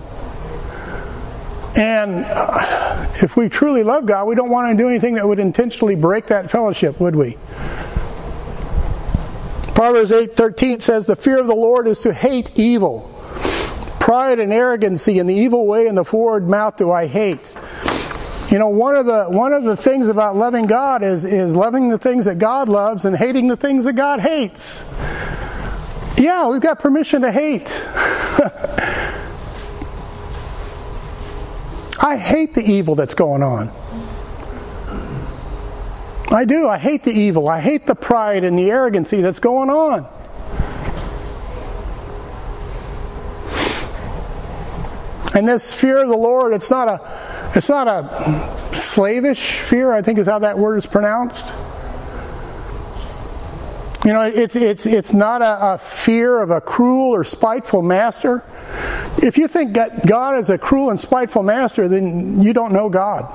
and 1.77 2.25
uh, 2.27 3.07
if 3.23 3.37
we 3.37 3.47
truly 3.47 3.83
love 3.83 4.05
God, 4.05 4.27
we 4.27 4.35
don't 4.35 4.49
want 4.49 4.77
to 4.77 4.83
do 4.83 4.89
anything 4.89 5.13
that 5.15 5.25
would 5.25 5.39
intentionally 5.39 5.95
break 5.95 6.27
that 6.27 6.51
fellowship, 6.51 6.99
would 6.99 7.15
we? 7.15 7.37
Proverbs 9.73 10.11
eight 10.11 10.35
thirteen 10.35 10.81
says, 10.81 11.07
"The 11.07 11.15
fear 11.15 11.39
of 11.39 11.47
the 11.47 11.55
Lord 11.55 11.87
is 11.87 12.01
to 12.01 12.13
hate 12.13 12.59
evil." 12.59 13.07
Pride 14.01 14.39
and 14.39 14.51
arrogancy 14.51 15.19
and 15.19 15.29
the 15.29 15.35
evil 15.35 15.65
way 15.67 15.87
and 15.87 15.97
the 15.97 16.03
forward 16.03 16.49
mouth 16.49 16.75
do 16.75 16.91
I 16.91 17.07
hate. 17.07 17.51
You 18.49 18.59
know, 18.59 18.67
one 18.67 18.95
of 18.95 19.05
the 19.05 19.25
one 19.25 19.53
of 19.53 19.63
the 19.63 19.77
things 19.77 20.09
about 20.09 20.35
loving 20.35 20.65
God 20.65 21.03
is 21.03 21.23
is 21.23 21.55
loving 21.55 21.87
the 21.87 21.97
things 21.97 22.25
that 22.25 22.37
God 22.37 22.67
loves 22.67 23.05
and 23.05 23.15
hating 23.15 23.47
the 23.47 23.55
things 23.55 23.85
that 23.85 23.93
God 23.93 24.19
hates. 24.19 24.83
Yeah, 26.21 26.49
we've 26.49 26.61
got 26.61 26.79
permission 26.79 27.23
to 27.23 27.31
hate. 27.31 27.67
I 31.99 32.15
hate 32.15 32.53
the 32.53 32.61
evil 32.63 32.93
that's 32.93 33.15
going 33.15 33.41
on. 33.41 33.71
I 36.29 36.45
do. 36.45 36.67
I 36.67 36.77
hate 36.77 37.01
the 37.03 37.11
evil. 37.11 37.49
I 37.49 37.59
hate 37.59 37.87
the 37.87 37.95
pride 37.95 38.43
and 38.43 38.55
the 38.57 38.69
arrogancy 38.69 39.21
that's 39.21 39.39
going 39.39 39.71
on. 39.71 40.07
And 45.33 45.47
this 45.47 45.73
fear 45.73 46.03
of 46.03 46.07
the 46.07 46.15
Lord, 46.15 46.53
it's 46.53 46.69
not 46.69 46.87
a 46.87 47.51
it's 47.57 47.69
not 47.69 47.87
a 47.87 48.75
slavish 48.75 49.55
fear, 49.55 49.91
I 49.91 50.03
think 50.03 50.19
is 50.19 50.27
how 50.27 50.37
that 50.39 50.59
word 50.59 50.77
is 50.77 50.85
pronounced. 50.85 51.51
You 54.03 54.13
know, 54.13 54.21
it's, 54.21 54.55
it's, 54.55 54.87
it's 54.87 55.13
not 55.13 55.43
a, 55.43 55.73
a, 55.73 55.77
fear 55.77 56.41
of 56.41 56.49
a 56.49 56.59
cruel 56.59 57.13
or 57.13 57.23
spiteful 57.23 57.83
master. 57.83 58.43
If 59.17 59.37
you 59.37 59.47
think 59.47 59.77
God 60.07 60.39
is 60.39 60.49
a 60.49 60.57
cruel 60.57 60.89
and 60.89 60.99
spiteful 60.99 61.43
master, 61.43 61.87
then 61.87 62.41
you 62.41 62.51
don't 62.51 62.73
know 62.73 62.89
God. 62.89 63.25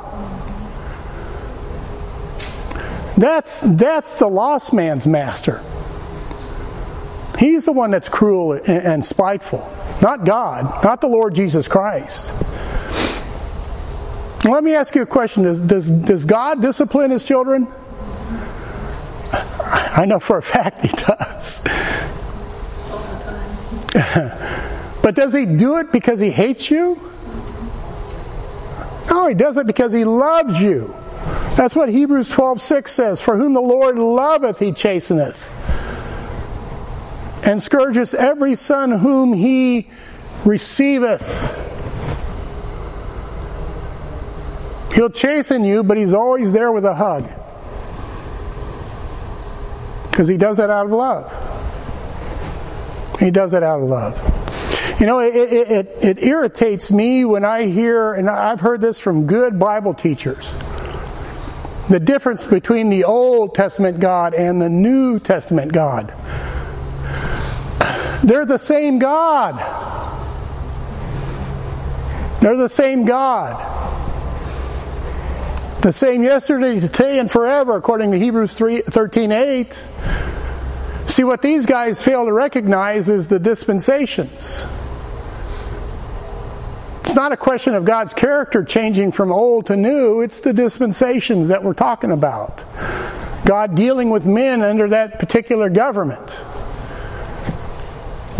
That's, 3.16 3.60
that's 3.60 4.18
the 4.18 4.26
lost 4.26 4.74
man's 4.74 5.06
master. 5.06 5.62
He's 7.38 7.66
the 7.66 7.72
one 7.72 7.92
that's 7.92 8.08
cruel 8.08 8.52
and, 8.52 8.68
and 8.68 9.04
spiteful, 9.04 9.70
not 10.02 10.24
God, 10.24 10.82
not 10.82 11.00
the 11.00 11.06
Lord 11.06 11.34
Jesus 11.34 11.68
Christ. 11.68 12.32
Let 14.44 14.64
me 14.64 14.74
ask 14.74 14.94
you 14.94 15.02
a 15.02 15.06
question 15.06 15.44
Does, 15.44 15.60
does, 15.60 15.90
does 15.90 16.24
God 16.24 16.60
discipline 16.60 17.12
his 17.12 17.26
children? 17.26 17.68
I 19.32 20.04
know 20.06 20.20
for 20.20 20.38
a 20.38 20.42
fact 20.42 20.82
he 20.82 20.88
does. 20.88 21.62
but 25.02 25.14
does 25.14 25.32
he 25.32 25.46
do 25.46 25.78
it 25.78 25.90
because 25.92 26.20
he 26.20 26.30
hates 26.30 26.70
you? 26.70 27.00
No, 29.08 29.26
he 29.26 29.34
does 29.34 29.56
it 29.56 29.66
because 29.66 29.92
he 29.92 30.04
loves 30.04 30.62
you. 30.62 30.94
That's 31.56 31.74
what 31.74 31.88
Hebrews 31.88 32.28
12:6 32.28 32.92
says, 32.92 33.20
"For 33.20 33.36
whom 33.36 33.54
the 33.54 33.62
Lord 33.62 33.98
loveth 33.98 34.58
he 34.58 34.72
chasteneth, 34.72 35.48
and 37.46 37.62
scourgeth 37.62 38.14
every 38.14 38.54
son 38.54 38.90
whom 38.90 39.32
he 39.32 39.88
receiveth." 40.44 41.62
He'll 44.92 45.10
chasten 45.10 45.64
you, 45.64 45.82
but 45.82 45.96
he's 45.96 46.14
always 46.14 46.52
there 46.52 46.72
with 46.72 46.84
a 46.84 46.94
hug. 46.94 47.30
Because 50.16 50.28
he 50.28 50.38
does 50.38 50.56
that 50.56 50.70
out 50.70 50.86
of 50.86 50.92
love. 50.92 51.30
He 53.20 53.30
does 53.30 53.52
it 53.52 53.62
out 53.62 53.82
of 53.82 53.86
love. 53.86 54.98
You 54.98 55.04
know, 55.04 55.18
it, 55.18 55.34
it, 55.34 55.70
it, 55.70 55.98
it 56.02 56.24
irritates 56.24 56.90
me 56.90 57.26
when 57.26 57.44
I 57.44 57.66
hear, 57.66 58.14
and 58.14 58.30
I've 58.30 58.62
heard 58.62 58.80
this 58.80 58.98
from 58.98 59.26
good 59.26 59.58
Bible 59.58 59.92
teachers, 59.92 60.56
the 61.90 62.00
difference 62.02 62.46
between 62.46 62.88
the 62.88 63.04
Old 63.04 63.54
Testament 63.54 64.00
God 64.00 64.32
and 64.32 64.58
the 64.58 64.70
New 64.70 65.20
Testament 65.20 65.74
God. 65.74 66.14
They're 68.24 68.46
the 68.46 68.58
same 68.58 68.98
God. 68.98 69.58
They're 72.40 72.56
the 72.56 72.70
same 72.70 73.04
God. 73.04 73.75
The 75.86 75.92
same 75.92 76.24
yesterday, 76.24 76.80
today, 76.80 77.20
and 77.20 77.30
forever, 77.30 77.76
according 77.76 78.10
to 78.10 78.18
Hebrews 78.18 78.58
3, 78.58 78.80
13 78.80 79.30
8. 79.30 79.88
See, 81.06 81.22
what 81.22 81.42
these 81.42 81.64
guys 81.64 82.04
fail 82.04 82.24
to 82.24 82.32
recognize 82.32 83.08
is 83.08 83.28
the 83.28 83.38
dispensations. 83.38 84.66
It's 87.04 87.14
not 87.14 87.30
a 87.30 87.36
question 87.36 87.74
of 87.74 87.84
God's 87.84 88.14
character 88.14 88.64
changing 88.64 89.12
from 89.12 89.30
old 89.30 89.66
to 89.66 89.76
new, 89.76 90.22
it's 90.22 90.40
the 90.40 90.52
dispensations 90.52 91.46
that 91.50 91.62
we're 91.62 91.72
talking 91.72 92.10
about. 92.10 92.64
God 93.44 93.76
dealing 93.76 94.10
with 94.10 94.26
men 94.26 94.62
under 94.62 94.88
that 94.88 95.20
particular 95.20 95.70
government. 95.70 96.44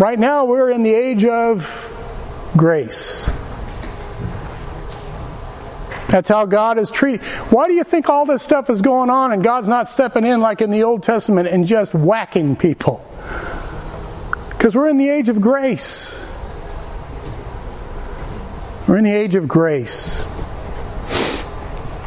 Right 0.01 0.19
now, 0.19 0.47
we're 0.47 0.73
in 0.73 0.83
the 0.83 0.93
age 0.93 1.25
of 1.25 1.93
grace. 2.57 3.31
That's 6.09 6.29
how 6.29 6.47
God 6.47 6.79
is 6.79 6.91
treating. 6.91 7.27
Why 7.51 7.67
do 7.67 7.75
you 7.75 7.85
think 7.85 8.09
all 8.09 8.27
this 8.27 8.43
stuff 8.43 8.71
is 8.71 8.81
going 8.81 9.11
on 9.11 9.33
and 9.33 9.43
God's 9.43 9.69
not 9.69 9.89
stepping 9.89 10.25
in 10.25 10.41
like 10.41 10.61
in 10.61 10.71
the 10.71 10.85
Old 10.85 11.03
Testament 11.03 11.49
and 11.49 11.67
just 11.67 11.95
whacking 11.95 12.57
people? 12.57 13.05
Because 14.51 14.75
we're 14.75 14.89
in 14.89 14.99
the 14.99 15.09
age 15.09 15.29
of 15.29 15.41
grace. 15.41 16.23
We're 18.87 18.99
in 18.99 19.05
the 19.05 19.13
age 19.13 19.35
of 19.35 19.49
grace. 19.49 20.25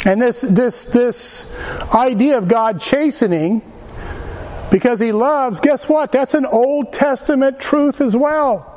And 0.06 0.22
this 0.22 0.42
this 0.42 0.86
this 0.86 1.54
idea 1.94 2.38
of 2.38 2.48
God 2.48 2.80
chastening 2.80 3.62
because 4.72 5.00
he 5.00 5.12
loves, 5.12 5.60
guess 5.60 5.90
what? 5.90 6.12
That's 6.12 6.36
an 6.36 6.46
Old 6.46 6.94
Testament 6.94 7.60
truth 7.60 8.00
as 8.00 8.16
well. 8.16 8.69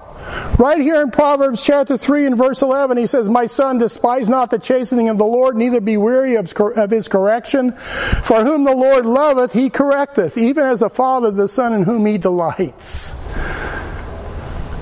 Right 0.59 0.81
here 0.81 1.03
in 1.03 1.11
Proverbs 1.11 1.65
chapter 1.65 1.97
3 1.97 2.27
and 2.27 2.39
verse 2.39 2.63
11, 2.63 2.97
he 2.97 3.07
says, 3.07 3.29
My 3.29 3.47
son, 3.47 3.79
despise 3.79 4.29
not 4.29 4.51
the 4.51 4.59
chastening 4.59 5.09
of 5.09 5.19
the 5.19 5.25
Lord, 5.25 5.57
neither 5.57 5.81
be 5.81 5.97
weary 5.97 6.37
of, 6.37 6.53
his 6.91 7.09
correction. 7.09 7.73
For 7.73 8.45
whom 8.45 8.65
the 8.65 8.77
Lord 8.77 9.07
loveth, 9.07 9.53
he 9.53 9.71
correcteth, 9.71 10.37
even 10.37 10.65
as 10.65 10.83
a 10.83 10.89
father 10.89 11.31
the 11.31 11.49
son 11.49 11.73
in 11.73 11.83
whom 11.83 12.07
he 12.07 12.19
delights. 12.19 13.15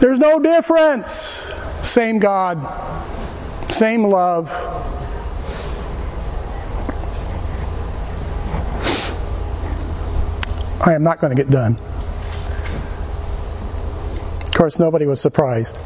There's 0.01 0.19
no 0.19 0.41
difference. 0.41 1.51
Same 1.83 2.19
God, 2.19 2.59
same 3.71 4.05
love. 4.05 4.51
I 10.83 10.95
am 10.95 11.03
not 11.03 11.21
going 11.21 11.35
to 11.35 11.43
get 11.43 11.51
done 11.51 11.79
course, 14.61 14.79
nobody 14.79 15.07
was 15.07 15.19
surprised. 15.19 15.79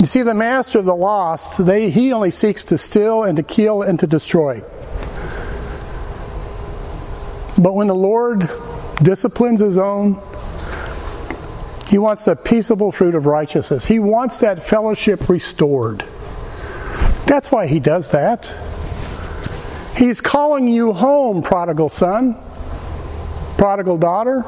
You 0.00 0.06
see, 0.06 0.22
the 0.22 0.34
master 0.34 0.80
of 0.80 0.84
the 0.84 0.96
lost, 0.96 1.64
they, 1.64 1.88
he 1.88 2.12
only 2.12 2.32
seeks 2.32 2.64
to 2.64 2.78
steal 2.78 3.22
and 3.22 3.36
to 3.36 3.44
kill 3.44 3.82
and 3.82 4.00
to 4.00 4.08
destroy. 4.08 4.60
But 7.56 7.74
when 7.76 7.86
the 7.86 7.94
Lord 7.94 8.50
disciplines 9.00 9.60
his 9.60 9.78
own, 9.78 10.20
he 11.88 11.98
wants 11.98 12.24
the 12.24 12.34
peaceable 12.34 12.90
fruit 12.90 13.14
of 13.14 13.26
righteousness. 13.26 13.86
He 13.86 14.00
wants 14.00 14.40
that 14.40 14.66
fellowship 14.66 15.28
restored. 15.28 16.04
That's 17.24 17.52
why 17.52 17.68
he 17.68 17.78
does 17.78 18.10
that. 18.10 18.52
He's 19.96 20.20
calling 20.20 20.66
you 20.66 20.92
home, 20.92 21.42
prodigal 21.42 21.88
son, 21.88 22.36
prodigal 23.56 23.98
daughter 23.98 24.44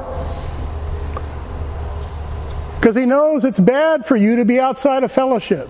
because 2.85 2.95
he 2.95 3.05
knows 3.07 3.43
it's 3.43 3.59
bad 3.59 4.05
for 4.05 4.15
you 4.15 4.35
to 4.35 4.45
be 4.45 4.59
outside 4.59 5.01
of 5.01 5.11
fellowship. 5.11 5.67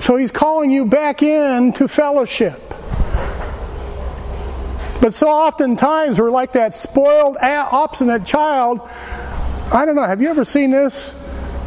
So 0.00 0.16
he's 0.16 0.32
calling 0.32 0.72
you 0.72 0.86
back 0.86 1.22
in 1.22 1.72
to 1.74 1.86
fellowship. 1.86 2.60
But 5.00 5.14
so 5.14 5.28
oftentimes 5.28 6.18
we're 6.18 6.32
like 6.32 6.54
that 6.54 6.74
spoiled, 6.74 7.36
obstinate 7.40 8.26
child. 8.26 8.80
I 9.72 9.84
don't 9.86 9.94
know, 9.94 10.02
have 10.02 10.20
you 10.20 10.30
ever 10.30 10.44
seen 10.44 10.72
this? 10.72 11.14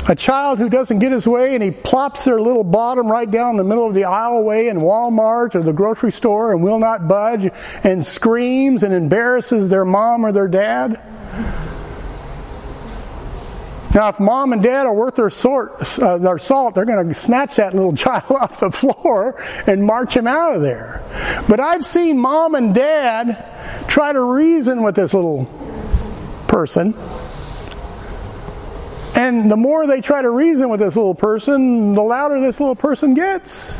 A 0.09 0.15
child 0.15 0.59
who 0.59 0.67
doesn't 0.67 0.99
get 0.99 1.13
his 1.13 1.25
way 1.25 1.55
and 1.55 1.63
he 1.63 1.71
plops 1.71 2.25
their 2.25 2.41
little 2.41 2.65
bottom 2.65 3.09
right 3.09 3.31
down 3.31 3.51
in 3.51 3.55
the 3.55 3.63
middle 3.63 3.87
of 3.87 3.93
the 3.93 4.01
aisleway 4.01 4.69
in 4.69 4.79
Walmart 4.79 5.55
or 5.55 5.63
the 5.63 5.71
grocery 5.71 6.11
store 6.11 6.51
and 6.51 6.61
will 6.61 6.79
not 6.79 7.07
budge 7.07 7.49
and 7.85 8.03
screams 8.03 8.83
and 8.83 8.93
embarrasses 8.93 9.69
their 9.69 9.85
mom 9.85 10.25
or 10.25 10.33
their 10.33 10.49
dad. 10.49 11.01
Now, 13.97 14.09
if 14.09 14.19
mom 14.19 14.53
and 14.53 14.61
dad 14.61 14.85
are 14.85 14.93
worth 14.93 15.15
their, 15.15 15.31
sort, 15.31 15.97
uh, 15.97 16.19
their 16.19 16.37
salt, 16.37 16.75
they're 16.75 16.85
going 16.85 17.07
to 17.07 17.13
snatch 17.15 17.55
that 17.55 17.73
little 17.73 17.93
child 17.95 18.29
off 18.29 18.59
the 18.59 18.69
floor 18.69 19.43
and 19.65 19.83
march 19.83 20.15
him 20.15 20.27
out 20.27 20.53
of 20.53 20.61
there. 20.61 21.01
But 21.49 21.59
I've 21.59 21.83
seen 21.83 22.19
mom 22.19 22.53
and 22.53 22.75
dad 22.75 23.87
try 23.87 24.13
to 24.13 24.21
reason 24.21 24.83
with 24.83 24.93
this 24.93 25.15
little 25.15 25.45
person. 26.47 26.93
And 29.15 29.49
the 29.49 29.57
more 29.57 29.87
they 29.87 29.99
try 29.99 30.21
to 30.21 30.29
reason 30.29 30.69
with 30.69 30.79
this 30.79 30.95
little 30.95 31.15
person, 31.15 31.95
the 31.95 32.03
louder 32.03 32.39
this 32.39 32.59
little 32.59 32.75
person 32.75 33.15
gets. 33.15 33.79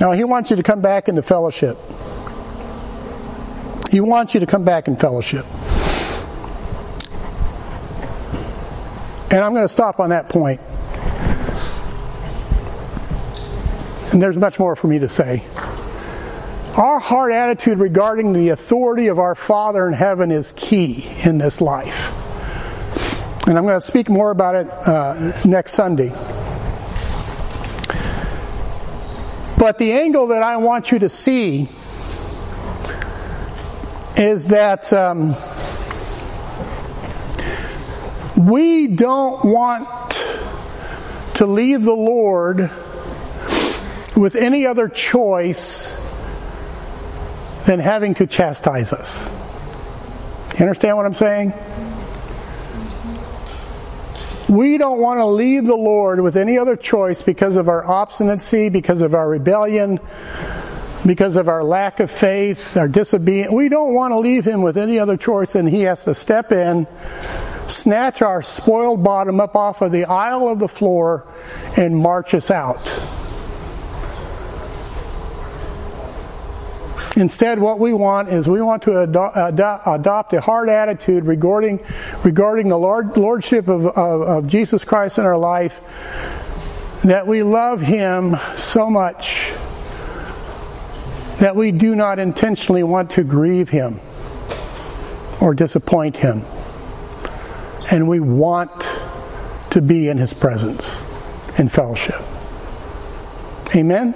Now, 0.00 0.10
he 0.10 0.24
wants 0.24 0.50
you 0.50 0.56
to 0.56 0.64
come 0.64 0.80
back 0.80 1.08
into 1.08 1.22
fellowship. 1.22 1.78
He 3.90 4.00
wants 4.00 4.34
you 4.34 4.40
to 4.40 4.46
come 4.46 4.64
back 4.64 4.88
in 4.88 4.96
fellowship. 4.96 5.46
And 9.30 9.40
I'm 9.40 9.52
going 9.52 9.64
to 9.64 9.72
stop 9.72 10.00
on 10.00 10.10
that 10.10 10.28
point. 10.28 10.60
And 14.12 14.22
there's 14.22 14.36
much 14.36 14.58
more 14.58 14.74
for 14.74 14.88
me 14.88 14.98
to 15.00 15.08
say. 15.08 15.42
Our 16.76 16.98
heart 16.98 17.32
attitude 17.32 17.78
regarding 17.78 18.32
the 18.32 18.50
authority 18.50 19.08
of 19.08 19.18
our 19.18 19.34
Father 19.34 19.86
in 19.86 19.92
heaven 19.92 20.30
is 20.30 20.52
key 20.56 21.10
in 21.24 21.38
this 21.38 21.60
life. 21.60 22.14
And 23.46 23.58
I'm 23.58 23.64
going 23.64 23.76
to 23.76 23.86
speak 23.86 24.08
more 24.08 24.30
about 24.30 24.54
it 24.54 24.70
uh, 24.70 25.32
next 25.44 25.72
Sunday. 25.72 26.10
But 29.58 29.78
the 29.78 29.92
angle 29.92 30.28
that 30.28 30.42
I 30.42 30.56
want 30.58 30.92
you 30.92 30.98
to 31.00 31.08
see 31.08 31.68
is 34.18 34.48
that 34.48 34.92
um, 34.92 35.34
we 38.36 38.88
don't 38.88 39.44
want 39.44 39.88
to 41.34 41.46
leave 41.46 41.84
the 41.84 41.92
Lord 41.92 42.70
with 44.16 44.34
any 44.34 44.66
other 44.66 44.88
choice 44.88 45.94
than 47.66 47.78
having 47.78 48.14
to 48.14 48.26
chastise 48.26 48.92
us. 48.92 49.32
You 50.58 50.64
understand 50.64 50.96
what 50.96 51.06
I'm 51.06 51.14
saying? 51.14 51.52
We 54.48 54.78
don't 54.78 54.98
want 54.98 55.20
to 55.20 55.26
leave 55.26 55.66
the 55.66 55.76
Lord 55.76 56.20
with 56.20 56.36
any 56.36 56.58
other 56.58 56.74
choice 56.74 57.22
because 57.22 57.56
of 57.56 57.68
our 57.68 57.86
obstinacy, 57.86 58.68
because 58.68 59.00
of 59.00 59.14
our 59.14 59.28
rebellion, 59.28 60.00
because 61.06 61.36
of 61.36 61.48
our 61.48 61.62
lack 61.62 62.00
of 62.00 62.10
faith, 62.10 62.76
our 62.76 62.88
disobedience. 62.88 63.52
We 63.52 63.68
don't 63.68 63.94
want 63.94 64.12
to 64.12 64.18
leave 64.18 64.44
Him 64.44 64.62
with 64.62 64.76
any 64.76 64.98
other 64.98 65.16
choice 65.16 65.52
than 65.52 65.66
He 65.66 65.82
has 65.82 66.04
to 66.04 66.14
step 66.14 66.52
in, 66.52 66.86
snatch 67.66 68.22
our 68.22 68.42
spoiled 68.42 69.02
bottom 69.04 69.40
up 69.40 69.54
off 69.54 69.82
of 69.82 69.92
the 69.92 70.06
aisle 70.06 70.48
of 70.48 70.58
the 70.58 70.68
floor, 70.68 71.26
and 71.76 71.96
march 71.96 72.34
us 72.34 72.50
out. 72.50 72.86
Instead, 77.16 77.58
what 77.58 77.80
we 77.80 77.92
want 77.92 78.28
is 78.28 78.48
we 78.48 78.62
want 78.62 78.82
to 78.82 79.00
ado- 79.02 79.80
adopt 79.86 80.32
a 80.34 80.40
hard 80.40 80.68
attitude 80.68 81.24
regarding, 81.24 81.80
regarding 82.24 82.68
the 82.68 82.78
Lord, 82.78 83.16
Lordship 83.16 83.66
of, 83.66 83.86
of, 83.86 84.22
of 84.22 84.46
Jesus 84.46 84.84
Christ 84.84 85.18
in 85.18 85.24
our 85.24 85.38
life, 85.38 85.80
that 87.02 87.26
we 87.26 87.42
love 87.42 87.80
Him 87.80 88.36
so 88.54 88.88
much 88.88 89.52
that 91.38 91.54
we 91.54 91.72
do 91.72 91.94
not 91.94 92.18
intentionally 92.18 92.82
want 92.82 93.10
to 93.10 93.24
grieve 93.24 93.68
Him 93.68 94.00
or 95.40 95.54
disappoint 95.54 96.16
Him. 96.16 96.42
And 97.92 98.08
we 98.08 98.20
want 98.20 99.00
to 99.70 99.80
be 99.80 100.08
in 100.08 100.18
His 100.18 100.34
presence 100.34 101.02
in 101.58 101.68
fellowship. 101.68 102.22
Amen? 103.74 104.14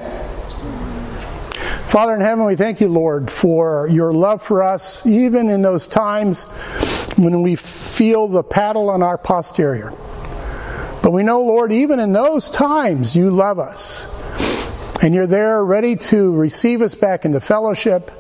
Father 1.87 2.15
in 2.15 2.23
heaven, 2.23 2.47
we 2.47 2.57
thank 2.57 2.81
you, 2.81 2.89
Lord, 2.89 3.31
for 3.31 3.87
your 3.87 4.15
love 4.15 4.43
for 4.43 4.63
us, 4.63 5.05
even 5.05 5.51
in 5.51 5.61
those 5.61 5.87
times 5.87 6.49
when 7.19 7.43
we 7.43 7.55
feel 7.55 8.29
the 8.29 8.43
paddle 8.43 8.89
on 8.89 9.03
our 9.03 9.19
posterior. 9.19 9.93
But 11.03 11.13
we 11.13 11.23
know, 11.23 11.43
Lord, 11.43 11.71
even 11.71 12.01
in 12.01 12.13
those 12.15 12.49
times, 12.49 13.15
you 13.15 13.31
love 13.31 13.59
us. 13.59 14.02
And 15.03 15.15
you're 15.15 15.27
there 15.27 15.65
ready 15.65 15.97
to 15.97 16.33
receive 16.35 16.81
us 16.81 16.95
back 16.95 17.25
into 17.25 17.41
fellowship. 17.41 18.11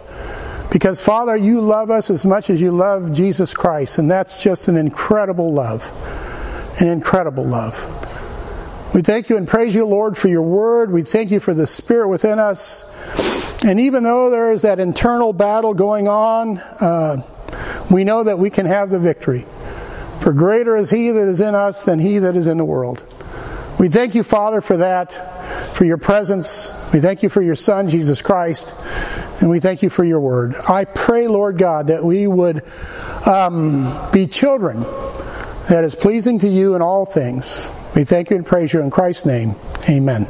Because, 0.72 1.04
Father, 1.04 1.36
you 1.36 1.60
love 1.60 1.90
us 1.90 2.10
as 2.10 2.26
much 2.26 2.50
as 2.50 2.60
you 2.60 2.72
love 2.72 3.12
Jesus 3.12 3.54
Christ. 3.54 3.98
And 3.98 4.10
that's 4.10 4.42
just 4.42 4.68
an 4.68 4.76
incredible 4.76 5.52
love. 5.52 5.92
An 6.80 6.88
incredible 6.88 7.44
love. 7.44 7.86
We 8.94 9.02
thank 9.02 9.30
you 9.30 9.36
and 9.36 9.46
praise 9.46 9.74
you, 9.74 9.86
Lord, 9.86 10.18
for 10.18 10.28
your 10.28 10.42
word. 10.42 10.90
We 10.90 11.02
thank 11.02 11.30
you 11.30 11.40
for 11.40 11.54
the 11.54 11.66
Spirit 11.66 12.08
within 12.08 12.38
us. 12.38 12.84
And 13.64 13.78
even 13.78 14.02
though 14.02 14.28
there 14.28 14.50
is 14.50 14.62
that 14.62 14.80
internal 14.80 15.32
battle 15.32 15.72
going 15.72 16.08
on, 16.08 16.58
uh, 16.58 17.22
we 17.90 18.02
know 18.04 18.24
that 18.24 18.38
we 18.38 18.50
can 18.50 18.66
have 18.66 18.90
the 18.90 18.98
victory. 18.98 19.46
For 20.20 20.32
greater 20.32 20.76
is 20.76 20.90
He 20.90 21.10
that 21.10 21.28
is 21.28 21.40
in 21.40 21.54
us 21.54 21.84
than 21.84 21.98
He 21.98 22.18
that 22.18 22.36
is 22.36 22.48
in 22.48 22.56
the 22.56 22.64
world. 22.64 23.06
We 23.78 23.88
thank 23.88 24.14
you, 24.14 24.22
Father, 24.22 24.60
for 24.60 24.76
that, 24.78 25.12
for 25.74 25.84
your 25.84 25.98
presence. 25.98 26.74
We 26.92 27.00
thank 27.00 27.22
you 27.22 27.28
for 27.28 27.42
your 27.42 27.54
Son, 27.54 27.88
Jesus 27.88 28.22
Christ. 28.22 28.74
And 29.40 29.50
we 29.50 29.60
thank 29.60 29.82
you 29.82 29.90
for 29.90 30.04
your 30.04 30.20
word. 30.20 30.54
I 30.68 30.84
pray, 30.84 31.28
Lord 31.28 31.58
God, 31.58 31.88
that 31.88 32.04
we 32.04 32.26
would 32.26 32.62
um, 33.26 33.86
be 34.12 34.26
children 34.26 34.80
that 35.68 35.84
is 35.84 35.94
pleasing 35.94 36.38
to 36.40 36.48
you 36.48 36.74
in 36.74 36.82
all 36.82 37.06
things. 37.06 37.70
We 37.94 38.04
thank 38.04 38.30
you 38.30 38.36
and 38.36 38.46
praise 38.46 38.72
you 38.72 38.80
in 38.80 38.90
Christ's 38.90 39.26
name. 39.26 39.54
Amen. 39.88 40.26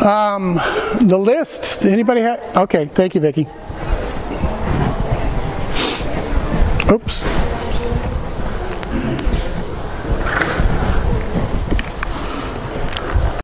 Um, 0.00 0.58
the 1.08 1.18
list. 1.18 1.84
Anybody 1.84 2.20
have? 2.20 2.56
Okay, 2.56 2.86
thank 2.86 3.14
you, 3.14 3.20
Vicki. 3.20 3.46
Oops. 6.90 7.17